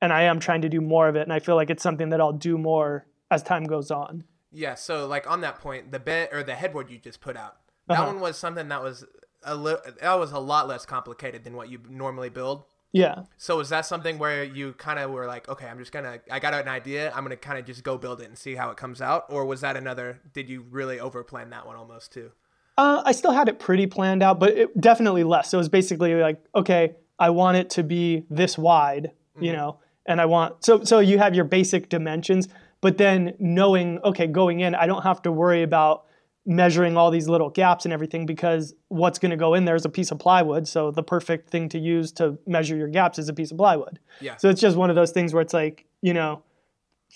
and 0.00 0.12
I 0.12 0.22
am 0.22 0.40
trying 0.40 0.62
to 0.62 0.68
do 0.68 0.80
more 0.80 1.08
of 1.08 1.14
it. 1.16 1.22
And 1.22 1.32
I 1.32 1.38
feel 1.38 1.54
like 1.54 1.70
it's 1.70 1.82
something 1.82 2.08
that 2.10 2.20
I'll 2.20 2.32
do 2.32 2.58
more 2.58 3.06
as 3.30 3.42
time 3.42 3.64
goes 3.64 3.90
on. 3.90 4.24
Yeah, 4.50 4.74
so 4.74 5.06
like 5.06 5.30
on 5.30 5.40
that 5.42 5.60
point, 5.60 5.92
the 5.92 6.00
bed 6.00 6.30
or 6.32 6.42
the 6.42 6.54
headboard 6.54 6.90
you 6.90 6.98
just 6.98 7.20
put 7.20 7.36
out, 7.36 7.56
that 7.86 7.98
Uh-huh. 7.98 8.06
one 8.06 8.20
was 8.20 8.36
something 8.36 8.68
that 8.68 8.82
was 8.82 9.04
a 9.44 9.54
little 9.54 9.80
that 10.00 10.14
was 10.18 10.32
a 10.32 10.38
lot 10.38 10.68
less 10.68 10.84
complicated 10.86 11.44
than 11.44 11.54
what 11.56 11.68
you 11.68 11.80
normally 11.88 12.28
build. 12.30 12.64
Yeah. 12.92 13.22
So 13.38 13.56
was 13.56 13.70
that 13.70 13.86
something 13.86 14.18
where 14.18 14.44
you 14.44 14.74
kind 14.74 14.98
of 14.98 15.10
were 15.10 15.26
like, 15.26 15.48
okay, 15.48 15.66
I'm 15.66 15.78
just 15.78 15.92
gonna, 15.92 16.20
I 16.30 16.38
got 16.40 16.52
an 16.52 16.68
idea, 16.68 17.10
I'm 17.14 17.24
gonna 17.24 17.36
kind 17.36 17.58
of 17.58 17.64
just 17.64 17.82
go 17.82 17.96
build 17.96 18.20
it 18.20 18.26
and 18.28 18.36
see 18.36 18.54
how 18.54 18.70
it 18.70 18.76
comes 18.76 19.00
out, 19.00 19.24
or 19.30 19.46
was 19.46 19.62
that 19.62 19.76
another? 19.76 20.20
Did 20.34 20.50
you 20.50 20.66
really 20.70 20.98
overplan 20.98 21.48
that 21.50 21.66
one 21.66 21.76
almost 21.76 22.12
too? 22.12 22.32
Uh, 22.78 23.02
I 23.04 23.12
still 23.12 23.32
had 23.32 23.48
it 23.48 23.58
pretty 23.58 23.86
planned 23.86 24.22
out, 24.22 24.40
but 24.40 24.50
it, 24.50 24.80
definitely 24.80 25.24
less. 25.24 25.50
So 25.50 25.58
it 25.58 25.60
was 25.60 25.68
basically 25.68 26.14
like, 26.14 26.42
okay, 26.54 26.94
I 27.18 27.30
want 27.30 27.56
it 27.56 27.70
to 27.70 27.82
be 27.82 28.24
this 28.30 28.56
wide, 28.56 29.12
you 29.38 29.52
know, 29.52 29.78
and 30.06 30.20
I 30.20 30.26
want 30.26 30.64
so 30.64 30.82
so 30.82 30.98
you 30.98 31.18
have 31.18 31.34
your 31.34 31.44
basic 31.44 31.88
dimensions, 31.88 32.48
but 32.80 32.98
then 32.98 33.34
knowing, 33.38 33.98
okay, 34.00 34.26
going 34.26 34.60
in, 34.60 34.74
I 34.74 34.86
don't 34.86 35.02
have 35.02 35.22
to 35.22 35.32
worry 35.32 35.62
about 35.62 36.06
measuring 36.44 36.96
all 36.96 37.10
these 37.10 37.28
little 37.28 37.50
gaps 37.50 37.84
and 37.84 37.92
everything 37.92 38.26
because 38.26 38.74
what's 38.88 39.18
going 39.18 39.30
to 39.30 39.36
go 39.36 39.54
in 39.54 39.64
there 39.64 39.76
is 39.76 39.84
a 39.84 39.88
piece 39.88 40.10
of 40.10 40.18
plywood. 40.18 40.66
So 40.66 40.90
the 40.90 41.02
perfect 41.02 41.50
thing 41.50 41.68
to 41.68 41.78
use 41.78 42.10
to 42.12 42.36
measure 42.46 42.76
your 42.76 42.88
gaps 42.88 43.18
is 43.18 43.28
a 43.28 43.32
piece 43.32 43.52
of 43.52 43.58
plywood. 43.58 44.00
Yeah. 44.20 44.36
So 44.38 44.48
it's 44.48 44.60
just 44.60 44.76
one 44.76 44.90
of 44.90 44.96
those 44.96 45.12
things 45.12 45.32
where 45.32 45.42
it's 45.42 45.54
like, 45.54 45.86
you 46.00 46.12
know, 46.12 46.42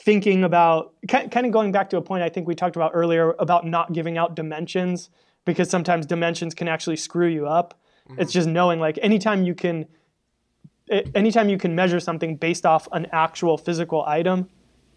thinking 0.05 0.45
about 0.45 0.95
kind 1.09 1.35
of 1.35 1.51
going 1.51 1.73
back 1.73 1.91
to 1.91 1.97
a 1.97 2.03
point 2.03 2.23
I 2.23 2.29
think 2.29 2.47
we 2.47 2.55
talked 2.55 2.77
about 2.77 2.93
earlier 2.95 3.35
about 3.39 3.67
not 3.67 3.93
giving 3.93 4.17
out 4.17 4.37
dimensions 4.37 5.11
because 5.47 5.71
sometimes 5.71 6.05
dimensions 6.05 6.55
can 6.55 6.69
actually 6.69 6.97
screw 6.97 7.29
you 7.29 7.47
up. 7.47 7.81
It's 8.11 8.15
mm-hmm. 8.15 8.29
just 8.29 8.49
knowing 8.49 8.79
like 8.79 8.99
anytime 9.01 9.45
you 9.45 9.55
can 9.55 9.87
anytime 11.15 11.49
you 11.49 11.57
can 11.57 11.75
measure 11.75 11.99
something 11.99 12.37
based 12.37 12.67
off 12.67 12.87
an 12.93 13.07
actual 13.13 13.57
physical 13.57 14.05
item, 14.07 14.49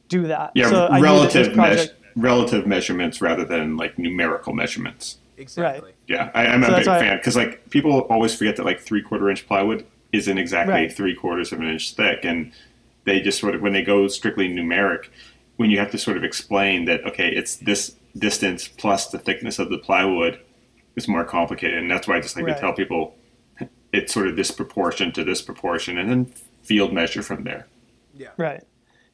do 0.09 0.27
that. 0.27 0.51
Yeah, 0.53 0.69
So 0.69 0.87
I 0.87 0.99
knew 0.99 1.19
that 1.21 1.31
this 1.31 1.55
relative 1.55 1.95
relative 2.15 2.67
measurements 2.67 3.21
rather 3.21 3.45
than 3.45 3.77
like 3.77 3.97
numerical 3.97 4.53
measurements. 4.53 5.19
Exactly. 5.37 5.93
Yeah, 6.07 6.31
I, 6.33 6.47
I'm 6.47 6.61
So 6.61 6.67
a 6.67 6.71
that's 6.71 6.87
big 6.87 6.99
fan 6.99 7.17
because 7.17 7.35
like 7.35 7.69
people 7.69 8.01
always 8.01 8.35
forget 8.35 8.57
that 8.57 8.65
like 8.65 8.81
three 8.81 9.01
quarter 9.01 9.29
inch 9.29 9.47
plywood 9.47 9.85
isn't 10.11 10.37
exactly 10.37 10.73
Right. 10.73 10.91
three 10.91 11.15
quarters 11.15 11.51
of 11.53 11.59
an 11.59 11.67
inch 11.67 11.95
thick, 11.95 12.25
and 12.25 12.51
they 13.05 13.21
just 13.21 13.39
sort 13.39 13.55
of 13.55 13.61
when 13.61 13.73
they 13.73 13.83
go 13.83 14.07
strictly 14.07 14.49
numeric, 14.49 15.05
when 15.55 15.69
you 15.69 15.79
have 15.79 15.91
to 15.91 15.97
sort 15.97 16.17
of 16.17 16.23
explain 16.23 16.85
that 16.85 17.05
okay, 17.05 17.29
it's 17.29 17.55
this 17.55 17.95
distance 18.19 18.67
plus 18.67 19.07
the 19.07 19.17
thickness 19.19 19.59
of 19.59 19.69
the 19.69 19.77
plywood, 19.77 20.39
is 20.95 21.07
more 21.07 21.23
complicated, 21.23 21.77
and 21.79 21.89
that's 21.89 22.07
why 22.07 22.17
I 22.17 22.21
just 22.21 22.35
like 22.35 22.45
Right. 22.45 22.55
to 22.55 22.59
tell 22.61 22.73
people 22.73 23.15
it's 23.93 24.13
sort 24.13 24.27
of 24.27 24.35
this 24.35 24.51
proportion 24.51 25.11
to 25.13 25.23
this 25.23 25.41
proportion, 25.41 25.97
and 25.97 26.09
then 26.09 26.25
field 26.61 26.93
measure 26.93 27.21
from 27.23 27.43
there. 27.43 27.67
Yeah. 28.13 28.29
Right. 28.37 28.63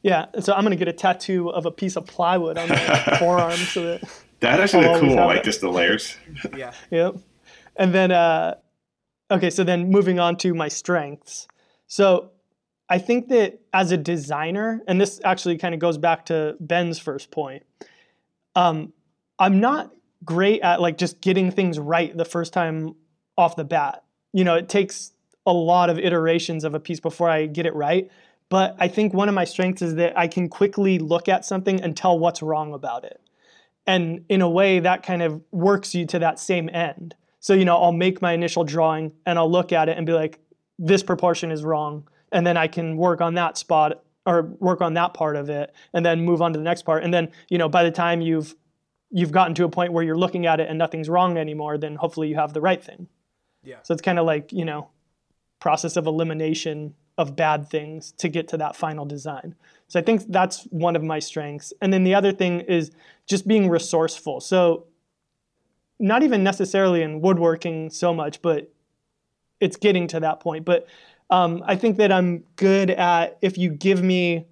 Yeah. 0.02 0.26
So 0.40 0.52
I'm 0.52 0.62
gonna 0.64 0.76
get 0.76 0.88
a 0.88 0.92
tattoo 0.92 1.50
of 1.50 1.64
a 1.66 1.70
piece 1.70 1.96
of 1.96 2.06
plywood 2.06 2.58
on 2.58 2.68
my 2.68 2.76
forearm 3.18 3.52
so 3.56 3.82
that 3.84 4.02
That 4.40 4.60
actually 4.60 4.84
I'll 4.86 4.92
look 4.94 5.00
cool, 5.02 5.14
like 5.16 5.38
it. 5.38 5.44
just 5.44 5.60
the 5.60 5.70
layers. 5.70 6.16
Yeah. 6.56 6.72
Yep. 6.90 7.16
And 7.76 7.94
then, 7.94 8.10
uh, 8.10 8.54
okay, 9.30 9.50
so 9.50 9.64
then 9.64 9.90
moving 9.90 10.18
on 10.18 10.36
to 10.38 10.54
my 10.54 10.68
strengths. 10.68 11.46
So 11.86 12.30
I 12.88 12.98
think 12.98 13.28
that 13.28 13.60
as 13.72 13.92
a 13.92 13.96
designer, 13.96 14.82
and 14.88 15.00
this 15.00 15.20
actually 15.24 15.58
kind 15.58 15.74
of 15.74 15.80
goes 15.80 15.98
back 15.98 16.26
to 16.26 16.56
Ben's 16.60 16.98
first 16.98 17.30
point, 17.30 17.64
um, 18.54 18.92
I'm 19.38 19.60
not 19.60 19.92
great 20.24 20.62
at 20.62 20.80
like 20.80 20.98
just 20.98 21.20
getting 21.20 21.50
things 21.50 21.78
right 21.78 22.16
the 22.16 22.24
first 22.24 22.52
time 22.52 22.94
off 23.36 23.56
the 23.56 23.64
bat. 23.64 24.02
You 24.32 24.44
know, 24.44 24.54
it 24.54 24.68
takes 24.68 25.12
a 25.44 25.52
lot 25.52 25.90
of 25.90 25.98
iterations 25.98 26.64
of 26.64 26.74
a 26.74 26.80
piece 26.80 27.00
before 27.00 27.30
I 27.30 27.46
get 27.46 27.66
it 27.66 27.74
right. 27.74 28.10
But 28.48 28.76
I 28.78 28.88
think 28.88 29.12
one 29.12 29.28
of 29.28 29.34
my 29.34 29.44
strengths 29.44 29.82
is 29.82 29.96
that 29.96 30.16
I 30.16 30.28
can 30.28 30.48
quickly 30.48 30.98
look 30.98 31.28
at 31.28 31.44
something 31.44 31.80
and 31.80 31.96
tell 31.96 32.18
what's 32.18 32.42
wrong 32.42 32.72
about 32.72 33.04
it 33.04 33.20
and 33.86 34.24
in 34.28 34.40
a 34.40 34.50
way 34.50 34.80
that 34.80 35.02
kind 35.02 35.22
of 35.22 35.40
works 35.52 35.94
you 35.94 36.04
to 36.06 36.18
that 36.18 36.40
same 36.40 36.68
end 36.72 37.14
so 37.38 37.54
you 37.54 37.64
know 37.64 37.76
i'll 37.76 37.92
make 37.92 38.20
my 38.20 38.32
initial 38.32 38.64
drawing 38.64 39.12
and 39.26 39.38
i'll 39.38 39.50
look 39.50 39.72
at 39.72 39.88
it 39.88 39.96
and 39.96 40.06
be 40.06 40.12
like 40.12 40.40
this 40.78 41.02
proportion 41.02 41.50
is 41.50 41.64
wrong, 41.64 42.08
and 42.32 42.46
then 42.46 42.56
I 42.56 42.68
can 42.68 42.96
work 42.96 43.20
on 43.20 43.34
that 43.34 43.56
spot 43.56 44.02
or 44.26 44.42
work 44.58 44.80
on 44.80 44.94
that 44.94 45.14
part 45.14 45.36
of 45.36 45.48
it, 45.48 45.72
and 45.92 46.04
then 46.04 46.24
move 46.24 46.42
on 46.42 46.52
to 46.52 46.58
the 46.58 46.64
next 46.64 46.82
part. 46.82 47.04
And 47.04 47.12
then 47.12 47.30
you 47.48 47.58
know 47.58 47.68
by 47.68 47.84
the 47.84 47.90
time 47.90 48.20
you've 48.20 48.54
you've 49.16 49.32
gotten 49.32 49.54
to 49.54 49.64
a 49.64 49.68
point 49.68 49.92
where 49.92 50.04
you're 50.04 50.18
looking 50.18 50.44
at 50.46 50.60
it 50.60 50.68
and 50.68 50.78
nothing's 50.78 51.08
wrong 51.08 51.38
anymore, 51.38 51.78
then 51.78 51.96
hopefully 51.96 52.28
you 52.28 52.34
have 52.34 52.52
the 52.52 52.60
right 52.60 52.82
thing. 52.82 53.08
Yeah. 53.64 53.76
So 53.82 53.94
it's 53.94 54.02
kind 54.02 54.18
of 54.18 54.26
like 54.26 54.52
you 54.52 54.64
know 54.64 54.90
process 55.58 55.96
of 55.96 56.06
elimination 56.06 56.94
of 57.18 57.34
bad 57.34 57.68
things 57.68 58.12
to 58.12 58.28
get 58.28 58.46
to 58.48 58.58
that 58.58 58.76
final 58.76 59.06
design. 59.06 59.54
So 59.88 59.98
I 59.98 60.02
think 60.02 60.24
that's 60.28 60.64
one 60.64 60.96
of 60.96 61.02
my 61.02 61.18
strengths. 61.18 61.72
And 61.80 61.92
then 61.92 62.04
the 62.04 62.14
other 62.14 62.30
thing 62.30 62.60
is 62.60 62.90
just 63.26 63.48
being 63.48 63.70
resourceful. 63.70 64.40
So 64.40 64.84
not 65.98 66.22
even 66.22 66.44
necessarily 66.44 67.00
in 67.02 67.22
woodworking 67.22 67.88
so 67.88 68.12
much, 68.12 68.42
but 68.42 68.70
it's 69.60 69.78
getting 69.78 70.06
to 70.08 70.20
that 70.20 70.40
point. 70.40 70.66
But 70.66 70.86
um, 71.30 71.62
I 71.66 71.76
think 71.76 71.96
that 71.96 72.12
I'm 72.12 72.44
good 72.56 72.90
at 72.90 73.38
if 73.40 73.56
you 73.56 73.70
give 73.70 74.02
me, 74.02 74.46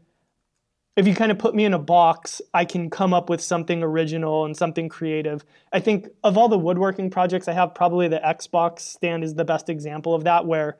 if 0.96 1.08
you 1.08 1.14
kind 1.14 1.32
of 1.32 1.38
put 1.38 1.54
me 1.54 1.64
in 1.64 1.74
a 1.74 1.78
box, 1.78 2.40
I 2.52 2.64
can 2.64 2.88
come 2.88 3.12
up 3.12 3.28
with 3.28 3.40
something 3.40 3.82
original 3.82 4.44
and 4.44 4.56
something 4.56 4.88
creative. 4.88 5.44
I 5.72 5.80
think 5.80 6.08
of 6.22 6.38
all 6.38 6.48
the 6.48 6.58
woodworking 6.58 7.10
projects 7.10 7.48
I 7.48 7.52
have, 7.52 7.74
probably 7.74 8.06
the 8.06 8.20
Xbox 8.24 8.80
stand 8.80 9.24
is 9.24 9.34
the 9.34 9.44
best 9.44 9.68
example 9.68 10.14
of 10.14 10.24
that, 10.24 10.46
where 10.46 10.78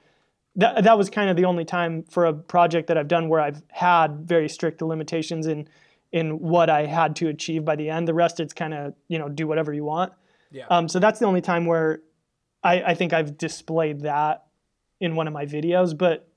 that, 0.56 0.84
that 0.84 0.96
was 0.96 1.10
kind 1.10 1.30
of 1.30 1.36
the 1.36 1.44
only 1.44 1.64
time 1.64 2.04
for 2.04 2.26
a 2.26 2.32
project 2.32 2.86
that 2.86 2.96
I've 2.96 3.08
done 3.08 3.28
where 3.28 3.40
I've 3.40 3.62
had 3.70 4.20
very 4.20 4.48
strict 4.48 4.82
limitations 4.82 5.46
in 5.46 5.68
in 6.12 6.38
what 6.38 6.70
I 6.70 6.86
had 6.86 7.16
to 7.16 7.28
achieve 7.28 7.64
by 7.64 7.74
the 7.74 7.90
end. 7.90 8.06
The 8.06 8.14
rest, 8.14 8.38
it's 8.38 8.54
kind 8.54 8.72
of 8.72 8.94
you 9.08 9.18
know 9.18 9.28
do 9.28 9.48
whatever 9.48 9.72
you 9.72 9.84
want. 9.84 10.12
Yeah. 10.52 10.66
Um, 10.70 10.88
so 10.88 11.00
that's 11.00 11.18
the 11.18 11.26
only 11.26 11.40
time 11.40 11.66
where 11.66 12.02
I, 12.62 12.82
I 12.82 12.94
think 12.94 13.12
I've 13.12 13.36
displayed 13.36 14.02
that 14.02 14.44
in 15.00 15.16
one 15.16 15.26
of 15.26 15.32
my 15.32 15.44
videos. 15.44 15.98
But 15.98 16.28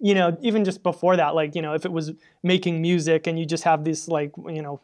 you 0.00 0.14
know, 0.14 0.36
even 0.40 0.64
just 0.64 0.82
before 0.82 1.16
that, 1.16 1.34
like 1.34 1.54
you 1.54 1.62
know, 1.62 1.74
if 1.74 1.84
it 1.84 1.92
was 1.92 2.12
making 2.42 2.80
music 2.80 3.26
and 3.26 3.38
you 3.38 3.44
just 3.46 3.64
have 3.64 3.84
this 3.84 4.08
like 4.08 4.32
you 4.48 4.62
know, 4.62 4.80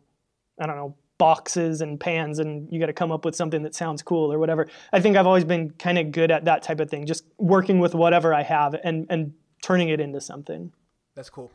I 0.60 0.66
don't 0.66 0.76
know, 0.76 0.94
boxes 1.18 1.80
and 1.80 1.98
pans 1.98 2.38
and 2.38 2.70
you 2.70 2.78
got 2.78 2.86
to 2.86 2.92
come 2.92 3.10
up 3.10 3.24
with 3.24 3.34
something 3.34 3.62
that 3.62 3.74
sounds 3.74 4.02
cool 4.02 4.32
or 4.32 4.38
whatever. 4.38 4.66
I 4.92 5.00
think 5.00 5.16
I've 5.16 5.26
always 5.26 5.44
been 5.44 5.70
kind 5.70 5.98
of 5.98 6.12
good 6.12 6.30
at 6.30 6.44
that 6.44 6.62
type 6.62 6.80
of 6.80 6.90
thing, 6.90 7.06
just 7.06 7.24
working 7.38 7.78
with 7.78 7.94
whatever 7.94 8.34
I 8.34 8.42
have 8.42 8.74
and 8.84 9.06
and 9.08 9.32
turning 9.62 9.88
it 9.88 10.00
into 10.00 10.20
something. 10.20 10.72
That's 11.14 11.30
cool. 11.30 11.50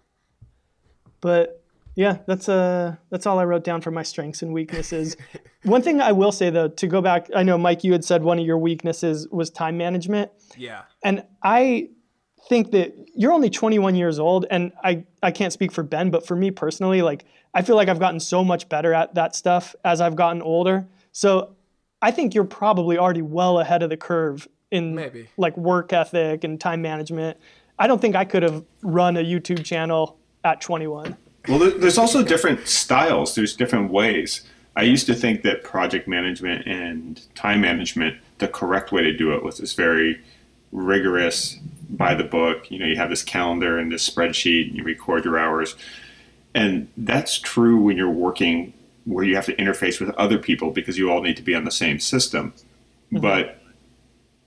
But 1.21 1.63
yeah, 1.95 2.19
that's 2.25 2.49
uh 2.49 2.95
that's 3.09 3.25
all 3.25 3.37
I 3.37 3.45
wrote 3.45 3.63
down 3.63 3.81
for 3.81 3.91
my 3.91 4.03
strengths 4.03 4.41
and 4.41 4.53
weaknesses. 4.53 5.17
one 5.63 5.81
thing 5.81 6.01
I 6.01 6.11
will 6.13 6.31
say 6.31 6.49
though, 6.49 6.69
to 6.69 6.87
go 6.87 7.01
back, 7.01 7.27
I 7.35 7.43
know 7.43 7.57
Mike, 7.57 7.83
you 7.83 7.91
had 7.91 8.03
said 8.03 8.23
one 8.23 8.39
of 8.39 8.45
your 8.45 8.57
weaknesses 8.57 9.27
was 9.29 9.49
time 9.49 9.77
management, 9.77 10.31
Yeah. 10.57 10.83
and 11.03 11.23
I 11.43 11.89
think 12.47 12.71
that 12.71 12.93
you're 13.15 13.31
only 13.31 13.49
21 13.49 13.95
years 13.95 14.19
old, 14.19 14.45
and 14.49 14.71
I 14.83 15.03
I 15.23 15.31
can't 15.31 15.53
speak 15.53 15.71
for 15.71 15.83
Ben, 15.83 16.09
but 16.09 16.25
for 16.25 16.35
me 16.35 16.51
personally, 16.51 17.01
like 17.01 17.25
I 17.53 17.61
feel 17.61 17.75
like 17.75 17.89
I've 17.89 17.99
gotten 17.99 18.19
so 18.19 18.43
much 18.43 18.69
better 18.69 18.93
at 18.93 19.15
that 19.15 19.35
stuff 19.35 19.75
as 19.83 20.01
I've 20.01 20.15
gotten 20.15 20.41
older. 20.41 20.85
So 21.11 21.55
I 22.01 22.11
think 22.11 22.33
you're 22.33 22.43
probably 22.43 22.97
already 22.97 23.21
well 23.21 23.59
ahead 23.59 23.83
of 23.83 23.89
the 23.89 23.97
curve 23.97 24.47
in 24.71 24.95
Maybe. 24.95 25.27
like 25.37 25.55
work 25.57 25.93
ethic 25.93 26.43
and 26.43 26.59
time 26.59 26.81
management. 26.81 27.37
I 27.77 27.87
don't 27.87 27.99
think 27.99 28.15
I 28.15 28.25
could 28.25 28.43
have 28.43 28.63
run 28.81 29.17
a 29.17 29.21
YouTube 29.21 29.65
channel 29.65 30.17
at 30.43 30.61
21. 30.61 31.17
Well, 31.47 31.59
there's 31.59 31.97
also 31.97 32.23
different 32.23 32.67
styles. 32.67 33.35
There's 33.35 33.55
different 33.55 33.91
ways. 33.91 34.41
I 34.75 34.83
used 34.83 35.05
to 35.07 35.15
think 35.15 35.41
that 35.41 35.63
project 35.63 36.07
management 36.07 36.65
and 36.65 37.21
time 37.35 37.61
management, 37.61 38.17
the 38.37 38.47
correct 38.47 38.91
way 38.91 39.01
to 39.01 39.11
do 39.11 39.33
it 39.33 39.43
was 39.43 39.57
this 39.57 39.73
very 39.73 40.21
rigorous, 40.71 41.59
by 41.91 42.15
the 42.15 42.23
book. 42.23 42.71
You 42.71 42.79
know, 42.79 42.85
you 42.85 42.95
have 42.95 43.09
this 43.09 43.23
calendar 43.23 43.77
and 43.77 43.91
this 43.91 44.07
spreadsheet, 44.09 44.69
and 44.69 44.77
you 44.77 44.83
record 44.83 45.25
your 45.25 45.37
hours. 45.37 45.75
And 46.53 46.89
that's 46.97 47.37
true 47.37 47.81
when 47.81 47.97
you're 47.97 48.09
working 48.09 48.73
where 49.05 49.23
you 49.23 49.35
have 49.35 49.45
to 49.45 49.55
interface 49.55 49.99
with 49.99 50.13
other 50.15 50.37
people 50.37 50.71
because 50.71 50.97
you 50.97 51.11
all 51.11 51.21
need 51.21 51.37
to 51.37 51.41
be 51.41 51.55
on 51.55 51.65
the 51.65 51.71
same 51.71 51.99
system. 51.99 52.53
But 53.11 53.61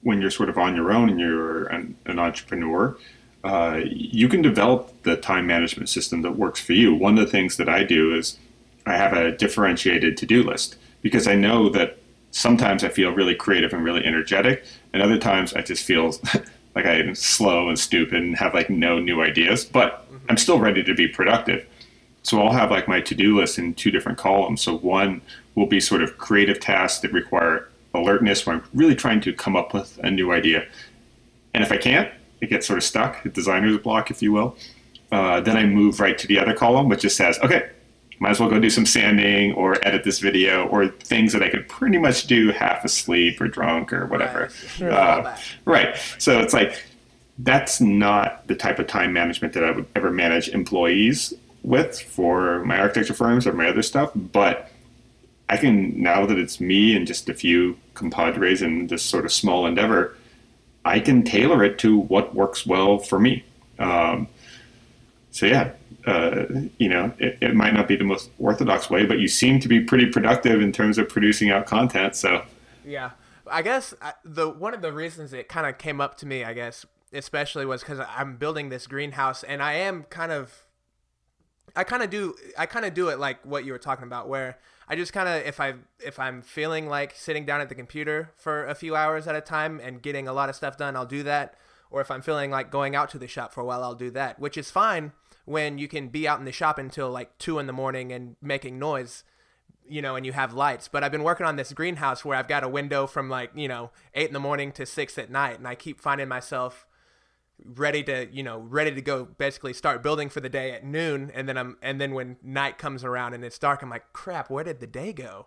when 0.02 0.20
you're 0.20 0.30
sort 0.30 0.48
of 0.48 0.58
on 0.58 0.76
your 0.76 0.92
own 0.92 1.10
and 1.10 1.18
you're 1.18 1.64
an, 1.66 1.96
an 2.06 2.18
entrepreneur, 2.18 2.96
uh, 3.42 3.80
you 3.84 4.28
can 4.28 4.42
develop 4.42 5.02
the 5.02 5.16
time 5.16 5.46
management 5.46 5.88
system 5.88 6.22
that 6.22 6.32
works 6.32 6.60
for 6.60 6.72
you. 6.72 6.94
One 6.94 7.18
of 7.18 7.24
the 7.24 7.30
things 7.30 7.56
that 7.56 7.68
I 7.68 7.84
do 7.84 8.14
is 8.14 8.38
I 8.86 8.96
have 8.96 9.12
a 9.12 9.32
differentiated 9.32 10.16
to 10.18 10.26
do 10.26 10.42
list 10.42 10.76
because 11.02 11.26
I 11.26 11.34
know 11.34 11.68
that 11.70 11.98
sometimes 12.30 12.84
I 12.84 12.88
feel 12.88 13.10
really 13.10 13.34
creative 13.34 13.72
and 13.72 13.84
really 13.84 14.04
energetic, 14.04 14.64
and 14.92 15.02
other 15.02 15.18
times 15.18 15.54
I 15.54 15.62
just 15.62 15.84
feel 15.84 16.14
like 16.74 16.86
I'm 16.86 17.14
slow 17.14 17.68
and 17.68 17.78
stupid 17.78 18.22
and 18.22 18.36
have 18.36 18.54
like 18.54 18.70
no 18.70 18.98
new 18.98 19.22
ideas, 19.22 19.64
but 19.64 20.06
I'm 20.28 20.36
still 20.36 20.58
ready 20.58 20.82
to 20.82 20.94
be 20.94 21.06
productive. 21.06 21.66
So 22.22 22.42
I'll 22.42 22.52
have 22.52 22.70
like 22.70 22.88
my 22.88 23.00
to 23.02 23.14
do 23.14 23.38
list 23.38 23.58
in 23.58 23.74
two 23.74 23.90
different 23.90 24.18
columns. 24.18 24.62
So 24.62 24.78
one 24.78 25.20
will 25.54 25.66
be 25.66 25.80
sort 25.80 26.02
of 26.02 26.18
creative 26.18 26.58
tasks 26.58 27.00
that 27.00 27.12
require 27.12 27.68
alertness 27.92 28.44
where 28.44 28.56
I'm 28.56 28.64
really 28.72 28.96
trying 28.96 29.20
to 29.22 29.32
come 29.32 29.56
up 29.56 29.72
with 29.72 29.98
a 30.02 30.10
new 30.10 30.32
idea. 30.32 30.66
And 31.52 31.62
if 31.62 31.70
I 31.70 31.76
can't, 31.76 32.10
it 32.40 32.50
gets 32.50 32.66
sort 32.66 32.78
of 32.78 32.84
stuck, 32.84 33.24
a 33.24 33.28
designer's 33.28 33.78
block, 33.78 34.10
if 34.10 34.20
you 34.20 34.32
will. 34.32 34.56
Uh, 35.12 35.40
then 35.40 35.56
I 35.56 35.64
move 35.64 36.00
right 36.00 36.18
to 36.18 36.26
the 36.26 36.38
other 36.38 36.54
column, 36.54 36.88
which 36.88 37.02
just 37.02 37.16
says, 37.16 37.38
okay, 37.40 37.70
might 38.24 38.30
as 38.30 38.40
well 38.40 38.48
go 38.48 38.58
do 38.58 38.70
some 38.70 38.86
sanding 38.86 39.52
or 39.52 39.76
edit 39.86 40.02
this 40.02 40.18
video 40.18 40.66
or 40.68 40.88
things 40.88 41.30
that 41.34 41.42
I 41.42 41.50
could 41.50 41.68
pretty 41.68 41.98
much 41.98 42.26
do 42.26 42.52
half 42.52 42.82
asleep 42.82 43.38
or 43.38 43.48
drunk 43.48 43.92
or 43.92 44.06
whatever. 44.06 44.48
Right. 44.80 44.90
Uh, 44.90 45.36
right. 45.66 45.96
So 46.16 46.40
it's 46.40 46.54
like, 46.54 46.82
that's 47.40 47.82
not 47.82 48.46
the 48.46 48.54
type 48.54 48.78
of 48.78 48.86
time 48.86 49.12
management 49.12 49.52
that 49.52 49.62
I 49.62 49.72
would 49.72 49.84
ever 49.94 50.10
manage 50.10 50.48
employees 50.48 51.34
with 51.62 52.00
for 52.00 52.64
my 52.64 52.78
architecture 52.78 53.12
firms 53.12 53.46
or 53.46 53.52
my 53.52 53.68
other 53.68 53.82
stuff. 53.82 54.10
But 54.14 54.70
I 55.50 55.58
can, 55.58 56.00
now 56.02 56.24
that 56.24 56.38
it's 56.38 56.60
me 56.60 56.96
and 56.96 57.06
just 57.06 57.28
a 57.28 57.34
few 57.34 57.76
compadres 57.92 58.62
in 58.62 58.86
this 58.86 59.02
sort 59.02 59.26
of 59.26 59.32
small 59.32 59.66
endeavor, 59.66 60.16
I 60.86 60.98
can 60.98 61.24
tailor 61.24 61.62
it 61.62 61.78
to 61.80 61.98
what 61.98 62.34
works 62.34 62.64
well 62.64 62.96
for 62.96 63.20
me. 63.20 63.44
Um, 63.78 64.28
so 65.30 65.44
yeah, 65.44 65.72
uh, 66.06 66.44
you 66.78 66.88
know, 66.88 67.12
it, 67.18 67.38
it 67.40 67.54
might 67.54 67.72
not 67.72 67.88
be 67.88 67.96
the 67.96 68.04
most 68.04 68.30
orthodox 68.38 68.90
way, 68.90 69.06
but 69.06 69.18
you 69.18 69.28
seem 69.28 69.58
to 69.60 69.68
be 69.68 69.80
pretty 69.80 70.06
productive 70.06 70.60
in 70.60 70.72
terms 70.72 70.98
of 70.98 71.08
producing 71.08 71.50
out 71.50 71.66
content. 71.66 72.14
So 72.14 72.44
Yeah, 72.84 73.12
I 73.46 73.62
guess 73.62 73.94
I, 74.02 74.12
the 74.24 74.48
one 74.48 74.74
of 74.74 74.82
the 74.82 74.92
reasons 74.92 75.32
it 75.32 75.48
kind 75.48 75.66
of 75.66 75.78
came 75.78 76.00
up 76.00 76.16
to 76.18 76.26
me, 76.26 76.44
I 76.44 76.52
guess, 76.52 76.84
especially 77.12 77.64
was 77.64 77.80
because 77.80 78.00
I'm 78.16 78.36
building 78.36 78.68
this 78.68 78.86
greenhouse, 78.86 79.42
and 79.42 79.62
I 79.62 79.74
am 79.74 80.04
kind 80.04 80.32
of, 80.32 80.64
I 81.74 81.84
kind 81.84 82.02
of 82.02 82.10
do, 82.10 82.34
I 82.58 82.66
kind 82.66 82.84
of 82.84 82.92
do 82.92 83.08
it 83.08 83.18
like 83.18 83.44
what 83.44 83.64
you 83.64 83.72
were 83.72 83.78
talking 83.78 84.04
about, 84.04 84.28
where 84.28 84.58
I 84.88 84.96
just 84.96 85.14
kind 85.14 85.28
of, 85.28 85.46
if 85.46 85.58
I 85.58 85.74
if 86.00 86.18
I'm 86.18 86.42
feeling 86.42 86.86
like 86.86 87.14
sitting 87.14 87.46
down 87.46 87.62
at 87.62 87.70
the 87.70 87.74
computer 87.74 88.32
for 88.36 88.66
a 88.66 88.74
few 88.74 88.94
hours 88.94 89.26
at 89.26 89.34
a 89.34 89.40
time 89.40 89.80
and 89.82 90.02
getting 90.02 90.28
a 90.28 90.34
lot 90.34 90.50
of 90.50 90.56
stuff 90.56 90.76
done, 90.76 90.96
I'll 90.96 91.06
do 91.06 91.22
that. 91.22 91.54
Or 91.90 92.00
if 92.00 92.10
I'm 92.10 92.22
feeling 92.22 92.50
like 92.50 92.70
going 92.70 92.96
out 92.96 93.08
to 93.10 93.18
the 93.18 93.28
shop 93.28 93.54
for 93.54 93.60
a 93.60 93.64
while, 93.64 93.82
I'll 93.82 93.94
do 93.94 94.10
that, 94.10 94.40
which 94.40 94.58
is 94.58 94.70
fine 94.70 95.12
when 95.44 95.78
you 95.78 95.88
can 95.88 96.08
be 96.08 96.26
out 96.26 96.38
in 96.38 96.44
the 96.44 96.52
shop 96.52 96.78
until 96.78 97.10
like 97.10 97.36
two 97.38 97.58
in 97.58 97.66
the 97.66 97.72
morning 97.72 98.12
and 98.12 98.36
making 98.40 98.78
noise 98.78 99.24
you 99.86 100.00
know, 100.00 100.16
and 100.16 100.24
you 100.24 100.32
have 100.32 100.54
lights. 100.54 100.88
But 100.88 101.04
I've 101.04 101.12
been 101.12 101.22
working 101.22 101.46
on 101.46 101.56
this 101.56 101.72
greenhouse 101.72 102.24
where 102.24 102.38
I've 102.38 102.48
got 102.48 102.64
a 102.64 102.68
window 102.68 103.06
from 103.06 103.28
like, 103.28 103.50
you 103.54 103.68
know, 103.68 103.90
eight 104.14 104.28
in 104.28 104.32
the 104.32 104.40
morning 104.40 104.72
to 104.72 104.86
six 104.86 105.18
at 105.18 105.30
night. 105.30 105.58
And 105.58 105.68
I 105.68 105.74
keep 105.74 106.00
finding 106.00 106.28
myself 106.28 106.86
ready 107.62 108.02
to, 108.04 108.28
you 108.32 108.42
know, 108.42 108.58
ready 108.58 108.92
to 108.94 109.02
go 109.02 109.24
basically 109.24 109.72
start 109.72 110.02
building 110.02 110.28
for 110.28 110.40
the 110.40 110.48
day 110.48 110.72
at 110.72 110.84
noon. 110.84 111.30
And 111.34 111.48
then 111.48 111.56
I'm, 111.56 111.76
and 111.82 112.00
then 112.00 112.14
when 112.14 112.36
night 112.42 112.78
comes 112.78 113.04
around 113.04 113.34
and 113.34 113.44
it's 113.44 113.58
dark, 113.58 113.82
I'm 113.82 113.90
like, 113.90 114.12
crap, 114.12 114.50
where 114.50 114.64
did 114.64 114.80
the 114.80 114.86
day 114.86 115.12
go? 115.12 115.46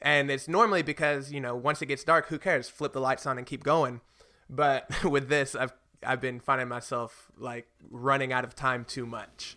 And 0.00 0.30
it's 0.30 0.46
normally 0.46 0.82
because, 0.82 1.32
you 1.32 1.40
know, 1.40 1.56
once 1.56 1.82
it 1.82 1.86
gets 1.86 2.04
dark, 2.04 2.28
who 2.28 2.38
cares? 2.38 2.68
Flip 2.68 2.92
the 2.92 3.00
lights 3.00 3.26
on 3.26 3.38
and 3.38 3.46
keep 3.46 3.64
going. 3.64 4.00
But 4.48 5.04
with 5.04 5.28
this, 5.28 5.54
I've, 5.54 5.72
I've 6.04 6.20
been 6.20 6.40
finding 6.40 6.68
myself 6.68 7.30
like 7.38 7.68
running 7.90 8.32
out 8.32 8.44
of 8.44 8.54
time 8.54 8.84
too 8.84 9.06
much. 9.06 9.56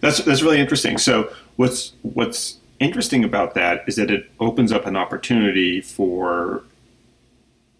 That's 0.00 0.18
that's 0.18 0.42
really 0.42 0.60
interesting. 0.60 0.98
So 0.98 1.32
what's 1.56 1.92
what's 2.02 2.58
interesting 2.80 3.24
about 3.24 3.54
that 3.54 3.84
is 3.86 3.96
that 3.96 4.10
it 4.10 4.30
opens 4.40 4.72
up 4.72 4.86
an 4.86 4.96
opportunity 4.96 5.80
for 5.80 6.64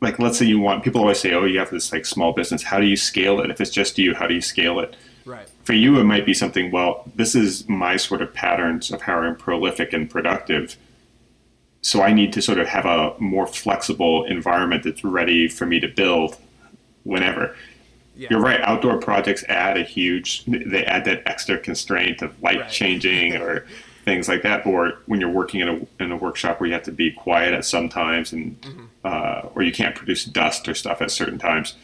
like 0.01 0.19
let's 0.19 0.39
say 0.39 0.47
you 0.47 0.59
want 0.59 0.83
people 0.85 1.01
always 1.01 1.21
say, 1.21 1.33
Oh, 1.33 1.45
you 1.45 1.59
have 1.59 1.71
this 1.71 1.93
like 1.93 2.07
small 2.07 2.33
business, 2.33 2.63
how 2.63 2.81
do 2.81 2.87
you 2.87 2.97
scale 2.97 3.41
it? 3.41 3.51
If 3.51 3.61
it's 3.61 3.71
just 3.71 3.99
you, 3.99 4.15
how 4.15 4.27
do 4.27 4.35
you 4.35 4.41
scale 4.41 4.81
it? 4.81 4.97
Right. 5.25 5.49
For 5.65 5.75
you 5.75 5.99
it 5.99 6.05
might 6.05 6.27
be 6.27 6.35
something, 6.35 6.71
well, 6.71 7.05
this 7.15 7.35
is 7.35 7.69
my 7.69 7.97
sort 7.97 8.23
of 8.23 8.35
patterns 8.35 8.91
of 8.91 9.03
how 9.03 9.19
I'm 9.19 9.37
prolific 9.37 9.93
and 9.93 10.11
productive. 10.11 10.77
So 11.83 12.03
I 12.03 12.13
need 12.13 12.33
to 12.35 12.43
sort 12.43 12.59
of 12.59 12.69
have 12.69 12.85
a 12.85 13.15
more 13.19 13.47
flexible 13.47 14.25
environment 14.25 14.85
that's 14.85 15.03
ready 15.05 15.49
for 15.49 15.67
me 15.67 15.81
to 15.81 15.89
build 15.89 16.37
whenever. 17.05 17.57
Yeah. 18.15 18.29
You're 18.31 18.41
right. 18.41 18.61
Outdoor 18.61 18.99
projects 18.99 19.43
add 19.49 19.77
a 19.79 19.83
huge. 19.83 20.45
They 20.47 20.85
add 20.85 21.05
that 21.07 21.23
extra 21.27 21.59
constraint 21.59 22.21
of 22.23 22.41
light 22.43 22.61
Right. 22.61 22.71
changing 22.71 23.37
or 23.37 23.65
things 24.05 24.29
like 24.29 24.43
that. 24.43 24.67
Or 24.67 24.99
when 25.07 25.21
you're 25.21 25.31
working 25.31 25.61
in 25.61 25.69
a 25.69 26.03
in 26.03 26.13
a 26.13 26.17
workshop 26.17 26.61
where 26.61 26.67
you 26.69 26.75
have 26.75 26.83
to 26.85 26.93
be 26.93 27.11
quiet 27.11 27.55
at 27.55 27.65
some 27.65 27.89
times, 27.89 28.33
and 28.33 28.57
uh, 29.05 29.49
or 29.55 29.63
you 29.63 29.73
can't 29.73 29.95
produce 29.95 30.25
dust 30.27 30.69
or 30.69 30.75
stuff 30.75 31.01
at 31.01 31.11
certain 31.11 31.39
times. 31.39 31.75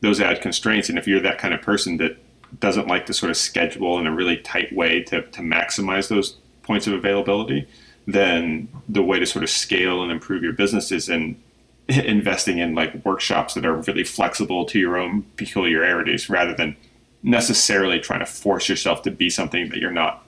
those 0.00 0.20
add 0.20 0.40
constraints. 0.42 0.88
And 0.88 0.98
if 0.98 1.06
you're 1.08 1.20
that 1.20 1.38
kind 1.38 1.54
of 1.54 1.60
person 1.62 1.96
that 1.96 2.16
doesn't 2.60 2.86
like 2.86 3.06
to 3.06 3.14
sort 3.14 3.30
of 3.30 3.36
schedule 3.36 3.98
in 3.98 4.06
a 4.06 4.12
really 4.14 4.36
tight 4.36 4.72
way 4.72 5.02
to, 5.02 5.22
to 5.22 5.40
maximize 5.40 6.08
those 6.08 6.36
points 6.62 6.86
of 6.86 6.92
availability, 6.92 7.66
then 8.06 8.68
the 8.88 9.02
way 9.02 9.18
to 9.18 9.26
sort 9.26 9.42
of 9.42 9.48
scale 9.50 10.02
and 10.02 10.12
improve 10.12 10.42
your 10.42 10.52
business 10.52 10.92
is 10.92 11.08
in 11.08 11.40
investing 11.88 12.58
in 12.58 12.74
like 12.74 13.04
workshops 13.04 13.54
that 13.54 13.66
are 13.66 13.74
really 13.74 14.04
flexible 14.04 14.64
to 14.66 14.78
your 14.78 14.96
own 14.96 15.22
peculiarities 15.36 16.30
rather 16.30 16.54
than 16.54 16.76
necessarily 17.22 17.98
trying 17.98 18.20
to 18.20 18.26
force 18.26 18.68
yourself 18.68 19.02
to 19.02 19.10
be 19.10 19.30
something 19.30 19.68
that 19.70 19.78
you're 19.78 19.90
not. 19.90 20.24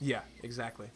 Yeah, 0.00 0.20
exactly. 0.42 0.88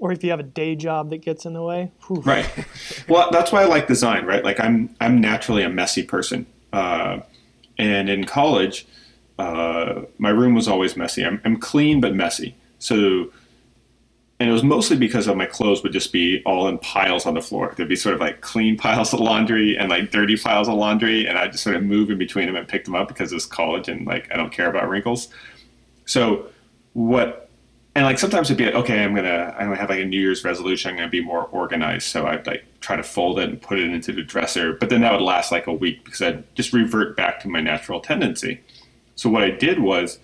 Or 0.00 0.12
if 0.12 0.24
you 0.24 0.30
have 0.30 0.40
a 0.40 0.44
day 0.44 0.74
job 0.74 1.10
that 1.10 1.18
gets 1.18 1.46
in 1.46 1.52
the 1.52 1.62
way. 1.62 1.92
Whew. 2.06 2.20
Right. 2.22 2.48
Well, 3.06 3.28
that's 3.30 3.52
why 3.52 3.62
I 3.62 3.66
like 3.66 3.86
design, 3.86 4.24
right? 4.24 4.42
Like 4.42 4.58
I'm 4.58 4.94
I'm 4.98 5.20
naturally 5.20 5.62
a 5.62 5.68
messy 5.68 6.02
person. 6.02 6.46
Uh, 6.72 7.20
and 7.76 8.08
in 8.08 8.24
college, 8.24 8.86
uh, 9.38 10.02
my 10.16 10.30
room 10.30 10.54
was 10.54 10.66
always 10.68 10.96
messy. 10.96 11.22
I'm, 11.22 11.38
I'm 11.44 11.58
clean 11.58 12.00
but 12.00 12.14
messy. 12.14 12.56
So 12.78 13.30
and 14.40 14.48
it 14.48 14.52
was 14.52 14.64
mostly 14.64 14.96
because 14.96 15.28
of 15.28 15.36
my 15.36 15.46
clothes 15.46 15.82
would 15.82 15.92
just 15.92 16.12
be 16.12 16.42
all 16.44 16.66
in 16.66 16.78
piles 16.78 17.24
on 17.24 17.34
the 17.34 17.40
floor. 17.40 17.72
There'd 17.76 17.88
be 17.88 17.96
sort 17.96 18.16
of 18.16 18.20
like 18.20 18.40
clean 18.40 18.76
piles 18.76 19.12
of 19.14 19.20
laundry 19.20 19.76
and 19.78 19.88
like 19.88 20.10
dirty 20.10 20.36
piles 20.36 20.68
of 20.68 20.74
laundry, 20.74 21.26
and 21.26 21.38
I'd 21.38 21.52
just 21.52 21.62
sort 21.62 21.76
of 21.76 21.84
move 21.84 22.10
in 22.10 22.18
between 22.18 22.46
them 22.46 22.56
and 22.56 22.66
pick 22.66 22.84
them 22.84 22.96
up 22.96 23.06
because 23.06 23.32
it's 23.32 23.46
college 23.46 23.88
and 23.88 24.06
like 24.06 24.30
I 24.32 24.36
don't 24.36 24.52
care 24.52 24.68
about 24.68 24.88
wrinkles. 24.88 25.28
So 26.06 26.46
what? 26.94 27.48
And 27.94 28.04
like 28.04 28.18
sometimes 28.18 28.50
it'd 28.50 28.58
be 28.58 28.64
like, 28.64 28.74
okay, 28.74 29.04
I'm 29.04 29.14
gonna 29.14 29.54
I'm 29.56 29.68
gonna 29.68 29.76
have 29.76 29.88
like 29.88 30.00
a 30.00 30.04
New 30.04 30.20
Year's 30.20 30.42
resolution. 30.42 30.90
I'm 30.90 30.96
gonna 30.96 31.08
be 31.08 31.22
more 31.22 31.44
organized. 31.44 32.08
So 32.08 32.26
I'd 32.26 32.44
like 32.44 32.64
try 32.80 32.96
to 32.96 33.04
fold 33.04 33.38
it 33.38 33.48
and 33.48 33.62
put 33.62 33.78
it 33.78 33.88
into 33.88 34.12
the 34.12 34.22
dresser. 34.22 34.72
But 34.72 34.88
then 34.88 35.02
that 35.02 35.12
would 35.12 35.22
last 35.22 35.52
like 35.52 35.68
a 35.68 35.72
week 35.72 36.04
because 36.04 36.20
I'd 36.20 36.56
just 36.56 36.72
revert 36.72 37.16
back 37.16 37.38
to 37.40 37.48
my 37.48 37.60
natural 37.60 38.00
tendency. 38.00 38.60
So 39.14 39.30
what 39.30 39.44
I 39.44 39.50
did 39.50 39.78
was 39.78 40.18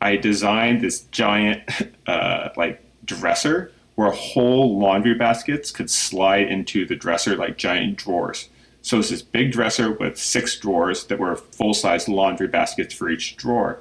I 0.00 0.16
designed 0.16 0.82
this 0.82 1.00
giant 1.10 1.62
uh, 2.06 2.50
like 2.56 2.80
dresser 3.04 3.72
where 3.94 4.10
whole 4.10 4.78
laundry 4.78 5.14
baskets 5.14 5.70
could 5.70 5.90
slide 5.90 6.48
into 6.48 6.86
the 6.86 6.96
dresser 6.96 7.36
like 7.36 7.58
giant 7.58 7.96
drawers. 7.96 8.48
So 8.82 8.98
it's 8.98 9.10
this 9.10 9.22
big 9.22 9.52
dresser 9.52 9.92
with 9.92 10.18
six 10.18 10.58
drawers 10.58 11.04
that 11.06 11.18
were 11.18 11.36
full 11.36 11.74
size 11.74 12.08
laundry 12.08 12.48
baskets 12.48 12.94
for 12.94 13.10
each 13.10 13.36
drawer. 13.36 13.80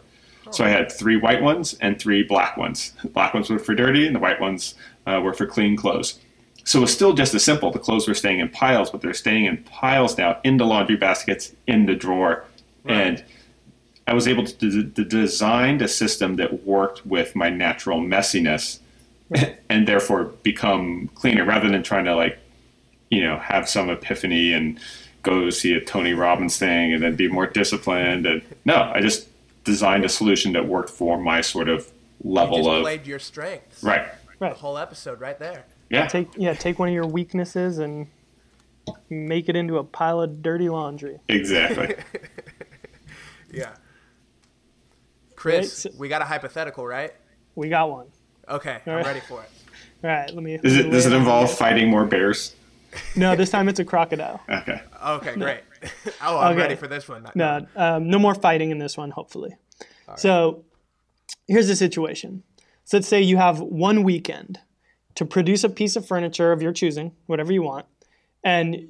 So 0.52 0.66
I 0.66 0.70
had 0.70 0.92
three 0.92 1.16
white 1.16 1.42
ones 1.42 1.76
and 1.80 2.00
three 2.00 2.24
black 2.24 2.58
ones. 2.58 2.94
The 3.02 3.10
black 3.10 3.34
ones 3.34 3.50
were 3.50 3.60
for 3.60 3.76
dirty, 3.76 4.06
and 4.08 4.16
the 4.16 4.20
white 4.20 4.42
ones 4.42 4.76
uh, 5.06 5.22
were 5.24 5.34
for 5.34 5.46
clean 5.46 5.78
clothes. 5.78 6.20
So 6.66 6.80
it 6.80 6.82
was 6.82 6.94
still 6.94 7.14
just 7.14 7.34
as 7.34 7.44
simple. 7.44 7.72
The 7.72 7.80
clothes 7.80 8.08
were 8.08 8.14
staying 8.14 8.40
in 8.40 8.50
piles, 8.50 8.90
but 8.90 9.02
they're 9.02 9.14
staying 9.14 9.46
in 9.46 9.64
piles 9.64 10.18
now 10.18 10.40
in 10.44 10.58
the 10.58 10.66
laundry 10.66 10.98
baskets 10.98 11.54
in 11.68 11.86
the 11.86 11.96
drawer. 11.96 12.46
Right. 12.84 12.96
And 12.96 13.24
I 14.08 14.14
was 14.14 14.28
able 14.28 14.46
to, 14.46 14.84
to 14.84 15.06
design 15.06 15.82
a 15.82 15.88
system 15.88 16.36
that 16.38 16.66
worked 16.66 17.06
with 17.06 17.36
my 17.36 17.50
natural 17.50 18.02
messiness 18.02 18.80
and 19.70 19.88
therefore 19.88 20.26
become 20.44 21.10
cleaner 21.16 21.46
rather 21.46 21.70
than 21.70 21.84
trying 21.84 22.06
to 22.06 22.16
like 22.16 22.40
you 23.10 23.24
know 23.24 23.38
have 23.38 23.68
some 23.70 23.90
epiphany 23.90 24.54
and 24.54 24.80
go 25.24 25.50
see 25.50 25.74
a 25.74 25.82
Tony 25.82 26.14
Robbins 26.14 26.58
thing 26.58 26.94
and 26.94 27.04
then 27.04 27.16
be 27.16 27.28
more 27.28 27.46
disciplined 27.48 28.26
and 28.26 28.42
no 28.66 28.76
I 28.94 29.02
just 29.02 29.28
designed 29.64 30.06
a 30.06 30.10
solution 30.10 30.54
that 30.54 30.68
worked 30.68 30.90
for 30.90 31.18
my 31.20 31.42
sort 31.42 31.70
of 31.70 31.92
level 32.24 32.58
you 32.58 32.64
just 32.64 32.76
of 32.76 32.82
played 32.84 33.08
your 33.08 33.20
strengths. 33.20 33.84
Right. 33.84 34.06
Right. 34.40 34.54
The 34.54 34.60
whole 34.60 34.78
episode 34.78 35.20
right 35.20 35.38
there. 35.38 35.66
Yeah. 35.90 36.08
Take 36.08 36.30
yeah 36.38 36.54
take 36.54 36.80
one 36.80 36.88
of 36.88 36.94
your 36.94 37.08
weaknesses 37.08 37.80
and 37.80 38.08
make 39.10 39.50
it 39.50 39.56
into 39.56 39.78
a 39.78 39.84
pile 39.84 40.22
of 40.22 40.42
dirty 40.42 40.70
laundry. 40.70 41.20
Exactly. 41.28 41.96
Yeah. 43.52 43.74
Chris 45.36 45.86
Right, 45.86 45.94
so- 45.94 46.00
we 46.00 46.08
got 46.08 46.22
a 46.22 46.26
hypothetical 46.26 46.86
right? 46.86 47.14
We 47.56 47.70
got 47.70 47.90
one 47.90 48.08
okay 48.50 48.80
I'm 48.86 48.94
right. 48.96 49.06
ready 49.06 49.20
for 49.22 49.42
it. 49.42 49.50
All 50.04 50.10
right 50.10 50.34
let 50.34 50.44
me 50.44 50.58
does 50.58 50.76
let 50.76 50.82
it 50.82 50.86
me 50.88 50.92
does 50.92 51.06
it 51.06 51.14
involve 51.14 51.52
fighting 51.52 51.90
more 51.90 52.06
bears? 52.06 52.56
No 53.16 53.36
this 53.36 53.50
time 53.50 53.70
it's 53.70 53.80
a 53.80 53.86
crocodile. 53.86 54.42
Okay. 54.50 54.82
Okay 55.06 55.36
great. 55.36 55.62
Oh 56.22 56.38
I'm 56.40 56.52
Okay. 56.54 56.62
ready 56.62 56.76
for 56.76 56.88
this 56.88 57.08
one. 57.08 57.26
No 57.36 57.66
um, 57.76 58.10
no 58.10 58.20
more 58.20 58.36
fighting 58.36 58.72
in 58.72 58.78
this 58.80 58.98
one 58.98 59.12
hopefully. 59.12 59.56
So 60.18 60.66
here's 61.48 61.68
the 61.68 61.76
situation. 61.76 62.44
So 62.86 62.98
let's 62.98 63.08
say 63.08 63.22
you 63.22 63.38
have 63.38 63.60
one 63.60 64.04
weekend 64.04 64.60
to 65.16 65.26
produce 65.26 65.64
a 65.64 65.70
piece 65.70 65.96
of 65.96 66.06
furniture 66.08 66.52
of 66.52 66.62
your 66.62 66.72
choosing 66.74 67.12
whatever 67.28 67.52
you 67.54 67.62
want 67.62 67.86
and 68.44 68.90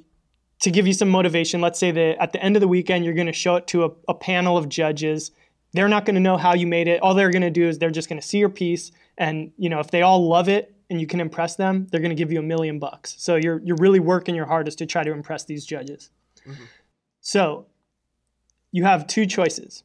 to 0.62 0.72
give 0.72 0.86
you 0.88 0.94
some 0.94 1.10
motivation 1.10 1.60
let's 1.62 1.80
say 1.80 1.92
that 1.92 2.22
at 2.22 2.32
the 2.34 2.42
end 2.44 2.56
of 2.56 2.62
the 2.62 2.68
weekend 2.68 3.04
you're 3.04 3.14
going 3.14 3.28
to 3.28 3.34
show 3.34 3.56
it 3.58 3.68
to 3.68 3.86
a, 3.86 3.90
a 4.08 4.14
panel 4.14 4.58
of 4.58 4.70
judges. 4.70 5.32
They're 5.74 5.88
not 5.88 6.06
going 6.06 6.16
to 6.16 6.22
know 6.22 6.38
how 6.38 6.54
you 6.56 6.66
made 6.66 6.88
it. 6.88 7.00
All 7.02 7.14
they're 7.14 7.30
going 7.30 7.44
to 7.44 7.52
do 7.52 7.68
is 7.68 7.78
they're 7.78 7.92
just 7.92 8.10
going 8.10 8.20
to 8.22 8.28
see 8.28 8.40
your 8.40 8.50
piece 8.50 8.92
and 9.20 9.52
you 9.58 9.70
know 9.70 9.80
if 9.80 9.92
they 9.92 10.02
all 10.02 10.28
love 10.28 10.50
it 10.50 10.74
and 10.90 11.00
you 11.00 11.06
can 11.06 11.20
impress 11.20 11.56
them 11.56 11.86
they're 11.92 12.00
going 12.00 12.10
to 12.10 12.16
give 12.16 12.32
you 12.32 12.40
a 12.40 12.44
million 12.44 12.80
bucks. 12.80 13.16
So 13.20 13.36
you're 13.36 13.62
you're 13.64 13.78
really 13.78 14.00
working 14.00 14.34
your 14.34 14.48
hardest 14.48 14.80
to 14.80 14.88
try 14.88 15.04
to 15.04 15.12
impress 15.12 15.44
these 15.44 15.66
judges. 15.66 16.10
Mm-hmm. 16.48 16.64
So 17.22 17.68
you 18.72 18.86
have 18.86 19.06
two 19.06 19.26
choices. 19.26 19.84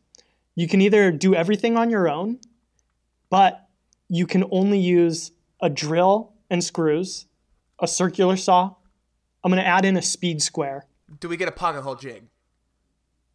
You 0.54 0.68
can 0.68 0.80
either 0.80 1.10
do 1.10 1.34
everything 1.34 1.76
on 1.76 1.90
your 1.90 2.08
own 2.08 2.38
but 3.28 3.68
you 4.08 4.26
can 4.26 4.44
only 4.50 4.78
use 4.78 5.32
a 5.60 5.68
drill 5.68 6.32
and 6.48 6.62
screws 6.62 7.26
a 7.80 7.88
circular 7.88 8.36
saw. 8.36 8.74
I'm 9.42 9.50
going 9.50 9.62
to 9.62 9.66
add 9.66 9.84
in 9.84 9.96
a 9.96 10.02
speed 10.02 10.40
square. 10.40 10.86
Do 11.18 11.28
we 11.28 11.36
get 11.36 11.48
a 11.48 11.52
pocket 11.52 11.82
hole 11.82 11.96
jig? 11.96 12.22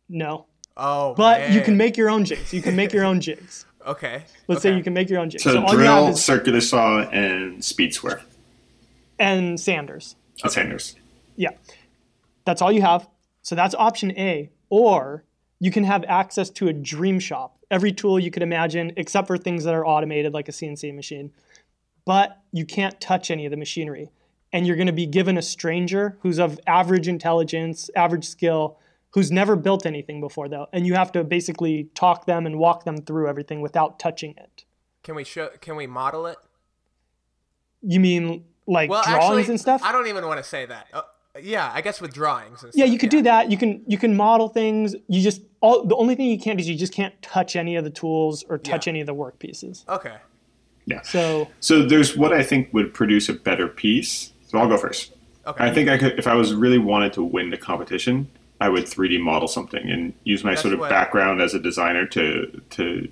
No. 0.07 0.47
Oh 0.77 1.13
but 1.15 1.51
you 1.51 1.61
can 1.61 1.75
make 1.75 1.97
your 1.97 2.09
own 2.09 2.23
jigs. 2.23 2.53
You 2.53 2.61
can 2.61 2.75
make 2.75 2.93
your 2.93 3.03
own 3.03 3.19
jigs 3.19 3.65
okay 3.89 4.23
let's 4.47 4.59
okay. 4.59 4.69
say 4.69 4.77
you 4.77 4.83
can 4.83 4.93
make 4.93 5.09
your 5.09 5.19
own 5.19 5.29
jigs 5.29 5.43
so, 5.43 5.51
all 5.51 5.55
you 5.55 5.61
have 5.61 5.77
drill 5.77 6.07
is 6.09 6.23
circular 6.23 6.61
saw 6.61 6.99
and 7.09 7.63
speed 7.63 7.93
square 7.93 8.21
and 9.19 9.59
sanders 9.59 10.15
and 10.43 10.51
sanders 10.51 10.95
Yeah. 11.39 11.51
That's 12.43 12.61
all 12.61 12.71
you 12.71 12.81
have. 12.81 13.07
So 13.43 13.55
that's 13.55 13.73
option 13.73 14.11
A. 14.17 14.49
Or 14.69 15.23
you 15.59 15.71
can 15.71 15.85
have 15.85 16.03
access 16.03 16.49
to 16.51 16.67
a 16.67 16.73
dream 16.73 17.19
shop. 17.19 17.57
Every 17.71 17.93
tool 17.93 18.19
you 18.19 18.29
could 18.29 18.43
imagine, 18.43 18.91
except 18.97 19.27
for 19.27 19.37
things 19.37 19.63
that 19.63 19.73
are 19.73 19.85
automated 19.85 20.33
like 20.33 20.49
a 20.49 20.51
CNC 20.51 20.93
machine. 20.93 21.31
But 22.05 22.41
you 22.51 22.65
can't 22.65 22.99
touch 22.99 23.31
any 23.31 23.45
of 23.45 23.51
the 23.51 23.57
machinery. 23.57 24.11
And 24.51 24.67
you're 24.67 24.75
going 24.75 24.87
to 24.87 24.93
be 24.93 25.05
given 25.05 25.37
a 25.37 25.41
stranger 25.41 26.17
who's 26.21 26.39
of 26.39 26.59
average 26.67 27.07
intelligence, 27.07 27.89
average 27.95 28.27
skill, 28.27 28.77
who's 29.11 29.31
never 29.31 29.55
built 29.55 29.85
anything 29.85 30.21
before, 30.21 30.47
though. 30.47 30.67
And 30.71 30.85
you 30.85 30.93
have 30.93 31.11
to 31.13 31.23
basically 31.23 31.89
talk 31.95 32.25
them 32.25 32.45
and 32.45 32.57
walk 32.59 32.85
them 32.85 32.97
through 32.97 33.27
everything 33.27 33.61
without 33.61 33.99
touching 33.99 34.35
it. 34.37 34.65
can 35.03 35.15
we 35.15 35.23
show 35.23 35.49
can 35.61 35.75
we 35.75 35.87
model 35.87 36.25
it 36.27 36.37
You 37.81 37.99
mean 37.99 38.43
like 38.67 38.89
well 38.89 39.03
drawings 39.03 39.23
actually 39.25 39.45
and 39.49 39.59
stuff? 39.59 39.81
I 39.83 39.91
don't 39.91 40.07
even 40.07 40.25
want 40.27 40.37
to 40.37 40.43
say 40.43 40.65
that 40.65 40.87
uh, 40.93 41.01
yeah 41.41 41.71
I 41.73 41.81
guess 41.81 42.01
with 42.01 42.13
drawings 42.13 42.63
and 42.63 42.71
Yeah, 42.75 42.85
stuff, 42.85 42.93
you 42.93 42.99
could 42.99 43.09
do 43.09 43.21
that. 43.23 43.49
You 43.51 43.57
can 43.57 43.81
you 43.87 43.97
can 43.97 44.15
model 44.15 44.49
things. 44.49 44.95
You 45.07 45.21
just 45.21 45.41
all 45.61 45.85
the 45.85 45.95
only 45.95 46.15
thing 46.15 46.27
you 46.27 46.39
can't 46.39 46.57
do 46.57 46.61
is 46.61 46.69
you 46.69 46.77
just 46.77 46.93
can't 46.93 47.19
touch 47.21 47.55
any 47.55 47.75
of 47.77 47.83
the 47.83 47.89
tools 47.89 48.43
or 48.49 48.57
touch 48.57 48.85
Yeah. 48.87 48.91
any 48.91 48.99
of 49.01 49.07
the 49.07 49.13
work 49.13 49.39
pieces. 49.39 49.85
okay 49.89 50.17
yeah 50.85 51.01
So 51.01 51.49
so 51.59 51.85
there's 51.85 52.15
what 52.17 52.31
I 52.33 52.43
think 52.43 52.73
would 52.73 52.93
produce 52.93 53.29
a 53.29 53.33
better 53.33 53.67
piece 53.67 54.33
so 54.47 54.57
I'll 54.59 54.67
go 54.67 54.77
first 54.77 55.13
okay 55.47 55.63
I 55.65 55.73
think 55.73 55.89
I 55.89 55.97
could, 55.97 56.17
if 56.19 56.27
I 56.27 56.35
was 56.35 56.53
really 56.53 56.77
wanted 56.91 57.11
to 57.13 57.23
win 57.23 57.49
the 57.49 57.57
competition, 57.57 58.15
I 58.59 58.69
would 58.69 58.85
3D 58.85 59.19
model 59.21 59.47
something 59.47 59.89
and 59.89 60.13
use 60.23 60.43
my 60.43 60.51
That's 60.51 60.61
sort 60.61 60.73
of 60.73 60.81
what- 60.81 60.89
background 60.89 61.41
as 61.41 61.53
a 61.53 61.59
designer 61.59 62.05
to 62.07 62.61
to 62.71 63.07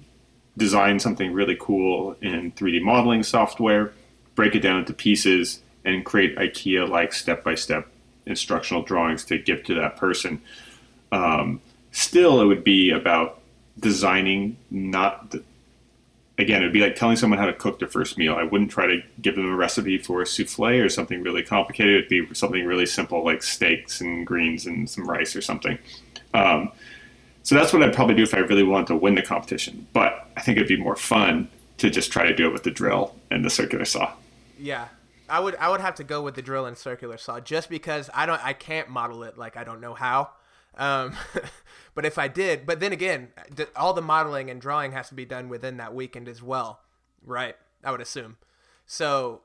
design 0.58 1.00
something 1.00 1.32
really 1.34 1.56
cool 1.60 2.16
in 2.22 2.52
3D 2.52 2.82
modeling 2.82 3.22
software, 3.24 3.94
break 4.36 4.56
it 4.56 4.60
down 4.62 4.80
into 4.80 4.92
pieces, 4.92 5.62
and 5.86 6.04
create 6.04 6.36
IKEA-like 6.36 7.14
step-by-step 7.14 7.88
instructional 8.26 8.82
drawings 8.82 9.24
to 9.26 9.38
give 9.38 9.64
to 9.64 9.76
that 9.76 9.96
person. 9.98 10.42
Um, 11.12 11.62
still, 11.92 12.42
it 12.42 12.46
would 12.46 12.64
be 12.64 12.90
about 12.90 13.40
designing 13.80 14.58
not 14.72 15.30
the, 15.32 15.44
again, 16.38 16.62
it 16.62 16.66
would 16.66 16.74
be 16.74 16.82
like 16.82 16.96
telling 16.96 17.18
someone 17.18 17.40
how 17.40 17.46
to 17.46 17.54
cook 17.54 17.80
their 17.80 17.88
first 17.88 18.18
meal. 18.18 18.36
I 18.36 18.44
wouldn't 18.44 18.72
try 18.72 18.86
to 18.86 19.02
give 19.22 19.36
them 19.36 19.52
a 19.52 19.56
recipe 19.56 19.98
for 19.98 20.22
a 20.22 20.26
souffle 20.26 20.84
or 20.84 20.90
something 20.90 21.24
really 21.24 21.44
complicated. 21.44 22.06
It'd 22.06 22.10
be 22.10 22.36
something 22.36 22.66
really 22.66 22.86
simple 22.86 23.24
like 23.24 23.44
steaks 23.44 24.02
and 24.02 24.26
greens 24.26 24.66
and 24.66 24.90
some 24.90 25.10
rice 25.10 25.36
or 25.36 25.42
something. 25.42 25.78
Um, 26.34 26.72
so 27.44 27.56
that's 27.56 27.74
what 27.74 27.82
I'd 27.82 27.94
probably 27.94 28.16
do 28.16 28.24
if 28.24 28.34
I 28.34 28.40
really 28.40 28.64
wanted 28.64 28.88
to 28.88 28.98
win 28.98 29.16
the 29.16 29.22
competition. 29.22 29.88
But 29.94 30.28
I 30.36 30.42
think 30.42 30.58
it'd 30.58 30.68
be 30.68 30.78
more 30.78 30.96
fun 30.96 31.50
to 31.78 31.90
just 31.90 32.12
try 32.12 32.28
to 32.28 32.36
do 32.36 32.48
it 32.48 32.54
with 32.54 32.64
the 32.64 32.72
drill 32.72 33.16
and 33.32 33.44
the 33.44 33.50
circular 33.50 33.86
saw. 33.86 34.14
Yeah. 34.60 34.90
I 35.30 35.40
would 35.40 35.56
I 35.56 35.70
would 35.70 35.82
have 35.82 35.96
to 35.96 36.04
go 36.04 36.22
with 36.22 36.36
the 36.36 36.42
drill 36.42 36.66
and 36.66 36.78
circular 36.78 37.18
saw 37.18 37.40
just 37.40 37.70
because 37.70 38.10
I 38.14 38.26
don't 38.26 38.44
I 38.46 38.54
can't 38.54 38.90
model 38.90 39.24
it 39.24 39.38
like 39.38 39.58
I 39.58 39.64
don't 39.64 39.82
know 39.82 39.94
how. 39.94 40.30
Um, 40.78 41.14
but 41.96 42.06
if 42.06 42.18
I 42.18 42.28
did, 42.28 42.66
but 42.66 42.80
then 42.80 42.94
again, 42.94 43.30
all 43.76 43.94
the 43.94 44.02
modeling 44.02 44.50
and 44.50 44.62
drawing 44.62 44.94
has 44.94 45.10
to 45.10 45.16
be 45.16 45.26
done 45.26 45.50
within 45.50 45.78
that 45.78 45.94
weekend 45.94 46.28
as 46.28 46.42
well, 46.42 46.82
right? 47.24 47.56
I 47.84 47.92
would 47.92 48.02
assume. 48.02 48.38
So 48.86 49.42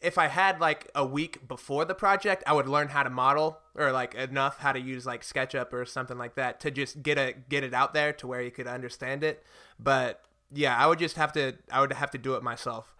if 0.00 0.16
I 0.16 0.28
had 0.28 0.60
like 0.60 0.90
a 0.94 1.04
week 1.04 1.46
before 1.46 1.84
the 1.84 1.94
project, 1.94 2.42
I 2.46 2.52
would 2.52 2.68
learn 2.68 2.88
how 2.88 3.02
to 3.02 3.10
model 3.10 3.58
or 3.74 3.92
like 3.92 4.14
enough 4.14 4.58
how 4.58 4.72
to 4.72 4.80
use 4.80 5.04
like 5.04 5.22
SketchUp 5.22 5.72
or 5.72 5.84
something 5.84 6.16
like 6.16 6.36
that 6.36 6.60
to 6.60 6.70
just 6.70 7.02
get 7.02 7.18
a 7.18 7.34
get 7.48 7.64
it 7.64 7.74
out 7.74 7.92
there 7.92 8.12
to 8.14 8.26
where 8.26 8.40
you 8.40 8.50
could 8.50 8.66
understand 8.66 9.22
it. 9.22 9.44
But 9.78 10.22
yeah, 10.52 10.76
I 10.76 10.86
would 10.86 10.98
just 10.98 11.16
have 11.16 11.32
to 11.32 11.54
I 11.70 11.80
would 11.80 11.92
have 11.92 12.10
to 12.12 12.18
do 12.18 12.34
it 12.34 12.42
myself 12.42 12.94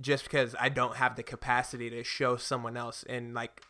just 0.00 0.24
because 0.24 0.54
I 0.58 0.68
don't 0.68 0.96
have 0.96 1.16
the 1.16 1.22
capacity 1.22 1.90
to 1.90 2.02
show 2.02 2.36
someone 2.36 2.76
else 2.76 3.02
in 3.02 3.34
like 3.34 3.62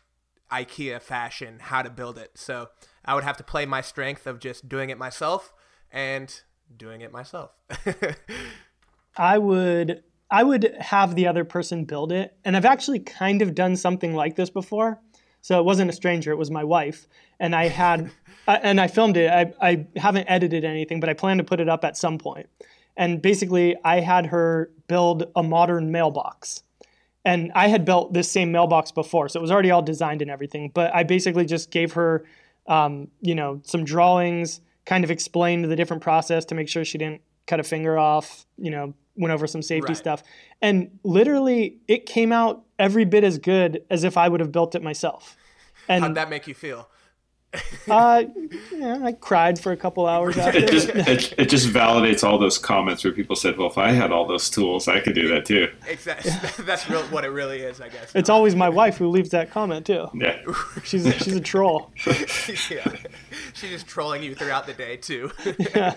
IKEA 0.51 1.01
fashion 1.01 1.57
how 1.59 1.81
to 1.81 1.89
build 1.89 2.17
it. 2.17 2.31
So 2.35 2.69
I 3.07 3.15
would 3.15 3.23
have 3.23 3.37
to 3.37 3.43
play 3.43 3.65
my 3.65 3.81
strength 3.81 4.27
of 4.27 4.39
just 4.39 4.67
doing 4.67 4.89
it 4.89 4.97
myself 4.97 5.53
and 5.91 6.41
doing 6.75 7.01
it 7.01 7.11
myself. 7.11 7.51
I 9.17 9.37
would 9.37 10.03
I 10.29 10.43
would 10.43 10.75
have 10.79 11.15
the 11.15 11.27
other 11.27 11.45
person 11.45 11.85
build 11.85 12.11
it. 12.11 12.35
And 12.43 12.57
I've 12.57 12.65
actually 12.65 12.99
kind 12.99 13.41
of 13.41 13.55
done 13.55 13.77
something 13.77 14.13
like 14.13 14.35
this 14.35 14.49
before. 14.49 14.99
So 15.41 15.57
it 15.57 15.63
wasn't 15.63 15.89
a 15.89 15.93
stranger, 15.93 16.31
it 16.31 16.37
was 16.37 16.51
my 16.51 16.65
wife. 16.65 17.07
And 17.39 17.55
I 17.55 17.69
had 17.69 18.11
and 18.47 18.81
I 18.81 18.87
filmed 18.87 19.15
it. 19.15 19.31
I, 19.31 19.53
I 19.61 19.87
haven't 19.95 20.25
edited 20.27 20.65
anything, 20.65 20.99
but 20.99 21.09
I 21.09 21.13
plan 21.13 21.37
to 21.37 21.43
put 21.43 21.61
it 21.61 21.69
up 21.69 21.85
at 21.85 21.95
some 21.95 22.17
point. 22.17 22.47
And 22.97 23.21
basically 23.21 23.75
I 23.85 24.01
had 24.01 24.25
her 24.27 24.71
build 24.87 25.31
a 25.35 25.43
modern 25.43 25.91
mailbox. 25.91 26.63
And 27.23 27.51
I 27.55 27.67
had 27.67 27.83
built 27.83 28.13
this 28.13 28.31
same 28.31 28.53
mailbox 28.53 28.91
before, 28.93 29.27
so 29.27 29.37
it 29.37 29.41
was 29.41 29.51
already 29.51 29.69
all 29.69 29.81
designed 29.81 30.21
and 30.21 30.31
everything. 30.31 30.71
But 30.73 30.95
I 30.95 31.03
basically 31.03 31.45
just 31.45 31.71
gave 31.71 31.91
her 31.93 32.23
um, 32.67 33.09
you 33.21 33.35
know, 33.35 33.61
some 33.63 33.83
drawings, 33.83 34.61
kind 34.85 35.03
of 35.03 35.11
explained 35.11 35.65
the 35.65 35.75
different 35.75 36.01
process 36.01 36.45
to 36.45 36.55
make 36.55 36.69
sure 36.69 36.85
she 36.85 36.97
didn't 36.97 37.21
cut 37.45 37.59
a 37.59 37.63
finger 37.63 37.97
off, 37.97 38.45
you 38.57 38.71
know, 38.71 38.93
went 39.15 39.33
over 39.33 39.47
some 39.47 39.61
safety 39.61 39.91
Right. 39.91 39.97
stuff. 39.97 40.23
And 40.61 40.99
literally 41.03 41.77
it 41.87 42.05
came 42.05 42.31
out 42.31 42.63
every 42.79 43.05
bit 43.05 43.23
as 43.23 43.37
good 43.37 43.83
as 43.89 44.03
if 44.03 44.17
I 44.17 44.29
would 44.29 44.39
have 44.39 44.51
built 44.51 44.75
it 44.75 44.83
myself. 44.83 45.35
And 45.89 46.03
How'd 46.03 46.15
that 46.15 46.29
make 46.29 46.47
you 46.47 46.53
feel? 46.53 46.89
uh, 47.89 48.23
yeah, 48.73 48.99
I 49.01 49.13
cried 49.13 49.59
for 49.59 49.71
a 49.71 49.77
couple 49.77 50.05
hours 50.05 50.37
after. 50.37 50.59
It 50.59 50.69
just 50.69 50.89
it, 50.89 51.33
it 51.37 51.49
just 51.49 51.67
validates 51.67 52.23
all 52.23 52.37
those 52.37 52.57
comments 52.57 53.03
where 53.03 53.13
people 53.13 53.35
said, 53.35 53.57
"Well, 53.57 53.69
if 53.69 53.77
I 53.77 53.91
had 53.91 54.11
all 54.11 54.27
those 54.27 54.49
tools, 54.49 54.87
I 54.87 54.99
could 54.99 55.15
do 55.15 55.29
that 55.29 55.45
too." 55.45 55.71
Exactly. 55.87 56.31
That's 56.65 56.89
real, 56.89 57.03
what 57.03 57.23
it 57.23 57.29
really 57.29 57.61
is, 57.61 57.79
I 57.79 57.89
guess. 57.89 58.11
It's 58.13 58.29
always 58.29 58.55
my 58.55 58.69
wife 58.69 58.97
who 58.97 59.07
leaves 59.07 59.29
that 59.29 59.49
comment 59.49 59.85
too. 59.85 60.07
Yeah. 60.13 60.39
She's 60.83 61.05
a, 61.05 61.11
she's 61.13 61.35
a 61.35 61.41
troll. 61.41 61.91
yeah. 62.69 62.93
She's 63.53 63.71
just 63.71 63.87
trolling 63.87 64.23
you 64.23 64.35
throughout 64.35 64.67
the 64.67 64.73
day 64.73 64.97
too. 64.97 65.31
yeah. 65.75 65.95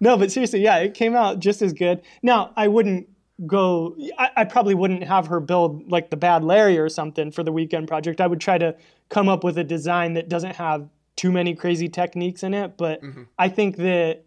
No, 0.00 0.16
but 0.16 0.30
seriously, 0.30 0.60
yeah, 0.60 0.78
it 0.78 0.94
came 0.94 1.14
out 1.14 1.38
just 1.38 1.62
as 1.62 1.72
good. 1.72 2.02
Now, 2.22 2.52
I 2.56 2.68
wouldn't 2.68 3.08
go, 3.46 3.96
I, 4.18 4.30
I 4.38 4.44
probably 4.44 4.74
wouldn't 4.74 5.04
have 5.04 5.26
her 5.26 5.40
build 5.40 5.90
like 5.90 6.10
the 6.10 6.16
Bad 6.16 6.44
Larry 6.44 6.78
or 6.78 6.88
something 6.88 7.30
for 7.30 7.42
the 7.42 7.52
weekend 7.52 7.88
project. 7.88 8.20
I 8.20 8.26
would 8.26 8.40
try 8.40 8.58
to 8.58 8.76
come 9.08 9.28
up 9.28 9.44
with 9.44 9.58
a 9.58 9.64
design 9.64 10.14
that 10.14 10.28
doesn't 10.28 10.56
have 10.56 10.88
too 11.16 11.32
many 11.32 11.54
crazy 11.54 11.88
techniques 11.88 12.42
in 12.42 12.54
it. 12.54 12.76
But 12.76 13.00
I 13.38 13.48
think 13.48 13.76
that 13.76 14.24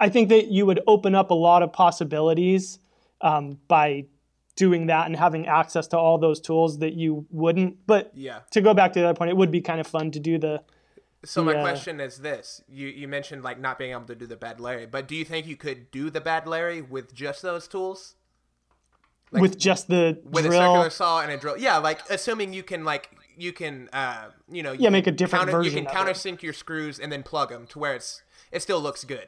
I 0.00 0.08
think 0.08 0.28
that 0.28 0.48
you 0.48 0.66
would 0.66 0.80
open 0.86 1.14
up 1.14 1.30
a 1.30 1.34
lot 1.34 1.62
of 1.62 1.72
possibilities 1.72 2.78
um, 3.20 3.58
by 3.68 4.06
doing 4.56 4.86
that 4.86 5.06
and 5.06 5.16
having 5.16 5.46
access 5.46 5.86
to 5.88 5.98
all 5.98 6.18
those 6.18 6.40
tools 6.40 6.78
that 6.78 6.94
you 6.94 7.26
wouldn't. 7.30 7.86
But 7.86 8.12
yeah. 8.14 8.40
to 8.52 8.60
go 8.60 8.74
back 8.74 8.92
to 8.92 9.00
the 9.00 9.06
other 9.08 9.16
point, 9.16 9.30
it 9.30 9.36
would 9.36 9.50
be 9.50 9.60
kind 9.60 9.80
of 9.80 9.86
fun 9.86 10.10
to 10.12 10.20
do 10.20 10.38
the 10.38 10.62
So 11.24 11.42
my 11.42 11.54
Yeah. 11.54 11.62
question 11.62 12.00
is 12.00 12.18
this: 12.18 12.62
you 12.68 12.86
you 12.88 13.08
mentioned 13.08 13.42
like 13.42 13.58
not 13.58 13.78
being 13.78 13.92
able 13.92 14.04
to 14.04 14.14
do 14.14 14.26
the 14.26 14.36
bad 14.36 14.60
Larry, 14.60 14.86
but 14.86 15.08
do 15.08 15.16
you 15.16 15.24
think 15.24 15.46
you 15.46 15.56
could 15.56 15.90
do 15.90 16.10
the 16.10 16.20
bad 16.20 16.46
Larry 16.46 16.82
with 16.82 17.14
just 17.14 17.40
those 17.40 17.66
tools? 17.66 18.16
Like, 19.34 19.42
with 19.42 19.58
just 19.58 19.88
the 19.88 20.18
with 20.24 20.46
a 20.46 20.50
circular 20.50 20.90
saw 20.90 21.20
and 21.20 21.30
a 21.30 21.36
drill. 21.36 21.58
Yeah, 21.58 21.78
like 21.78 22.00
assuming 22.08 22.52
you 22.54 22.62
can 22.62 22.84
like 22.84 23.10
you 23.36 23.52
can 23.52 23.88
uh 23.92 24.26
you 24.50 24.62
know 24.62 24.72
you 24.72 24.78
Yeah, 24.80 24.86
can 24.86 24.92
make 24.92 25.06
a 25.08 25.12
different 25.12 25.44
counter, 25.46 25.58
version 25.58 25.78
You 25.78 25.84
can 25.84 25.90
it. 26.08 26.14
countersink 26.14 26.40
your 26.42 26.52
screws 26.52 26.98
and 27.00 27.10
then 27.12 27.22
plug 27.22 27.50
them 27.50 27.66
to 27.68 27.78
where 27.78 27.94
it's 27.94 28.22
it 28.52 28.62
still 28.62 28.80
looks 28.80 29.04
good. 29.04 29.26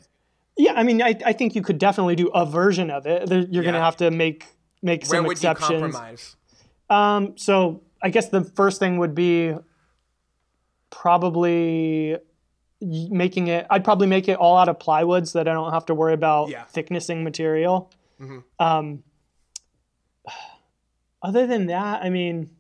Yeah, 0.57 0.73
I 0.75 0.85
mean, 0.85 1.03
I, 1.03 1.15
I 1.27 1.33
think 1.35 1.55
you 1.55 1.61
could 1.61 1.77
definitely 1.79 2.17
do 2.17 2.29
a 2.29 2.47
version 2.47 2.91
of 2.91 3.05
it. 3.07 3.29
You're 3.31 3.63
going 3.63 3.75
to 3.75 3.81
have 3.81 3.97
to 3.99 4.11
make 4.11 4.47
make 4.83 5.03
Where 5.03 5.19
some 5.19 5.27
would 5.27 5.43
you 5.43 5.51
exceptions. 5.51 5.83
compromise? 5.83 6.37
Um, 6.89 7.37
so 7.37 7.83
I 8.03 8.09
guess 8.11 8.29
the 8.31 8.43
first 8.45 8.79
thing 8.79 8.99
would 8.99 9.15
be 9.15 9.55
probably 10.91 12.17
making 12.81 13.49
it. 13.49 13.67
I'd 13.71 13.85
probably 13.85 14.07
make 14.07 14.29
it 14.29 14.35
all 14.39 14.57
out 14.57 14.69
of 14.69 14.79
plywood 14.79 15.27
so 15.29 15.39
that 15.41 15.49
I 15.49 15.53
don't 15.53 15.73
have 15.73 15.87
to 15.87 15.95
worry 15.95 16.15
about 16.15 16.49
Yeah. 16.49 16.65
thicknessing 16.73 17.23
material. 17.23 17.91
Mhm. 18.21 18.45
Um, 18.59 19.03
other 21.23 21.47
than 21.47 21.67
that, 21.67 22.03
I 22.03 22.11
mean. 22.11 22.51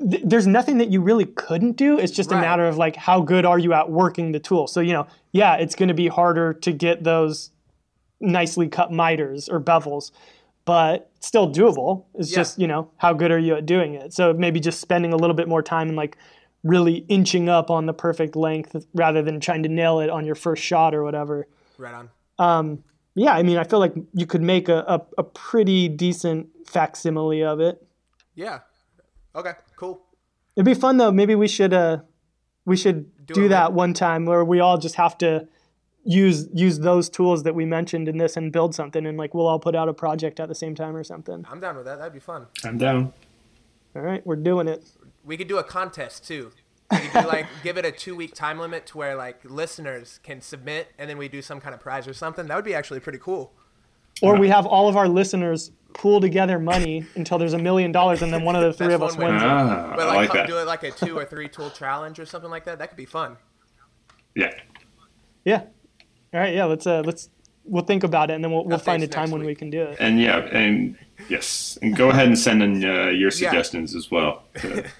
There's 0.00 0.46
nothing 0.46 0.78
that 0.78 0.88
you 0.88 1.00
really 1.00 1.26
couldn't 1.26 1.72
do. 1.72 1.98
It's 1.98 2.12
just 2.12 2.30
a 2.30 2.36
matter 2.36 2.66
of 2.66 2.78
like 2.78 2.96
how 2.96 3.20
good 3.20 3.44
are 3.44 3.58
you 3.58 3.72
at 3.74 3.90
working 3.90 4.32
the 4.32 4.38
tool. 4.38 4.66
So 4.66 4.80
you 4.80 4.92
know, 4.92 5.06
yeah, 5.32 5.56
it's 5.56 5.74
going 5.74 5.88
to 5.88 5.94
be 5.94 6.06
harder 6.08 6.54
to 6.54 6.72
get 6.72 7.04
those 7.04 7.50
nicely 8.20 8.68
cut 8.68 8.92
miters 8.92 9.48
or 9.48 9.60
bevels, 9.60 10.12
but 10.64 11.10
still 11.20 11.52
doable. 11.52 12.04
It's 12.14 12.30
Yeah. 12.30 12.36
just, 12.36 12.58
you 12.58 12.66
know, 12.66 12.90
how 12.96 13.12
good 13.12 13.30
are 13.30 13.38
you 13.38 13.56
at 13.56 13.66
doing 13.66 13.94
it? 13.94 14.12
So 14.12 14.32
maybe 14.32 14.60
just 14.60 14.80
spending 14.80 15.12
a 15.12 15.16
little 15.16 15.34
bit 15.34 15.48
more 15.48 15.62
time 15.62 15.88
and 15.88 15.96
like 15.96 16.16
really 16.64 17.04
inching 17.08 17.48
up 17.48 17.70
on 17.70 17.86
the 17.86 17.94
perfect 17.94 18.36
length 18.36 18.76
rather 18.94 19.22
than 19.22 19.40
trying 19.40 19.62
to 19.62 19.68
nail 19.68 20.00
it 20.00 20.10
on 20.10 20.24
your 20.24 20.34
first 20.34 20.62
shot 20.62 20.94
or 20.94 21.04
whatever. 21.04 21.46
Right 21.76 21.94
on. 21.94 22.10
Um, 22.38 22.84
yeah, 23.18 23.32
I 23.34 23.42
mean, 23.42 23.56
I 23.58 23.64
feel 23.64 23.78
like 23.78 23.94
you 24.14 24.26
could 24.26 24.42
make 24.42 24.68
a, 24.68 24.78
a, 24.86 25.02
a 25.18 25.22
pretty 25.22 25.88
decent 25.88 26.48
facsimile 26.66 27.42
of 27.44 27.60
it. 27.60 27.84
Yeah. 28.34 28.60
Okay. 29.34 29.52
Cool. 29.76 30.00
It'd 30.56 30.64
be 30.66 30.74
fun 30.74 30.96
though. 30.96 31.12
Maybe 31.12 31.34
we 31.34 31.48
should 31.48 31.72
uh, 31.72 31.98
we 32.64 32.76
should 32.76 33.10
Do 33.26 33.34
do, 33.34 33.48
that 33.48 33.70
with- 33.72 33.76
one 33.76 33.94
time 33.94 34.24
where 34.26 34.44
we 34.44 34.60
all 34.60 34.78
just 34.78 34.94
have 34.96 35.16
to 35.18 35.46
use 36.04 36.48
use 36.54 36.78
those 36.78 37.08
tools 37.10 37.42
that 37.42 37.54
we 37.54 37.64
mentioned 37.64 38.08
in 38.08 38.18
this 38.18 38.36
and 38.36 38.50
build 38.52 38.74
something, 38.74 39.06
and 39.06 39.18
like 39.18 39.34
we'll 39.34 39.46
all 39.46 39.58
put 39.58 39.74
out 39.74 39.88
a 39.88 39.94
project 39.94 40.40
at 40.40 40.48
the 40.48 40.54
same 40.54 40.74
time 40.74 40.96
or 40.96 41.04
something. 41.04 41.44
I'm 41.50 41.60
down 41.60 41.76
with 41.76 41.84
that. 41.86 41.98
That'd 41.98 42.12
be 42.14 42.18
fun. 42.20 42.46
I'm 42.64 42.78
down. 42.78 43.12
All 43.94 44.02
right, 44.02 44.24
we're 44.26 44.36
doing 44.36 44.68
it. 44.68 44.84
We 45.24 45.36
could 45.36 45.48
do 45.48 45.58
a 45.58 45.64
contest 45.64 46.26
too. 46.26 46.52
We 46.90 46.98
do, 47.12 47.26
like 47.26 47.46
give 47.62 47.76
it 47.76 47.84
a 47.84 47.92
two 47.92 48.16
week 48.16 48.34
time 48.34 48.58
limit 48.58 48.86
to 48.86 48.98
where 48.98 49.14
like 49.14 49.40
listeners 49.44 50.20
can 50.22 50.40
submit 50.40 50.88
and 50.98 51.08
then 51.10 51.18
we 51.18 51.28
do 51.28 51.42
some 51.42 51.60
kind 51.60 51.74
of 51.74 51.80
prize 51.80 52.08
or 52.08 52.14
something. 52.14 52.46
That 52.46 52.56
would 52.56 52.64
be 52.64 52.74
actually 52.74 53.00
pretty 53.00 53.18
cool. 53.18 53.52
Or 54.22 54.36
we 54.38 54.48
have 54.48 54.66
all 54.66 54.88
of 54.88 54.96
our 54.96 55.06
listeners 55.06 55.70
pool 55.94 56.20
together 56.20 56.58
money 56.58 57.06
until 57.14 57.38
there's 57.38 57.52
a 57.52 57.58
million 57.58 57.92
dollars, 57.92 58.20
and 58.22 58.32
then 58.32 58.42
one 58.44 58.56
of 58.56 58.62
the 58.62 58.72
three 58.84 58.92
of 58.94 59.02
us 59.02 59.16
wins. 59.16 59.40
Ah, 59.42 59.92
But 59.96 60.08
I 60.08 60.16
like, 60.16 60.16
like 60.30 60.32
that. 60.32 60.46
do 60.48 60.58
it 60.58 60.66
like 60.66 60.82
a 60.82 60.90
two 60.90 61.16
or 61.16 61.24
three 61.24 61.48
tool 61.48 61.70
challenge 61.70 62.18
or 62.18 62.26
something 62.26 62.50
like 62.50 62.64
that. 62.64 62.78
That 62.78 62.88
could 62.88 62.96
be 62.96 63.06
fun. 63.06 63.36
Yeah. 64.34 64.52
Yeah. 65.44 65.62
All 66.34 66.40
right. 66.40 66.54
Yeah. 66.54 66.64
Let's 66.64 66.86
uh 66.86 67.02
let's 67.04 67.28
we'll 67.64 67.84
think 67.84 68.02
about 68.02 68.30
it, 68.30 68.34
and 68.34 68.42
then 68.42 68.50
we'll 68.50 68.64
we'll 68.64 68.78
find 68.78 69.02
a 69.02 69.06
next 69.06 69.14
time 69.14 69.30
when 69.30 69.42
week. 69.42 69.48
we 69.48 69.54
can 69.54 69.70
do 69.70 69.82
it. 69.82 69.98
And 70.00 70.20
yeah, 70.20 70.38
and 70.38 70.96
yes, 71.28 71.78
and 71.80 71.94
go 71.96 72.10
ahead 72.10 72.26
and 72.26 72.38
send 72.38 72.62
in 72.62 72.84
uh, 72.84 73.08
your 73.10 73.30
suggestions 73.30 73.94
as 73.94 74.10
well. 74.10 74.42
to- 74.60 74.84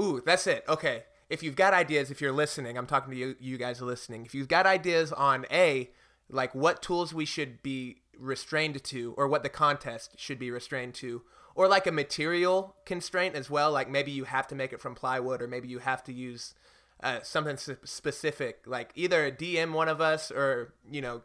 Ooh, 0.00 0.22
that's 0.24 0.46
it. 0.46 0.64
Okay. 0.68 1.04
If 1.28 1.42
you've 1.42 1.56
got 1.56 1.74
ideas, 1.74 2.10
if 2.10 2.20
you're 2.20 2.32
listening, 2.32 2.76
I'm 2.76 2.86
talking 2.86 3.12
to 3.12 3.16
you, 3.16 3.36
you 3.38 3.56
guys 3.56 3.80
listening. 3.80 4.24
If 4.24 4.34
you've 4.34 4.48
got 4.48 4.66
ideas 4.66 5.12
on 5.12 5.46
A, 5.50 5.90
like 6.28 6.54
what 6.54 6.82
tools 6.82 7.14
we 7.14 7.24
should 7.24 7.62
be 7.62 8.02
restrained 8.18 8.82
to, 8.84 9.14
or 9.16 9.28
what 9.28 9.42
the 9.42 9.48
contest 9.48 10.14
should 10.18 10.38
be 10.38 10.50
restrained 10.50 10.94
to, 10.94 11.22
or 11.54 11.68
like 11.68 11.86
a 11.86 11.92
material 11.92 12.74
constraint 12.84 13.36
as 13.36 13.48
well, 13.48 13.70
like 13.70 13.88
maybe 13.88 14.10
you 14.10 14.24
have 14.24 14.46
to 14.48 14.54
make 14.54 14.72
it 14.72 14.80
from 14.80 14.94
plywood, 14.94 15.40
or 15.40 15.46
maybe 15.46 15.68
you 15.68 15.78
have 15.78 16.02
to 16.04 16.12
use 16.12 16.54
uh, 17.02 17.20
something 17.22 17.54
s- 17.54 17.70
specific, 17.84 18.62
like 18.66 18.90
either 18.94 19.30
DM 19.30 19.72
one 19.72 19.88
of 19.88 20.00
us, 20.00 20.30
or 20.32 20.74
you 20.90 21.00
know, 21.00 21.22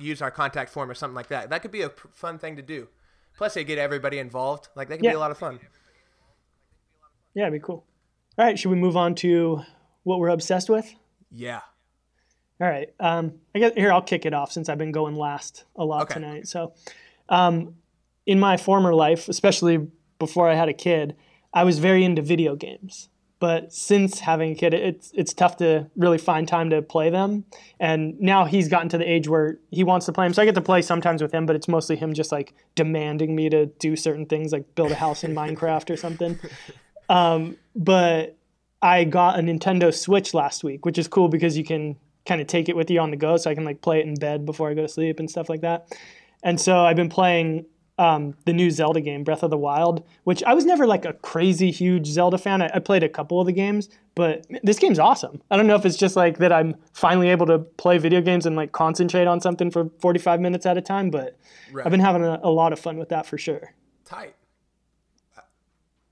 use 0.00 0.22
our 0.22 0.30
contact 0.30 0.70
form 0.70 0.90
or 0.90 0.94
something 0.94 1.14
like 1.14 1.28
that. 1.28 1.50
That 1.50 1.60
could 1.60 1.70
be 1.70 1.82
a 1.82 1.90
fun 2.12 2.38
thing 2.38 2.56
to 2.56 2.62
do. 2.62 2.88
Plus, 3.36 3.54
they 3.54 3.64
get 3.64 3.78
everybody 3.78 4.18
involved. 4.18 4.68
Like 4.74 4.88
that 4.88 4.96
could 4.96 5.02
be 5.02 5.08
a 5.16 5.20
lot 5.20 5.30
of 5.30 5.38
fun. 5.38 5.60
Yeah, 7.34 7.44
it'd 7.44 7.60
be 7.60 7.64
cool. 7.64 7.84
All 8.38 8.44
right. 8.44 8.58
Should 8.58 8.70
we 8.70 8.76
move 8.76 8.96
on 8.96 9.14
to 9.16 9.62
what 10.04 10.18
we're 10.18 10.28
obsessed 10.30 10.70
with? 10.70 10.92
Yeah. 11.30 11.60
All 12.60 12.68
right. 12.68 12.88
Um, 13.00 13.34
I 13.54 13.58
guess 13.58 13.72
here 13.74 13.92
I'll 13.92 14.02
kick 14.02 14.24
it 14.24 14.32
off 14.34 14.52
since 14.52 14.68
I've 14.68 14.78
been 14.78 14.92
going 14.92 15.16
last 15.16 15.64
a 15.76 15.84
lot 15.84 16.02
Okay. 16.02 16.14
tonight. 16.14 16.48
So, 16.48 16.72
um, 17.28 17.74
in 18.24 18.38
my 18.38 18.56
former 18.56 18.94
life, 18.94 19.28
especially 19.28 19.88
before 20.18 20.48
I 20.48 20.54
had 20.54 20.68
a 20.68 20.72
kid, 20.72 21.16
I 21.52 21.64
was 21.64 21.78
very 21.80 22.04
into 22.04 22.22
video 22.22 22.54
games. 22.54 23.08
But 23.40 23.72
since 23.72 24.20
having 24.20 24.52
a 24.52 24.54
kid, 24.54 24.72
it's 24.72 25.10
it's 25.14 25.34
tough 25.34 25.56
to 25.56 25.90
really 25.96 26.18
find 26.18 26.46
time 26.46 26.70
to 26.70 26.80
play 26.80 27.10
them. 27.10 27.44
And 27.80 28.18
now 28.20 28.44
he's 28.44 28.68
gotten 28.68 28.88
to 28.90 28.98
the 28.98 29.10
age 29.10 29.26
where 29.28 29.58
he 29.72 29.82
wants 29.82 30.06
to 30.06 30.12
play 30.12 30.24
them, 30.26 30.32
so 30.32 30.42
I 30.42 30.44
get 30.44 30.54
to 30.54 30.60
play 30.60 30.80
sometimes 30.80 31.20
with 31.20 31.32
him. 31.34 31.44
But 31.44 31.56
it's 31.56 31.66
mostly 31.66 31.96
him 31.96 32.12
just 32.14 32.30
like 32.30 32.54
demanding 32.76 33.34
me 33.34 33.50
to 33.50 33.66
do 33.66 33.96
certain 33.96 34.26
things, 34.26 34.52
like 34.52 34.76
build 34.76 34.92
a 34.92 34.94
house 34.94 35.24
in 35.24 35.34
Minecraft 35.34 35.90
or 35.90 35.96
something. 35.96 36.38
Um, 37.08 37.56
but 37.74 38.36
I 38.80 39.04
got 39.04 39.38
a 39.38 39.42
Nintendo 39.42 39.94
Switch 39.94 40.34
last 40.34 40.64
week, 40.64 40.84
which 40.84 40.98
is 40.98 41.08
cool 41.08 41.28
because 41.28 41.56
you 41.56 41.64
can 41.64 41.96
kind 42.26 42.40
of 42.40 42.46
take 42.46 42.68
it 42.68 42.76
with 42.76 42.90
you 42.90 43.00
on 43.00 43.10
the 43.10 43.16
go. 43.16 43.36
So 43.36 43.50
I 43.50 43.54
can 43.54 43.64
like 43.64 43.80
play 43.80 44.00
it 44.00 44.06
in 44.06 44.14
bed 44.14 44.46
before 44.46 44.70
I 44.70 44.74
go 44.74 44.82
to 44.82 44.88
sleep 44.88 45.18
and 45.18 45.30
stuff 45.30 45.48
like 45.48 45.60
that. 45.62 45.92
And 46.42 46.60
so 46.60 46.84
I've 46.84 46.96
been 46.96 47.08
playing 47.08 47.66
um, 47.98 48.34
the 48.46 48.52
new 48.52 48.70
Zelda 48.70 49.00
game, 49.00 49.22
Breath 49.22 49.42
of 49.42 49.50
the 49.50 49.58
Wild, 49.58 50.04
which 50.24 50.42
I 50.44 50.54
was 50.54 50.64
never 50.64 50.86
like 50.86 51.04
a 51.04 51.12
crazy 51.12 51.70
huge 51.70 52.06
Zelda 52.06 52.38
fan. 52.38 52.62
I, 52.62 52.70
I, 52.74 52.78
played 52.78 53.02
a 53.02 53.08
couple 53.08 53.38
of 53.38 53.46
the 53.46 53.52
games, 53.52 53.90
but 54.14 54.46
this 54.62 54.78
game's 54.78 54.98
awesome. 54.98 55.42
I 55.50 55.56
don't 55.56 55.66
know 55.66 55.76
if 55.76 55.84
it's 55.84 55.96
just 55.96 56.16
like 56.16 56.38
that 56.38 56.52
I'm 56.52 56.74
finally 56.94 57.28
able 57.28 57.46
to 57.46 57.58
play 57.58 57.98
video 57.98 58.20
games 58.20 58.46
and 58.46 58.56
like 58.56 58.72
concentrate 58.72 59.26
on 59.26 59.40
something 59.40 59.70
for 59.70 59.90
45 60.00 60.40
minutes 60.40 60.64
at 60.64 60.76
a 60.78 60.80
time, 60.80 61.10
but 61.10 61.38
right. 61.70 61.84
I've 61.84 61.90
been 61.90 62.00
having 62.00 62.24
a, 62.24 62.40
a, 62.42 62.50
lot 62.50 62.72
of 62.72 62.80
fun 62.80 62.96
with 62.96 63.10
that 63.10 63.26
for 63.26 63.36
sure. 63.36 63.74
Tight. 64.04 64.34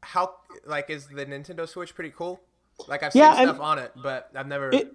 How 0.02 0.34
like 0.66 0.90
is 0.90 1.06
the 1.06 1.26
Nintendo 1.26 1.68
Switch 1.68 1.94
pretty 1.94 2.12
cool? 2.16 2.40
Like 2.88 3.02
I've 3.02 3.12
seen 3.12 3.22
yeah, 3.22 3.34
stuff 3.34 3.60
on 3.60 3.78
it, 3.78 3.92
but 3.96 4.30
I've 4.34 4.46
never. 4.46 4.70
It, 4.70 4.94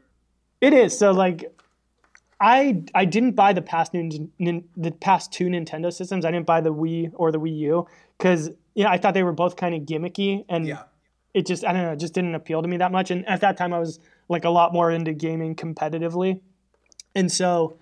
it 0.61 0.73
is 0.73 0.97
so 0.97 1.11
like 1.11 1.53
I 2.39 2.83
I 2.93 3.05
didn't 3.05 3.33
buy 3.33 3.53
the 3.53 3.61
past 3.61 3.93
new 3.93 4.29
the 4.75 4.91
past 4.91 5.31
two 5.31 5.45
Nintendo 5.45 5.91
systems. 5.91 6.25
I 6.25 6.31
didn't 6.31 6.45
buy 6.45 6.61
the 6.61 6.73
Wii 6.73 7.11
or 7.13 7.31
the 7.31 7.39
Wii 7.39 7.57
U 7.59 7.87
because 8.17 8.49
you 8.73 8.83
know 8.83 8.89
I 8.89 8.97
thought 8.97 9.13
they 9.13 9.23
were 9.23 9.33
both 9.33 9.55
kind 9.55 9.75
of 9.75 9.81
gimmicky 9.83 10.45
and 10.49 10.67
yeah. 10.67 10.83
it 11.33 11.45
just 11.45 11.63
I 11.63 11.73
don't 11.73 11.83
know 11.83 11.91
it 11.93 11.99
just 11.99 12.13
didn't 12.13 12.35
appeal 12.35 12.61
to 12.61 12.67
me 12.67 12.77
that 12.77 12.91
much. 12.91 13.11
And 13.11 13.27
at 13.27 13.41
that 13.41 13.57
time 13.57 13.73
I 13.73 13.79
was 13.79 13.99
like 14.27 14.43
a 14.43 14.49
lot 14.49 14.73
more 14.73 14.91
into 14.91 15.13
gaming 15.13 15.55
competitively, 15.55 16.41
and 17.13 17.31
so 17.31 17.77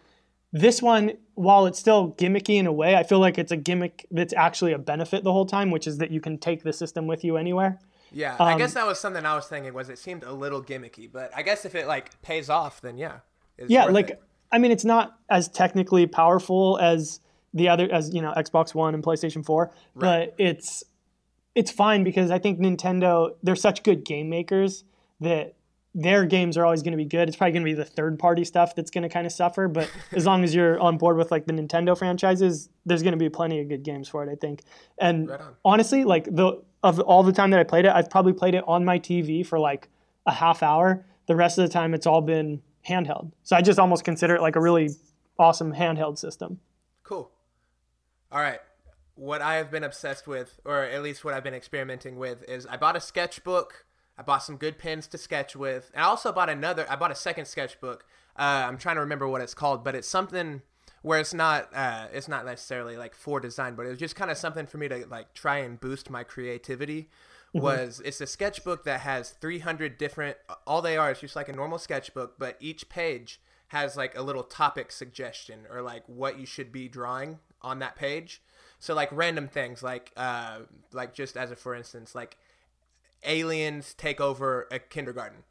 this 0.54 0.82
one 0.82 1.12
while 1.36 1.66
it's 1.66 1.80
still 1.80 2.14
gimmicky 2.14 2.56
in 2.58 2.68
a 2.68 2.72
way, 2.72 2.95
I 2.95 3.04
feel 3.04 3.20
like 3.20 3.38
it's 3.38 3.51
a 3.51 3.58
gimmick 3.58 4.06
that's 4.12 4.34
actually 4.34 4.72
a 4.72 4.78
benefit 4.78 5.24
the 5.24 5.34
whole 5.34 5.45
time, 5.45 5.72
which 5.72 5.88
is 5.88 5.97
that 5.97 6.12
you 6.12 6.22
can 6.22 6.38
take 6.38 6.64
the 6.64 6.72
system 6.72 7.08
with 7.08 7.26
you 7.26 7.36
anywhere. 7.36 7.80
Yeah, 8.12 8.36
um, 8.36 8.47
I 8.47 8.58
guess 8.58 8.76
that 8.76 8.86
was 8.86 8.99
something 8.99 9.26
I 9.26 9.36
was 9.36 9.47
thinking 9.47 9.74
was 9.74 9.89
it 9.89 9.97
seemed 9.97 10.24
a 10.24 10.32
little 10.32 10.64
gimmicky, 10.64 11.12
but 11.12 11.32
I 11.36 11.41
guess 11.41 11.66
if 11.66 11.74
it 11.74 11.88
like 11.88 12.22
pays 12.22 12.49
off, 12.49 12.80
then 12.80 12.97
yeah. 12.97 13.18
Yeah, 13.68 13.86
like. 13.86 14.12
It 14.12 14.24
I 14.54 14.60
mean, 14.60 14.72
it's 14.72 14.86
not 14.86 15.18
as 15.30 15.47
technically 15.47 16.06
powerful 16.06 16.78
as 16.80 17.20
the 17.56 17.70
other, 17.70 17.91
as 17.91 18.14
you 18.14 18.22
know, 18.22 18.32
Xbox 18.38 18.76
One 18.76 18.93
and 18.93 19.04
PlayStation 19.04 19.43
Four, 19.43 19.72
right. 19.95 20.30
but 20.30 20.36
it's 20.38 20.84
it's 21.56 21.72
fine 21.72 22.04
because 22.04 22.30
I 22.30 22.38
think 22.38 22.60
Nintendo 22.60 23.32
they're 23.41 23.56
such 23.56 23.82
good 23.82 24.06
game 24.06 24.30
makers 24.30 24.84
that 25.20 25.56
their 25.96 26.26
games 26.26 26.58
are 26.58 26.66
always 26.66 26.82
going 26.82 26.94
to 26.94 26.98
be 26.98 27.06
good. 27.06 27.28
It's 27.28 27.38
probably 27.38 27.52
going 27.52 27.64
to 27.64 27.72
be 27.72 27.74
the 27.76 27.86
third 27.86 28.18
party 28.18 28.44
stuff 28.44 28.76
that's 28.76 28.89
going 28.89 29.04
to 29.04 29.10
kind 29.10 29.28
of 29.28 29.32
suffer, 29.32 29.68
but 29.68 29.89
as 30.12 30.26
long 30.26 30.44
as 30.44 30.54
you're 30.54 30.80
on 30.80 30.98
board 30.98 31.18
with 31.18 31.32
like 31.32 31.46
the 31.46 31.54
Nintendo 31.54 31.98
franchises, 31.98 32.70
there's 32.86 33.04
going 33.04 33.14
to 33.14 33.18
be 33.18 33.30
plenty 33.30 33.62
of 33.62 33.70
good 33.70 33.84
games 33.84 34.08
for 34.08 34.24
it, 34.24 34.32
I 34.32 34.36
think. 34.36 34.64
And 34.98 35.30
right 35.30 35.39
honestly, 35.64 36.04
like 36.04 36.26
the 36.26 36.62
of 36.84 37.00
all 37.00 37.24
the 37.24 37.32
time 37.32 37.52
that 37.52 37.60
I 37.60 37.64
played 37.64 37.86
it, 37.86 37.91
I've 37.94 38.10
probably 38.10 38.34
played 38.34 38.56
it 38.56 38.64
on 38.68 38.84
my 38.84 39.00
TV 39.00 39.46
for 39.46 39.58
like 39.60 39.89
a 40.26 40.34
half 40.34 40.62
hour. 40.62 41.06
The 41.28 41.36
rest 41.36 41.58
of 41.58 41.66
the 41.66 41.72
time 41.72 41.94
it's 41.94 42.06
all 42.06 42.22
been 42.22 42.62
handheld. 42.88 43.32
So 43.44 43.56
I 43.56 43.62
just 43.62 43.80
almost 43.80 44.04
consider 44.04 44.36
it 44.36 44.41
like 44.41 44.56
a 44.56 44.62
really 44.62 44.89
awesome 45.39 45.74
handheld 45.74 46.18
system. 46.18 46.60
Cool. 47.04 47.32
All 48.32 48.41
right. 48.41 48.60
What 49.16 49.41
I 49.41 49.56
have 49.56 49.70
been 49.72 49.84
obsessed 49.84 50.28
with, 50.28 50.60
or 50.66 50.84
at 50.84 51.04
least 51.04 51.24
what 51.24 51.34
I've 51.34 51.44
been 51.44 51.54
experimenting 51.54 52.18
with, 52.18 52.44
is 52.50 52.66
I 52.66 52.78
bought 52.78 52.96
a 52.96 53.00
sketchbook. 53.00 53.86
I 54.18 54.22
bought 54.22 54.43
some 54.43 54.57
good 54.57 54.78
pens 54.78 55.07
to 55.07 55.18
sketch 55.18 55.55
with. 55.55 55.91
And 55.93 56.03
I 56.03 56.07
also 56.07 56.32
bought 56.32 56.49
another, 56.49 56.86
I 56.89 56.95
bought 56.95 57.11
a 57.11 57.16
second 57.16 57.45
sketchbook. 57.45 58.05
Uh, 58.38 58.66
I'm 58.68 58.78
trying 58.78 58.95
to 58.95 59.01
remember 59.01 59.28
what 59.28 59.41
it's 59.41 59.53
called, 59.53 59.84
but 59.84 59.95
it's 59.95 60.07
something 60.07 60.61
where 61.01 61.20
it's 61.20 61.34
not 61.34 61.70
uh, 61.74 62.07
it's 62.14 62.28
not 62.28 62.45
necessarily 62.45 62.97
like 62.97 63.14
for 63.14 63.39
design, 63.39 63.76
but 63.76 63.86
it 63.86 63.89
was 63.89 63.99
just 63.99 64.16
kind 64.16 64.32
of 64.32 64.38
something 64.38 64.66
for 64.66 64.78
me 64.78 64.88
to 64.88 65.05
like 65.07 65.34
try 65.34 65.57
and 65.57 65.80
boost 65.80 66.09
my 66.09 66.24
creativity 66.24 67.09
mm-hmm. 67.53 67.64
was 67.64 68.01
it's 68.03 68.22
a 68.22 68.28
sketchbook 68.28 68.84
that 68.86 69.01
has 69.01 69.32
300 69.32 69.97
different 69.97 70.38
all 70.66 70.82
they 70.82 70.97
are 70.97 71.11
is 71.11 71.20
just 71.20 71.36
like 71.36 71.49
a 71.49 71.53
normal 71.53 71.78
sketchbook 71.78 72.36
but 72.39 72.57
each 72.59 72.89
page 72.89 73.39
has 73.68 73.95
like 73.97 74.18
a 74.18 74.22
little 74.22 74.43
topic 74.43 74.91
suggestion 74.91 75.61
or 75.72 75.82
like 75.82 76.03
what 76.07 76.39
you 76.39 76.45
should 76.45 76.72
be 76.72 76.88
drawing 76.88 77.39
on 77.61 77.80
that 77.80 77.95
page 77.95 78.41
so 78.80 78.93
like 78.93 79.09
random 79.11 79.47
things 79.47 79.82
like 79.82 80.11
uh 80.18 80.59
like 80.91 81.14
just 81.14 81.38
as 81.38 81.51
a 81.51 81.55
for 81.55 81.76
instance 81.76 82.16
like 82.16 82.38
aliens 83.26 83.93
take 83.93 84.19
over 84.19 84.67
a 84.71 84.80
kindergarten 84.80 85.43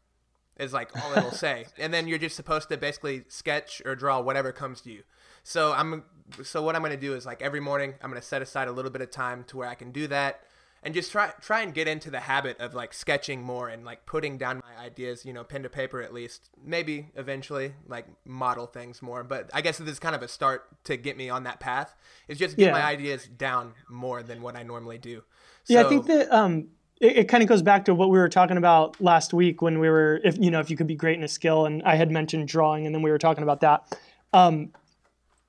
is 0.58 0.72
like 0.72 0.90
all 0.96 1.12
it'll 1.16 1.30
say 1.32 1.66
and 1.78 1.92
then 1.92 2.06
you're 2.06 2.18
just 2.18 2.36
supposed 2.36 2.68
to 2.68 2.76
basically 2.76 3.24
sketch 3.28 3.82
or 3.84 3.94
draw 3.94 4.20
whatever 4.20 4.52
comes 4.52 4.80
to 4.80 4.90
you 4.90 5.02
so 5.42 5.72
i'm 5.72 6.04
so 6.42 6.62
what 6.62 6.76
i'm 6.76 6.82
going 6.82 6.92
to 6.92 7.00
do 7.00 7.14
is 7.14 7.26
like 7.26 7.42
every 7.42 7.60
morning 7.60 7.94
i'm 8.02 8.10
going 8.10 8.20
to 8.20 8.26
set 8.26 8.42
aside 8.42 8.68
a 8.68 8.72
little 8.72 8.90
bit 8.90 9.02
of 9.02 9.10
time 9.10 9.44
to 9.44 9.56
where 9.56 9.68
i 9.68 9.74
can 9.74 9.90
do 9.90 10.06
that 10.06 10.42
and 10.82 10.94
just 10.94 11.12
try 11.12 11.32
try 11.40 11.62
and 11.62 11.72
get 11.72 11.86
into 11.86 12.10
the 12.10 12.20
habit 12.20 12.58
of 12.58 12.74
like 12.74 12.92
sketching 12.92 13.42
more 13.42 13.68
and 13.68 13.84
like 13.84 14.04
putting 14.04 14.36
down 14.36 14.60
my 14.60 14.84
ideas, 14.84 15.24
you 15.24 15.32
know, 15.32 15.44
pen 15.44 15.62
to 15.62 15.68
paper 15.68 16.02
at 16.02 16.12
least. 16.12 16.50
Maybe 16.62 17.10
eventually 17.14 17.74
like 17.86 18.06
model 18.24 18.66
things 18.66 19.00
more, 19.00 19.22
but 19.22 19.48
I 19.54 19.60
guess 19.60 19.78
this 19.78 19.88
is 19.88 19.98
kind 19.98 20.14
of 20.14 20.22
a 20.22 20.28
start 20.28 20.84
to 20.84 20.96
get 20.96 21.16
me 21.16 21.30
on 21.30 21.44
that 21.44 21.60
path. 21.60 21.94
Is 22.26 22.38
just 22.38 22.56
get 22.56 22.66
yeah. 22.66 22.72
my 22.72 22.82
ideas 22.82 23.26
down 23.26 23.74
more 23.88 24.22
than 24.22 24.42
what 24.42 24.56
I 24.56 24.64
normally 24.64 24.98
do. 24.98 25.22
So, 25.64 25.74
yeah, 25.74 25.86
I 25.86 25.88
think 25.88 26.06
that 26.06 26.32
um 26.32 26.68
it, 27.02 27.16
it 27.18 27.28
kind 27.28 27.42
of 27.42 27.48
goes 27.48 27.60
back 27.60 27.84
to 27.86 27.94
what 27.94 28.08
we 28.08 28.18
were 28.18 28.28
talking 28.28 28.56
about 28.56 28.98
last 29.00 29.34
week 29.34 29.60
when 29.60 29.78
we 29.78 29.90
were 29.90 30.20
if 30.24 30.38
you 30.38 30.50
know 30.50 30.60
if 30.60 30.70
you 30.70 30.76
could 30.76 30.86
be 30.86 30.94
great 30.94 31.18
in 31.18 31.24
a 31.24 31.28
skill 31.28 31.66
and 31.66 31.82
I 31.82 31.96
had 31.96 32.10
mentioned 32.10 32.48
drawing 32.48 32.86
and 32.86 32.94
then 32.94 33.02
we 33.02 33.10
were 33.10 33.18
talking 33.18 33.42
about 33.42 33.60
that. 33.60 33.98
Um 34.32 34.72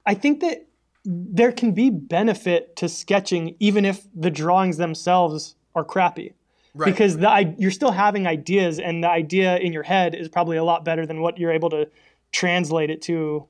I 0.05 0.15
think 0.15 0.41
that 0.41 0.67
there 1.05 1.51
can 1.51 1.71
be 1.71 1.89
benefit 1.89 2.75
to 2.77 2.89
sketching 2.89 3.55
even 3.59 3.85
if 3.85 4.05
the 4.13 4.31
drawings 4.31 4.77
themselves 4.77 5.55
are 5.75 5.83
crappy. 5.83 6.33
Right. 6.75 6.91
Because 6.91 7.17
the, 7.17 7.55
you're 7.59 7.71
still 7.71 7.91
having 7.91 8.25
ideas, 8.25 8.79
and 8.79 9.03
the 9.03 9.09
idea 9.09 9.57
in 9.57 9.73
your 9.73 9.83
head 9.83 10.15
is 10.15 10.27
probably 10.27 10.57
a 10.57 10.63
lot 10.63 10.83
better 10.83 11.05
than 11.05 11.21
what 11.21 11.37
you're 11.37 11.51
able 11.51 11.69
to 11.69 11.87
translate 12.31 12.89
it 12.89 13.03
to 13.03 13.45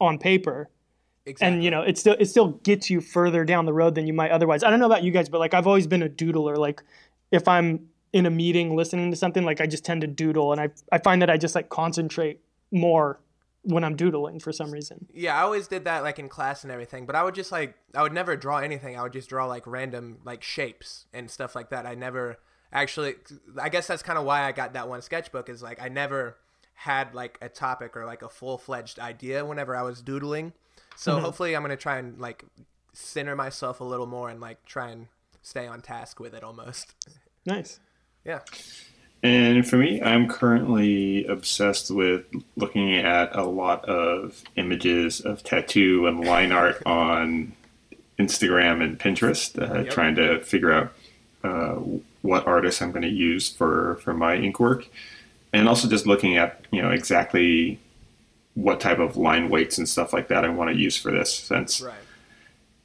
on 0.00 0.18
paper. 0.18 0.70
Exactly. 1.26 1.54
And 1.54 1.64
you 1.64 1.70
know, 1.72 1.82
it 1.82 1.98
still 1.98 2.16
it 2.20 2.26
still 2.26 2.52
gets 2.62 2.88
you 2.88 3.00
further 3.00 3.44
down 3.44 3.64
the 3.64 3.72
road 3.72 3.96
than 3.96 4.06
you 4.06 4.12
might 4.12 4.30
otherwise. 4.30 4.62
I 4.62 4.70
don't 4.70 4.78
know 4.78 4.86
about 4.86 5.02
you 5.02 5.10
guys, 5.10 5.28
but 5.28 5.38
like 5.38 5.52
I've 5.52 5.66
always 5.66 5.88
been 5.88 6.02
a 6.02 6.08
doodler. 6.08 6.56
Like 6.56 6.82
if 7.30 7.46
I'm 7.48 7.88
in 8.12 8.26
a 8.26 8.30
meeting 8.30 8.76
listening 8.76 9.10
to 9.10 9.16
something, 9.16 9.44
like 9.44 9.60
I 9.60 9.66
just 9.66 9.84
tend 9.84 10.00
to 10.02 10.06
doodle, 10.06 10.52
and 10.52 10.60
I 10.60 10.70
I 10.92 10.98
find 10.98 11.22
that 11.22 11.30
I 11.30 11.36
just 11.36 11.54
like 11.54 11.68
concentrate 11.68 12.40
more 12.70 13.20
when 13.62 13.84
I'm 13.84 13.94
doodling 13.94 14.40
for 14.40 14.52
some 14.52 14.70
reason. 14.70 15.06
Yeah, 15.12 15.38
I 15.38 15.42
always 15.42 15.68
did 15.68 15.84
that 15.84 16.02
like 16.02 16.18
in 16.18 16.28
class 16.28 16.62
and 16.62 16.72
everything, 16.72 17.06
but 17.06 17.14
I 17.14 17.22
would 17.22 17.34
just 17.34 17.52
like 17.52 17.74
I 17.94 18.02
would 18.02 18.12
never 18.12 18.36
draw 18.36 18.58
anything. 18.58 18.98
I 18.98 19.02
would 19.02 19.12
just 19.12 19.28
draw 19.28 19.46
like 19.46 19.66
random 19.66 20.18
like 20.24 20.42
shapes 20.42 21.06
and 21.12 21.30
stuff 21.30 21.54
like 21.54 21.70
that. 21.70 21.86
I 21.86 21.94
never 21.94 22.38
actually 22.72 23.16
I 23.60 23.68
guess 23.68 23.86
that's 23.86 24.02
kind 24.02 24.18
of 24.18 24.24
why 24.24 24.44
I 24.44 24.52
got 24.52 24.72
that 24.74 24.88
one 24.88 25.02
sketchbook 25.02 25.48
is 25.48 25.62
like 25.62 25.80
I 25.80 25.88
never 25.88 26.36
had 26.74 27.14
like 27.14 27.36
a 27.42 27.48
topic 27.48 27.94
or 27.94 28.06
like 28.06 28.22
a 28.22 28.28
full-fledged 28.28 28.98
idea 28.98 29.44
whenever 29.44 29.76
I 29.76 29.82
was 29.82 30.00
doodling. 30.00 30.54
So 30.96 31.12
mm-hmm. 31.12 31.24
hopefully 31.24 31.54
I'm 31.54 31.62
going 31.62 31.70
to 31.70 31.76
try 31.76 31.98
and 31.98 32.18
like 32.18 32.44
center 32.94 33.36
myself 33.36 33.80
a 33.80 33.84
little 33.84 34.06
more 34.06 34.30
and 34.30 34.40
like 34.40 34.64
try 34.64 34.88
and 34.88 35.08
stay 35.42 35.66
on 35.66 35.80
task 35.80 36.20
with 36.20 36.34
it 36.34 36.44
almost. 36.44 36.94
Nice. 37.46 37.80
Yeah. 38.24 38.40
And 39.22 39.68
for 39.68 39.76
me, 39.76 40.00
I'm 40.00 40.28
currently 40.28 41.26
obsessed 41.26 41.90
with 41.90 42.24
looking 42.56 42.94
at 42.94 43.34
a 43.36 43.44
lot 43.44 43.84
of 43.84 44.42
images 44.56 45.20
of 45.20 45.42
tattoo 45.42 46.06
and 46.06 46.24
line 46.24 46.52
art 46.52 46.82
on 46.86 47.52
Instagram 48.18 48.82
and 48.82 48.98
Pinterest, 48.98 49.60
uh, 49.60 49.82
yep. 49.82 49.90
trying 49.90 50.14
to 50.14 50.40
figure 50.42 50.72
out 50.72 50.92
uh, 51.44 51.74
what 52.22 52.46
artists 52.46 52.80
I'm 52.80 52.92
going 52.92 53.02
to 53.02 53.08
use 53.08 53.50
for, 53.50 53.96
for 53.96 54.14
my 54.14 54.36
ink 54.36 54.58
work. 54.58 54.86
And 55.52 55.68
also 55.68 55.88
just 55.88 56.06
looking 56.06 56.36
at, 56.36 56.64
you 56.70 56.80
know, 56.80 56.90
exactly 56.90 57.78
what 58.54 58.80
type 58.80 58.98
of 58.98 59.16
line 59.16 59.48
weights 59.48 59.78
and 59.78 59.88
stuff 59.88 60.12
like 60.12 60.28
that 60.28 60.44
I 60.44 60.48
want 60.48 60.70
to 60.70 60.76
use 60.76 60.96
for 60.96 61.10
this 61.10 61.34
since 61.34 61.80
right. 61.80 61.94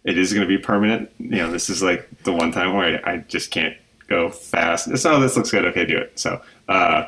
It 0.05 0.17
is 0.17 0.31
going 0.33 0.47
to 0.47 0.47
be 0.47 0.61
permanent. 0.61 1.11
You 1.19 1.37
know, 1.37 1.51
this 1.51 1.69
is 1.69 1.83
like 1.83 2.07
the 2.23 2.31
one 2.31 2.51
time 2.51 2.73
where 2.73 3.05
I, 3.05 3.13
I 3.13 3.17
just 3.17 3.51
can't 3.51 3.75
go 4.07 4.29
fast. 4.29 4.95
So 4.97 5.15
oh, 5.15 5.19
this 5.19 5.35
looks 5.35 5.51
good. 5.51 5.65
Okay, 5.65 5.85
do 5.85 5.97
it. 5.97 6.17
So 6.17 6.41
uh, 6.69 7.07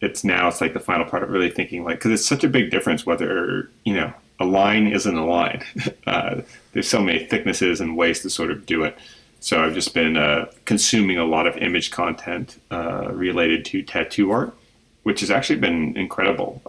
it's 0.00 0.22
now 0.22 0.46
it's 0.48 0.60
like 0.60 0.74
the 0.74 0.80
final 0.80 1.06
part 1.06 1.22
of 1.22 1.30
really 1.30 1.50
thinking 1.50 1.82
like 1.82 1.98
because 1.98 2.12
it's 2.12 2.26
such 2.26 2.44
a 2.44 2.48
big 2.48 2.70
difference 2.70 3.06
whether 3.06 3.70
you 3.84 3.94
know 3.94 4.12
a 4.38 4.44
line 4.44 4.86
isn't 4.86 5.16
a 5.16 5.24
line. 5.24 5.64
Uh, 6.06 6.40
there's 6.72 6.88
so 6.88 7.02
many 7.02 7.26
thicknesses 7.26 7.80
and 7.80 7.96
ways 7.96 8.20
to 8.20 8.30
sort 8.30 8.52
of 8.52 8.64
do 8.64 8.84
it. 8.84 8.96
So 9.40 9.64
I've 9.64 9.74
just 9.74 9.92
been 9.92 10.16
uh, 10.16 10.46
consuming 10.64 11.18
a 11.18 11.24
lot 11.24 11.48
of 11.48 11.56
image 11.56 11.90
content 11.90 12.60
uh, 12.70 13.08
related 13.10 13.64
to 13.66 13.82
tattoo 13.82 14.30
art, 14.30 14.54
which 15.02 15.18
has 15.18 15.32
actually 15.32 15.58
been 15.58 15.96
incredible. 15.96 16.62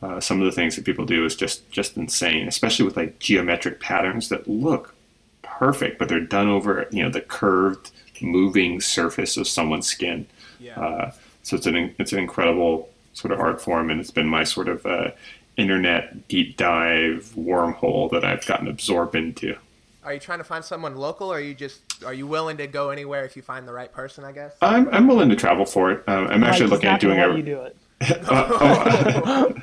Uh, 0.00 0.20
some 0.20 0.40
of 0.40 0.44
the 0.44 0.52
things 0.52 0.76
that 0.76 0.84
people 0.84 1.04
do 1.04 1.24
is 1.24 1.34
just 1.34 1.68
just 1.70 1.96
insane, 1.96 2.46
especially 2.46 2.84
with 2.84 2.96
like 2.96 3.18
geometric 3.18 3.80
patterns 3.80 4.28
that 4.28 4.46
look 4.48 4.94
perfect, 5.42 5.98
but 5.98 6.08
they're 6.08 6.20
done 6.20 6.48
over 6.48 6.86
you 6.90 7.02
know 7.02 7.10
the 7.10 7.20
curved 7.20 7.90
moving 8.20 8.80
surface 8.80 9.36
of 9.36 9.46
someone's 9.48 9.86
skin. 9.86 10.26
Yeah. 10.60 10.80
Uh, 10.80 11.12
so 11.42 11.56
it's 11.56 11.66
an 11.66 11.94
it's 11.98 12.12
an 12.12 12.18
incredible 12.18 12.88
sort 13.12 13.32
of 13.32 13.40
art 13.40 13.60
form, 13.60 13.90
and 13.90 14.00
it's 14.00 14.10
been 14.10 14.28
my 14.28 14.44
sort 14.44 14.68
of 14.68 14.86
uh, 14.86 15.10
internet 15.56 16.28
deep 16.28 16.56
dive 16.56 17.32
wormhole 17.36 18.10
that 18.12 18.24
I've 18.24 18.46
gotten 18.46 18.68
absorbed 18.68 19.14
into. 19.14 19.56
Are 20.04 20.14
you 20.14 20.20
trying 20.20 20.38
to 20.38 20.44
find 20.44 20.64
someone 20.64 20.96
local, 20.96 21.30
or 21.32 21.36
are 21.36 21.40
you 21.40 21.54
just 21.54 21.80
are 22.04 22.14
you 22.14 22.26
willing 22.26 22.56
to 22.58 22.66
go 22.66 22.90
anywhere 22.90 23.24
if 23.24 23.36
you 23.36 23.42
find 23.42 23.66
the 23.66 23.72
right 23.72 23.92
person? 23.92 24.24
I 24.24 24.32
guess 24.32 24.54
I'm 24.62 24.88
I'm 24.90 25.08
willing 25.08 25.28
to 25.28 25.36
travel 25.36 25.66
for 25.66 25.90
it. 25.90 26.04
Uh, 26.06 26.28
I'm 26.30 26.44
actually 26.44 26.68
looking 26.68 26.88
at 26.88 27.00
doing 27.00 27.18
it. 27.18 27.36
You 27.36 27.42
do 27.42 27.62
it. 27.62 27.76
Oh, 28.30 28.58
oh. 29.24 29.54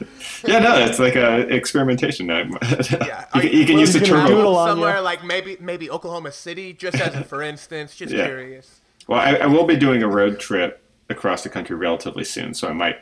yeah, 0.46 0.60
no, 0.60 0.76
it's 0.86 1.00
like 1.00 1.16
a 1.16 1.42
experimentation. 1.54 2.28
yeah, 2.28 2.44
Yeah, 2.92 3.26
you, 3.36 3.42
can, 3.42 3.52
you 3.54 3.66
can 3.66 3.80
use 3.80 3.94
the 3.94 4.00
gonna 4.00 4.12
turbo. 4.24 4.28
doodle 4.28 4.58
on 4.58 4.70
somewhere 4.70 4.96
ya? 4.96 5.02
like 5.02 5.24
maybe 5.24 5.58
maybe 5.60 5.90
Oklahoma 5.90 6.32
City, 6.32 6.74
just 6.74 7.00
as 7.00 7.16
a 7.16 7.24
for 7.24 7.42
instance, 7.42 7.96
just 7.96 8.14
Yeah. 8.14 8.26
curious. 8.26 8.80
Well, 9.08 9.20
I, 9.20 9.36
I 9.36 9.46
will 9.46 9.66
be 9.66 9.76
doing 9.78 10.04
a 10.04 10.08
road 10.08 10.40
trip 10.40 10.82
across 11.10 11.44
the 11.44 11.50
country 11.50 11.76
relatively 11.76 12.24
soon, 12.24 12.54
so 12.54 12.68
I 12.68 12.74
might 12.74 12.98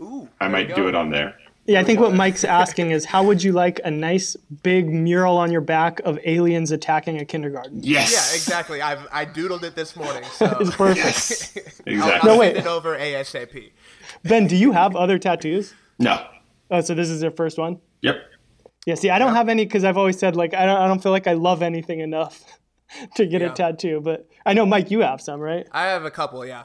Ooh, 0.00 0.28
I 0.40 0.48
might 0.48 0.74
do 0.76 0.86
it 0.88 0.94
on 0.94 1.10
there. 1.10 1.36
Yeah, 1.68 1.80
I 1.80 1.84
think 1.84 1.98
what 1.98 2.14
Mike's 2.14 2.44
asking 2.44 2.92
is 2.92 3.04
how 3.06 3.24
would 3.24 3.42
you 3.42 3.50
like 3.50 3.80
a 3.84 3.90
nice 3.90 4.36
big 4.62 4.88
mural 4.88 5.36
on 5.36 5.50
your 5.50 5.60
back 5.62 5.98
of 6.04 6.16
aliens 6.24 6.70
attacking 6.70 7.18
a 7.18 7.24
kindergarten? 7.24 7.80
Yes. 7.82 8.12
Yeah, 8.12 8.36
exactly. 8.36 8.80
I've 8.80 9.08
I 9.10 9.24
doodled 9.26 9.64
it 9.64 9.74
this 9.74 9.96
morning, 9.96 10.22
so 10.32 10.46
It's 10.60 10.76
perfect. 10.76 10.98
Yes. 10.98 11.56
I'll, 11.56 11.92
Exactly. 11.92 12.30
I'll 12.30 12.36
No, 12.36 12.40
wait. 12.40 12.56
it 12.56 12.66
over 12.68 12.96
ASAP. 12.96 13.72
Ben, 14.28 14.46
do 14.46 14.56
you 14.56 14.72
have 14.72 14.94
other 14.96 15.18
tattoos? 15.18 15.74
No. 15.98 16.24
Oh, 16.70 16.80
so 16.80 16.94
this 16.94 17.08
is 17.10 17.22
your 17.22 17.30
first 17.30 17.58
one? 17.58 17.78
Yep. 18.02 18.16
Yeah, 18.86 18.94
see, 18.94 19.10
I 19.10 19.18
don't 19.18 19.34
have 19.34 19.48
any 19.48 19.64
because 19.64 19.84
I've 19.84 19.96
always 19.96 20.18
said 20.18 20.36
like 20.36 20.54
I 20.54 20.64
don't 20.66 20.76
I 20.78 20.86
don't 20.86 21.02
feel 21.02 21.12
like 21.12 21.26
I 21.26 21.32
love 21.32 21.62
anything 21.62 22.00
enough 22.00 22.42
to 23.16 23.26
get 23.26 23.40
Yeah. 23.40 23.50
a 23.50 23.54
tattoo. 23.54 24.00
But 24.00 24.28
I 24.44 24.52
know 24.52 24.64
Mike, 24.66 24.90
you 24.90 25.00
have 25.00 25.20
some, 25.20 25.40
right? 25.40 25.66
I 25.72 25.86
have 25.86 26.04
a 26.04 26.10
couple, 26.10 26.46
yeah, 26.46 26.64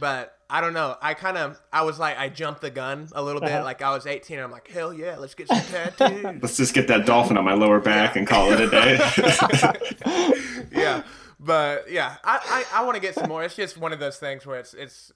but 0.00 0.34
I 0.48 0.60
don't 0.60 0.72
know. 0.72 0.96
I 1.00 1.14
kind 1.14 1.36
of 1.38 1.60
I 1.72 1.82
was 1.82 1.98
like 2.00 2.18
I 2.18 2.28
jumped 2.28 2.60
the 2.60 2.70
gun 2.70 3.08
a 3.12 3.22
little 3.22 3.40
bit. 3.40 3.52
Uh-huh. 3.52 3.62
Like 3.64 3.82
I 3.82 3.90
was 3.94 4.04
18, 4.06 4.38
and 4.38 4.44
I'm 4.44 4.50
like, 4.50 4.68
hell 4.68 4.92
yeah, 4.92 5.16
let's 5.16 5.34
get 5.36 5.46
some 5.46 5.60
tattoos. 5.60 6.24
Let's 6.42 6.56
just 6.56 6.74
get 6.74 6.88
that 6.88 7.06
dolphin 7.06 7.36
on 7.38 7.44
my 7.44 7.54
lower 7.54 7.78
back 7.78 8.16
and 8.16 8.26
call 8.26 8.50
it 8.52 8.60
a 8.60 8.68
day. 8.68 8.98
yeah, 10.72 11.02
but 11.38 11.90
yeah, 11.90 12.16
I 12.24 12.64
I, 12.74 12.80
I 12.80 12.84
want 12.84 12.96
to 12.96 13.00
get 13.00 13.14
some 13.14 13.28
more. 13.28 13.44
It's 13.44 13.54
just 13.54 13.78
one 13.78 13.92
of 13.92 14.00
those 14.00 14.16
things 14.18 14.44
where 14.46 14.58
it's 14.58 14.74
it's. 14.74 15.12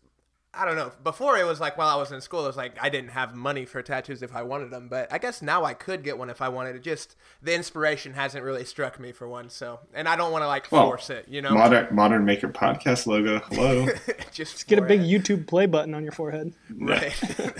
I 0.56 0.64
don't 0.64 0.76
know. 0.76 0.92
Before 1.02 1.36
it 1.36 1.44
was 1.44 1.60
like 1.60 1.76
while 1.76 1.88
I 1.88 1.96
was 1.96 2.12
in 2.12 2.20
school, 2.20 2.44
it 2.44 2.48
was 2.48 2.56
like 2.56 2.76
I 2.80 2.88
didn't 2.88 3.10
have 3.10 3.34
money 3.34 3.64
for 3.64 3.82
tattoos 3.82 4.22
if 4.22 4.34
I 4.34 4.42
wanted 4.42 4.70
them. 4.70 4.88
But 4.88 5.12
I 5.12 5.18
guess 5.18 5.42
now 5.42 5.64
I 5.64 5.74
could 5.74 6.04
get 6.04 6.18
one 6.18 6.30
if 6.30 6.40
I 6.40 6.48
wanted. 6.48 6.76
It 6.76 6.82
just 6.82 7.16
the 7.42 7.54
inspiration 7.54 8.14
hasn't 8.14 8.44
really 8.44 8.64
struck 8.64 8.98
me 9.00 9.12
for 9.12 9.28
one. 9.28 9.50
So, 9.50 9.80
and 9.92 10.08
I 10.08 10.16
don't 10.16 10.32
want 10.32 10.42
to 10.42 10.48
like 10.48 10.70
Well, 10.70 10.86
force 10.86 11.10
it. 11.10 11.26
You 11.28 11.42
know, 11.42 11.50
modern 11.50 11.94
modern 11.94 12.24
maker 12.24 12.48
podcast 12.48 13.06
logo. 13.06 13.40
Hello. 13.50 13.88
just 14.32 14.66
Get 14.66 14.78
a 14.78 14.82
big 14.82 15.00
it. 15.00 15.06
YouTube 15.06 15.46
play 15.46 15.66
button 15.66 15.94
on 15.94 16.02
your 16.02 16.12
forehead. 16.12 16.54
right. 16.80 17.14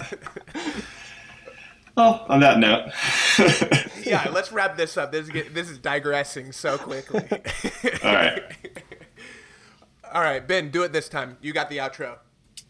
well, 1.97 2.24
on 2.28 2.40
that 2.40 2.59
note. 2.59 2.90
yeah, 4.07 4.28
let's 4.32 4.53
wrap 4.53 4.76
this 4.76 4.97
up. 4.97 5.12
This 5.12 5.26
is 5.26 5.30
get, 5.30 5.55
this 5.55 5.68
is 5.68 5.78
digressing 5.78 6.53
so 6.53 6.78
quickly. 6.78 7.24
All 8.03 8.14
right. 8.14 8.42
All 10.12 10.22
right, 10.22 10.47
Ben, 10.47 10.70
do 10.70 10.84
it 10.84 10.92
this 10.92 11.09
time. 11.09 11.36
You 11.40 11.53
got 11.53 11.68
the 11.68 11.78
outro. 11.78 12.18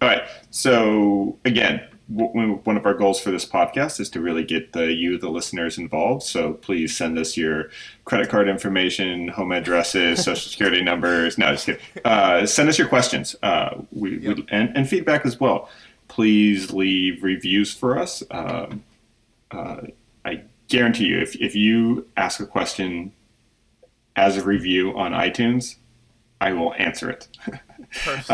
All 0.05 0.11
right. 0.11 0.23
So 0.51 1.39
again, 1.47 1.81
w- 2.15 2.57
one 2.65 2.77
of 2.77 2.85
our 2.85 2.93
goals 2.93 3.19
for 3.19 3.31
this 3.31 3.47
podcast 3.47 4.01
is 4.01 4.11
to 4.11 4.21
really 4.21 4.45
get 4.45 4.75
the 4.75 4.93
you, 4.93 5.17
the 5.17 5.31
listeners, 5.31 5.79
involved. 5.79 6.25
So 6.25 6.53
please 6.53 6.95
send 6.95 7.19
us 7.19 7.39
your 7.39 7.71
credit 8.05 8.29
card 8.29 8.47
information, 8.47 9.29
home 9.29 9.51
addresses, 9.51 10.23
social 10.25 10.51
security 10.51 10.83
numbers. 10.83 11.39
No, 11.39 11.53
just 11.53 11.65
kidding. 11.65 11.81
Uh, 12.05 12.45
send 12.45 12.69
us 12.69 12.79
your 12.79 12.87
questions. 12.87 13.35
Uh, 13.43 13.77
we, 13.93 14.19
Yep. 14.19 14.37
we 14.37 14.47
and, 14.51 14.77
and 14.77 14.87
feedback 14.87 15.25
as 15.25 15.41
well. 15.41 15.71
Please 16.09 16.71
leave 16.71 17.23
reviews 17.25 17.73
for 17.73 17.99
us. 17.99 18.23
Um, 18.31 18.85
uh, 19.53 19.81
I 20.27 20.43
guarantee 20.69 21.07
you, 21.07 21.19
if 21.19 21.35
if 21.37 21.55
you 21.57 22.07
ask 22.19 22.41
a 22.41 22.47
question 22.47 23.11
as 24.17 24.37
a 24.37 24.43
review 24.45 24.95
on 24.99 25.13
iTunes, 25.13 25.77
I 26.43 26.53
will 26.53 26.75
answer 26.75 27.09
it. 27.09 27.27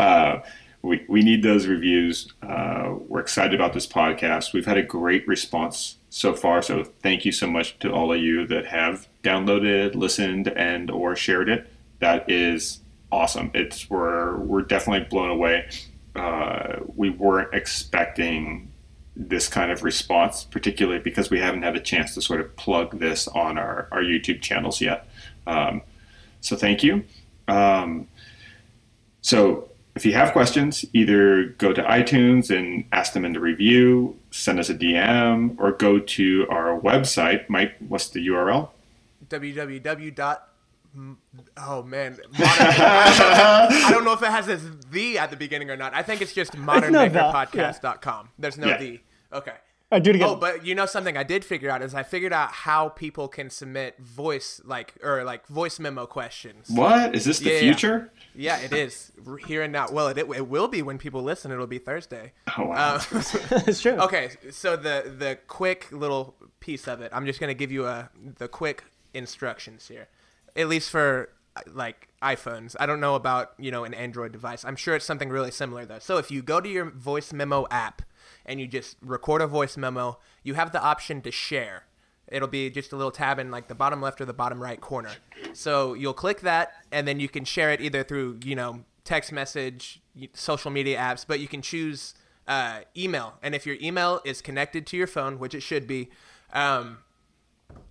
We, 0.81 1.05
we 1.07 1.21
need 1.21 1.43
those 1.43 1.67
reviews. 1.67 2.33
Uh, 2.41 2.95
we're 3.07 3.19
excited 3.19 3.53
about 3.53 3.73
this 3.73 3.85
podcast. 3.85 4.53
We've 4.53 4.65
had 4.65 4.77
a 4.77 4.83
great 4.83 5.27
response 5.27 5.97
so 6.09 6.33
far. 6.33 6.61
So 6.61 6.83
thank 6.83 7.23
you 7.23 7.31
so 7.31 7.47
much 7.47 7.77
to 7.79 7.91
all 7.91 8.11
of 8.11 8.19
you 8.19 8.47
that 8.47 8.65
have 8.67 9.07
downloaded, 9.23 9.95
listened, 9.95 10.47
and 10.49 10.89
or 10.89 11.15
shared 11.15 11.49
it. 11.49 11.71
That 11.99 12.29
is 12.29 12.79
awesome. 13.11 13.51
It's 13.53 13.89
we're 13.89 14.37
we're 14.37 14.63
definitely 14.63 15.07
blown 15.07 15.29
away. 15.29 15.69
Uh, 16.15 16.77
we 16.95 17.09
weren't 17.09 17.53
expecting 17.53 18.71
this 19.15 19.47
kind 19.47 19.71
of 19.71 19.83
response, 19.83 20.43
particularly 20.43 20.99
because 20.99 21.29
we 21.29 21.39
haven't 21.39 21.63
had 21.63 21.75
a 21.75 21.79
chance 21.79 22.13
to 22.15 22.21
sort 22.21 22.41
of 22.41 22.55
plug 22.55 22.99
this 22.99 23.27
on 23.29 23.57
our, 23.57 23.87
our 23.91 24.01
YouTube 24.01 24.41
channels 24.41 24.81
yet. 24.81 25.07
Um, 25.45 25.81
so 26.39 26.55
thank 26.55 26.83
you. 26.83 27.03
Um, 27.47 28.07
so 29.21 29.69
if 29.95 30.05
you 30.05 30.13
have 30.13 30.31
questions, 30.31 30.85
either 30.93 31.45
go 31.57 31.73
to 31.73 31.81
iTunes 31.83 32.55
and 32.55 32.85
ask 32.91 33.13
them 33.13 33.25
in 33.25 33.33
the 33.33 33.39
review, 33.39 34.17
send 34.31 34.59
us 34.59 34.69
a 34.69 34.75
DM, 34.75 35.55
or 35.59 35.71
go 35.73 35.99
to 35.99 36.47
our 36.49 36.79
website. 36.79 37.49
Mike, 37.49 37.75
what's 37.87 38.09
the 38.09 38.25
URL? 38.27 38.69
www. 39.29 40.15
dot 40.15 40.47
Oh 41.55 41.83
man, 41.83 42.17
modern, 42.37 42.43
I, 42.43 43.15
don't 43.17 43.37
know, 43.37 43.87
I 43.87 43.91
don't 43.91 44.03
know 44.03 44.11
if 44.13 44.21
it 44.21 44.29
has 44.29 44.45
this 44.45 44.61
the 44.91 45.17
at 45.17 45.29
the 45.29 45.37
beginning 45.37 45.69
or 45.69 45.77
not. 45.77 45.93
I 45.93 46.03
think 46.03 46.21
it's 46.21 46.33
just 46.33 46.51
modernmakerpodcast.com. 46.51 48.29
There's 48.37 48.57
no 48.57 48.67
Yeah. 48.67 48.77
the. 48.77 48.99
Okay. 49.31 49.53
All 49.91 49.97
right, 49.97 50.03
do 50.03 50.11
it 50.11 50.15
again. 50.15 50.29
Oh, 50.29 50.35
but 50.35 50.65
you 50.65 50.73
know 50.73 50.85
something 50.85 51.17
I 51.17 51.23
did 51.23 51.43
figure 51.43 51.69
out 51.69 51.81
is 51.81 51.93
I 51.93 52.03
figured 52.03 52.31
out 52.31 52.51
how 52.53 52.87
people 52.89 53.27
can 53.27 53.49
submit 53.49 53.97
voice 53.99 54.61
like 54.63 54.93
or 55.03 55.25
like 55.25 55.45
voice 55.47 55.79
memo 55.79 56.05
questions. 56.05 56.69
What 56.69 57.13
is 57.13 57.25
this? 57.25 57.39
The 57.39 57.49
Yeah, 57.49 57.55
yeah. 57.55 57.59
future? 57.59 58.11
Yeah, 58.33 58.59
it 58.59 58.71
is 58.71 59.11
here 59.45 59.63
and 59.63 59.73
now. 59.73 59.91
Well, 59.91 60.07
it, 60.07 60.17
it 60.17 60.47
will 60.47 60.69
be 60.69 60.81
when 60.81 60.97
people 60.97 61.21
listen. 61.23 61.51
It'll 61.51 61.67
be 61.67 61.77
Thursday. 61.77 62.31
Oh 62.57 62.67
wow! 62.67 62.95
Uh, 62.95 63.01
it's 63.67 63.81
true. 63.81 63.93
okay, 63.93 64.29
so 64.49 64.77
the 64.77 65.13
the 65.17 65.37
quick 65.47 65.91
little 65.91 66.35
piece 66.61 66.87
of 66.87 67.01
it. 67.01 67.11
I'm 67.13 67.25
just 67.25 67.41
gonna 67.41 67.53
give 67.53 67.71
you 67.73 67.85
a 67.85 68.09
the 68.37 68.47
quick 68.47 68.85
instructions 69.13 69.89
here, 69.89 70.07
at 70.55 70.69
least 70.69 70.89
for 70.89 71.29
uh, 71.57 71.61
like 71.73 72.07
iPhones. 72.23 72.77
I 72.79 72.85
don't 72.85 73.01
know 73.01 73.15
about 73.15 73.51
you 73.59 73.71
know 73.71 73.83
an 73.83 73.93
Android 73.93 74.31
device. 74.31 74.63
I'm 74.63 74.77
sure 74.77 74.95
it's 74.95 75.03
something 75.05 75.27
really 75.27 75.51
similar 75.51 75.85
though. 75.85 75.99
So 75.99 76.17
if 76.17 76.31
you 76.31 76.41
go 76.41 76.61
to 76.61 76.69
your 76.69 76.89
voice 76.89 77.33
memo 77.33 77.67
app 77.69 78.01
and 78.45 78.59
you 78.59 78.67
just 78.67 78.97
record 79.01 79.41
a 79.41 79.47
voice 79.47 79.77
memo, 79.77 80.19
you 80.43 80.53
have 80.55 80.71
the 80.71 80.81
option 80.81 81.21
to 81.21 81.31
share. 81.31 81.83
It'll 82.27 82.47
be 82.47 82.69
just 82.69 82.93
a 82.93 82.95
little 82.95 83.11
tab 83.11 83.39
in 83.39 83.51
like 83.51 83.67
the 83.67 83.75
bottom 83.75 84.01
left 84.01 84.21
or 84.21 84.25
the 84.25 84.33
bottom 84.33 84.61
right 84.61 84.79
corner. 84.79 85.11
So 85.53 85.93
you'll 85.93 86.13
click 86.13 86.41
that, 86.41 86.71
and 86.91 87.07
then 87.07 87.19
you 87.19 87.27
can 87.27 87.43
share 87.43 87.71
it 87.71 87.81
either 87.81 88.03
through 88.03 88.39
you 88.43 88.55
know 88.55 88.85
text 89.03 89.31
message, 89.31 90.01
social 90.33 90.71
media 90.71 90.97
apps, 90.97 91.25
but 91.27 91.39
you 91.39 91.47
can 91.47 91.61
choose 91.61 92.13
uh, 92.47 92.81
email. 92.95 93.33
And 93.41 93.53
if 93.53 93.65
your 93.65 93.75
email 93.81 94.21
is 94.23 94.41
connected 94.41 94.85
to 94.87 94.97
your 94.97 95.07
phone, 95.07 95.39
which 95.39 95.53
it 95.53 95.61
should 95.61 95.87
be, 95.87 96.09
um, 96.53 96.99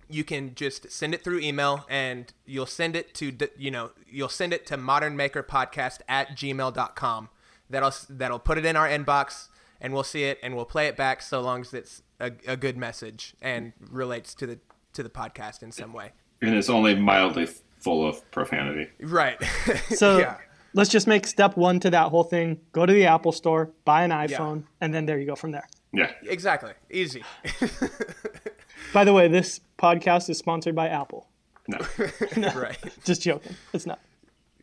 you 0.09 0.23
can 0.23 0.55
just 0.55 0.91
send 0.91 1.13
it 1.13 1.23
through 1.23 1.39
email, 1.39 1.85
and 1.89 2.33
you'll 2.45 2.65
send 2.65 2.95
it 2.95 3.13
to 3.15 3.35
you 3.57 3.71
know 3.71 3.91
you'll 4.09 4.29
send 4.29 4.53
it 4.53 4.65
to 4.67 4.77
modernmakerpodcast 4.77 5.99
at 6.07 6.29
gmail.com. 6.29 7.29
That'll 7.69 7.93
that'll 8.09 8.39
put 8.39 8.57
it 8.57 8.65
in 8.65 8.75
our 8.75 8.87
inbox, 8.87 9.47
and 9.81 9.93
we'll 9.93 10.03
see 10.03 10.23
it, 10.23 10.37
and 10.43 10.55
we'll 10.55 10.65
play 10.65 10.87
it 10.87 10.95
back 10.95 11.21
so 11.21 11.41
long 11.41 11.61
as 11.61 11.73
it's 11.73 12.03
a, 12.19 12.31
a 12.47 12.55
good 12.55 12.77
message 12.77 13.33
and 13.41 13.73
relates 13.89 14.33
to 14.35 14.47
the 14.47 14.59
to 14.93 15.03
the 15.03 15.09
podcast 15.09 15.63
in 15.63 15.71
some 15.71 15.91
way. 15.93 16.11
and 16.41 16.55
it's 16.55 16.69
only 16.69 16.95
mildly 16.95 17.47
full 17.79 18.07
of 18.07 18.29
profanity. 18.31 18.89
Right. 19.01 19.37
So 19.95 20.19
yeah. 20.19 20.37
let's 20.73 20.89
just 20.89 21.07
make 21.07 21.25
step 21.27 21.57
one 21.57 21.79
to 21.81 21.89
that 21.89 22.09
whole 22.09 22.23
thing. 22.23 22.59
Go 22.71 22.85
to 22.85 22.93
the 22.93 23.05
Apple 23.05 23.31
store, 23.31 23.71
buy 23.85 24.03
an 24.03 24.11
iPhone, 24.11 24.63
and 24.81 24.93
then 24.93 25.05
there 25.05 25.17
you 25.19 25.25
go 25.25 25.35
from 25.35 25.51
there. 25.51 25.67
Yeah. 25.93 26.11
Exactly. 26.23 26.71
Easy. 26.89 27.23
By 28.93 29.03
the 29.03 29.13
way, 29.13 29.27
this 29.27 29.59
podcast 29.77 30.29
is 30.29 30.37
sponsored 30.37 30.75
by 30.75 30.87
Apple. 30.87 31.27
No. 31.67 31.77
right. 32.55 32.77
Just 33.05 33.21
joking. 33.21 33.55
It's 33.73 33.85
not. 33.85 33.99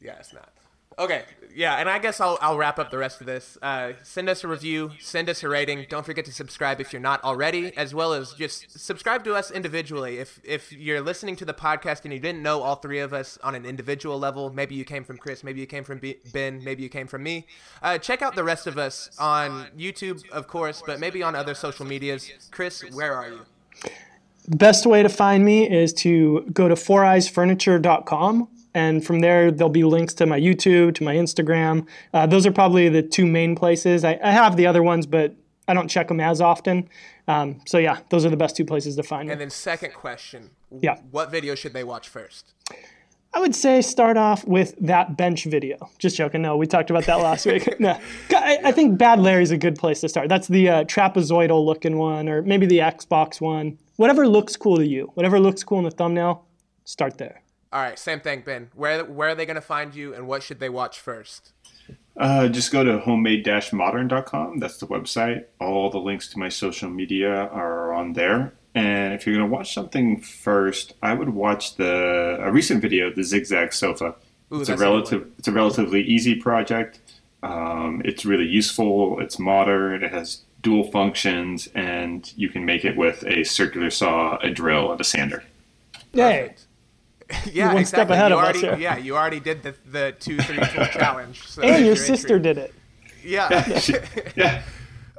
Yeah, 0.00 0.16
it's 0.18 0.32
not. 0.32 0.50
Okay, 0.98 1.22
yeah, 1.58 1.74
and 1.74 1.90
I 1.90 1.98
guess 1.98 2.20
I'll, 2.20 2.38
I'll 2.40 2.56
wrap 2.56 2.78
up 2.78 2.92
the 2.92 2.98
rest 2.98 3.20
of 3.20 3.26
this. 3.26 3.58
Uh, 3.60 3.94
send 4.04 4.28
us 4.28 4.44
a 4.44 4.48
review, 4.48 4.92
send 5.00 5.28
us 5.28 5.42
a 5.42 5.48
rating. 5.48 5.86
Don't 5.88 6.06
forget 6.06 6.24
to 6.26 6.32
subscribe 6.32 6.80
if 6.80 6.92
you're 6.92 7.02
not 7.02 7.22
already, 7.24 7.76
as 7.76 7.92
well 7.92 8.12
as 8.12 8.32
just 8.34 8.78
subscribe 8.78 9.24
to 9.24 9.34
us 9.34 9.50
individually. 9.50 10.18
If 10.18 10.40
if 10.44 10.72
you're 10.72 11.00
listening 11.00 11.34
to 11.34 11.44
the 11.44 11.52
podcast 11.52 12.04
and 12.04 12.12
you 12.12 12.20
didn't 12.20 12.44
know 12.44 12.62
all 12.62 12.76
three 12.76 13.00
of 13.00 13.12
us 13.12 13.40
on 13.42 13.56
an 13.56 13.66
individual 13.66 14.20
level, 14.20 14.52
maybe 14.52 14.76
you 14.76 14.84
came 14.84 15.02
from 15.02 15.18
Chris, 15.18 15.42
maybe 15.42 15.58
you 15.58 15.66
came 15.66 15.82
from 15.82 15.98
B- 15.98 16.18
Ben, 16.32 16.62
maybe 16.62 16.84
you 16.84 16.88
came 16.88 17.08
from 17.08 17.24
me. 17.24 17.44
Uh, 17.82 17.98
check 17.98 18.22
out 18.22 18.36
the 18.36 18.44
rest 18.44 18.68
of 18.68 18.78
us 18.78 19.10
on 19.18 19.66
YouTube, 19.76 20.30
of 20.30 20.46
course, 20.46 20.80
but 20.86 21.00
maybe 21.00 21.24
on 21.24 21.34
other 21.34 21.54
social 21.54 21.84
medias. 21.84 22.30
Chris, 22.52 22.84
where 22.92 23.16
are 23.16 23.30
you? 23.30 23.40
The 24.46 24.56
best 24.56 24.86
way 24.86 25.02
to 25.02 25.08
find 25.08 25.44
me 25.44 25.68
is 25.68 25.92
to 25.94 26.46
go 26.52 26.68
to 26.68 26.76
foureyesfurniture.com. 26.76 28.48
And 28.78 29.04
from 29.04 29.18
there, 29.18 29.50
there'll 29.50 29.70
be 29.70 29.82
links 29.82 30.14
to 30.14 30.26
my 30.26 30.38
YouTube, 30.38 30.94
to 30.94 31.02
my 31.02 31.16
Instagram. 31.16 31.84
Uh, 32.14 32.26
those 32.26 32.46
are 32.46 32.52
probably 32.52 32.88
the 32.88 33.02
two 33.02 33.26
main 33.26 33.56
places. 33.56 34.04
I, 34.04 34.20
I 34.22 34.30
have 34.30 34.56
the 34.56 34.68
other 34.68 34.84
ones, 34.84 35.04
but 35.04 35.34
I 35.66 35.74
don't 35.74 35.88
check 35.88 36.06
them 36.06 36.20
as 36.20 36.40
often. 36.40 36.88
Um, 37.26 37.60
so, 37.66 37.78
yeah, 37.78 37.98
those 38.10 38.24
are 38.24 38.30
the 38.30 38.36
best 38.36 38.54
two 38.56 38.64
places 38.64 38.94
to 38.94 39.02
find 39.02 39.26
me. 39.26 39.32
And 39.32 39.40
then 39.40 39.50
second 39.50 39.94
question. 39.94 40.50
Yeah. 40.70 41.00
What 41.10 41.32
video 41.32 41.56
should 41.56 41.72
they 41.72 41.82
watch 41.82 42.08
first? 42.08 42.54
I 43.34 43.40
would 43.40 43.54
say 43.54 43.82
start 43.82 44.16
off 44.16 44.46
with 44.46 44.76
that 44.80 45.16
bench 45.16 45.44
video. 45.44 45.90
Just 45.98 46.16
joking. 46.16 46.42
No, 46.42 46.56
we 46.56 46.68
talked 46.68 46.90
about 46.90 47.04
that 47.06 47.16
last 47.16 47.46
week. 47.46 47.68
No, 47.80 47.98
I, 48.30 48.58
I, 48.64 48.72
think 48.72 48.96
Bad 48.96 49.18
Larry's 49.18 49.50
a 49.50 49.58
good 49.58 49.76
place 49.76 50.00
to 50.00 50.08
start. 50.08 50.28
That's 50.28 50.48
the 50.48 50.68
uh, 50.68 50.84
trapezoidal 50.84 51.64
looking 51.64 51.98
one, 51.98 52.28
or 52.28 52.42
maybe 52.42 52.66
the 52.66 52.78
Xbox 52.78 53.40
one. 53.40 53.76
Whatever 53.96 54.26
looks 54.28 54.56
cool 54.56 54.76
to 54.76 54.86
you, 54.86 55.10
whatever 55.14 55.38
looks 55.40 55.64
cool 55.64 55.78
in 55.78 55.84
the 55.84 55.90
thumbnail, 55.90 56.46
start 56.84 57.18
there. 57.18 57.42
All 57.72 57.82
right, 57.82 57.98
same 57.98 58.20
thing, 58.20 58.42
Ben. 58.42 58.70
Where 58.74 59.04
where 59.04 59.30
are 59.30 59.34
they 59.34 59.46
going 59.46 59.56
to 59.56 59.60
find 59.60 59.94
you, 59.94 60.14
and 60.14 60.26
what 60.26 60.42
should 60.42 60.60
they 60.60 60.68
watch 60.68 60.98
first? 60.98 61.52
Uh, 62.16 62.48
just 62.48 62.72
go 62.72 62.82
to 62.82 62.98
homemade-modern.com. 62.98 64.58
That's 64.58 64.78
the 64.78 64.86
website. 64.86 65.44
All 65.60 65.88
the 65.88 65.98
links 65.98 66.28
to 66.30 66.38
my 66.38 66.48
social 66.48 66.90
media 66.90 67.30
are 67.30 67.92
on 67.92 68.14
there. 68.14 68.54
And 68.74 69.14
if 69.14 69.26
you're 69.26 69.36
going 69.36 69.48
to 69.48 69.54
watch 69.54 69.72
something 69.72 70.20
first, 70.20 70.94
I 71.02 71.14
would 71.14 71.30
watch 71.30 71.76
the 71.76 72.38
a 72.40 72.50
recent 72.50 72.82
video, 72.82 73.12
the 73.12 73.22
Zigzag 73.22 73.72
Sofa. 73.72 74.14
Ooh, 74.52 74.60
it's 74.60 74.68
a 74.68 74.76
relative. 74.76 75.22
A 75.22 75.26
it's 75.38 75.48
a 75.48 75.52
relatively 75.52 76.02
easy 76.02 76.34
project. 76.34 77.00
Um, 77.42 78.02
it's 78.04 78.24
really 78.24 78.46
useful. 78.46 79.20
It's 79.20 79.38
modern. 79.38 80.02
It 80.02 80.12
has 80.12 80.42
dual 80.62 80.90
functions, 80.90 81.68
and 81.74 82.32
you 82.36 82.48
can 82.48 82.64
make 82.64 82.84
it 82.84 82.96
with 82.96 83.24
a 83.26 83.44
circular 83.44 83.90
saw, 83.90 84.38
a 84.38 84.50
drill, 84.50 84.90
and 84.90 85.00
a 85.00 85.04
sander. 85.04 85.44
Yay! 86.12 86.54
yeah, 87.52 87.68
one 87.68 87.78
exactly. 87.78 87.84
step 87.84 88.10
ahead 88.10 88.30
you 88.30 88.38
of 88.38 88.42
already, 88.44 88.58
us. 88.58 88.64
Here. 88.64 88.78
Yeah, 88.78 88.96
you 88.96 89.16
already 89.16 89.40
did 89.40 89.62
the 89.62 89.74
the 89.86 90.14
two 90.18 90.38
three 90.38 90.56
tool 90.56 90.86
challenge. 90.92 91.46
So 91.46 91.62
and 91.62 91.84
your 91.84 91.96
sister 91.96 92.38
did 92.38 92.58
it. 92.58 92.74
Yeah. 93.22 93.80
yeah. 94.36 94.62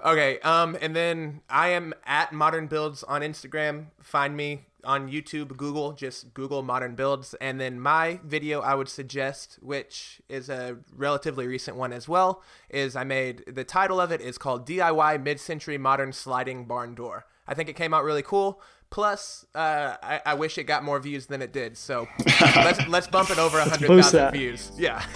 Okay. 0.03 0.39
Um, 0.39 0.77
and 0.81 0.95
then 0.95 1.41
I 1.49 1.69
am 1.69 1.93
at 2.05 2.33
Modern 2.33 2.67
Builds 2.67 3.03
on 3.03 3.21
Instagram. 3.21 3.87
Find 4.01 4.35
me 4.35 4.65
on 4.83 5.11
YouTube, 5.11 5.57
Google, 5.57 5.91
just 5.91 6.33
Google 6.33 6.63
Modern 6.63 6.95
Builds. 6.95 7.33
And 7.35 7.59
then 7.59 7.79
my 7.79 8.19
video 8.23 8.61
I 8.61 8.75
would 8.75 8.89
suggest, 8.89 9.59
which 9.61 10.21
is 10.29 10.49
a 10.49 10.77
relatively 10.95 11.47
recent 11.47 11.77
one 11.77 11.93
as 11.93 12.07
well, 12.07 12.41
is 12.69 12.95
I 12.95 13.03
made 13.03 13.43
the 13.45 13.63
title 13.63 13.99
of 13.99 14.11
it 14.11 14.21
is 14.21 14.37
called 14.37 14.65
DIY 14.65 15.21
Mid 15.21 15.39
Century 15.39 15.77
Modern 15.77 16.13
Sliding 16.13 16.65
Barn 16.65 16.95
Door. 16.95 17.25
I 17.47 17.53
think 17.53 17.67
it 17.67 17.75
came 17.75 17.93
out 17.93 18.03
really 18.03 18.23
cool. 18.23 18.61
Plus, 18.91 19.45
uh, 19.53 19.95
I, 20.01 20.21
I, 20.25 20.33
wish 20.33 20.57
it 20.57 20.63
got 20.63 20.83
more 20.83 20.99
views 20.99 21.27
than 21.27 21.43
it 21.43 21.53
did. 21.53 21.77
So 21.77 22.07
let's 22.55 22.87
let's 22.87 23.07
bump 23.07 23.29
it 23.29 23.37
over 23.37 23.59
hundred 23.61 23.87
thousand 23.87 24.31
views. 24.31 24.71
Yeah. 24.77 25.03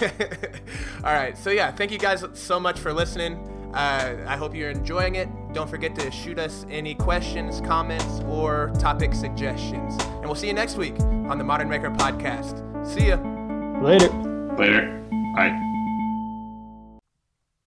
All 1.04 1.12
right. 1.12 1.36
So 1.36 1.50
yeah, 1.50 1.72
thank 1.72 1.90
you 1.90 1.98
guys 1.98 2.24
so 2.34 2.60
much 2.60 2.78
for 2.78 2.92
listening. 2.92 3.36
Uh, 3.74 4.24
I 4.28 4.36
hope 4.36 4.54
you're 4.54 4.70
enjoying 4.70 5.16
it. 5.16 5.28
Don't 5.52 5.68
forget 5.68 5.96
to 5.96 6.10
shoot 6.12 6.38
us 6.38 6.64
any 6.70 6.94
questions, 6.94 7.60
comments, 7.60 8.20
or 8.28 8.72
topic 8.78 9.12
suggestions. 9.12 9.96
And 10.00 10.26
we'll 10.26 10.36
see 10.36 10.46
you 10.46 10.54
next 10.54 10.76
week 10.76 10.98
on 11.00 11.38
the 11.38 11.44
Modern 11.44 11.68
Maker 11.68 11.90
Podcast. 11.90 12.62
See 12.86 13.08
ya. 13.08 13.16
Later. 13.82 14.10
Later. 14.56 15.04
Bye. 15.34 15.73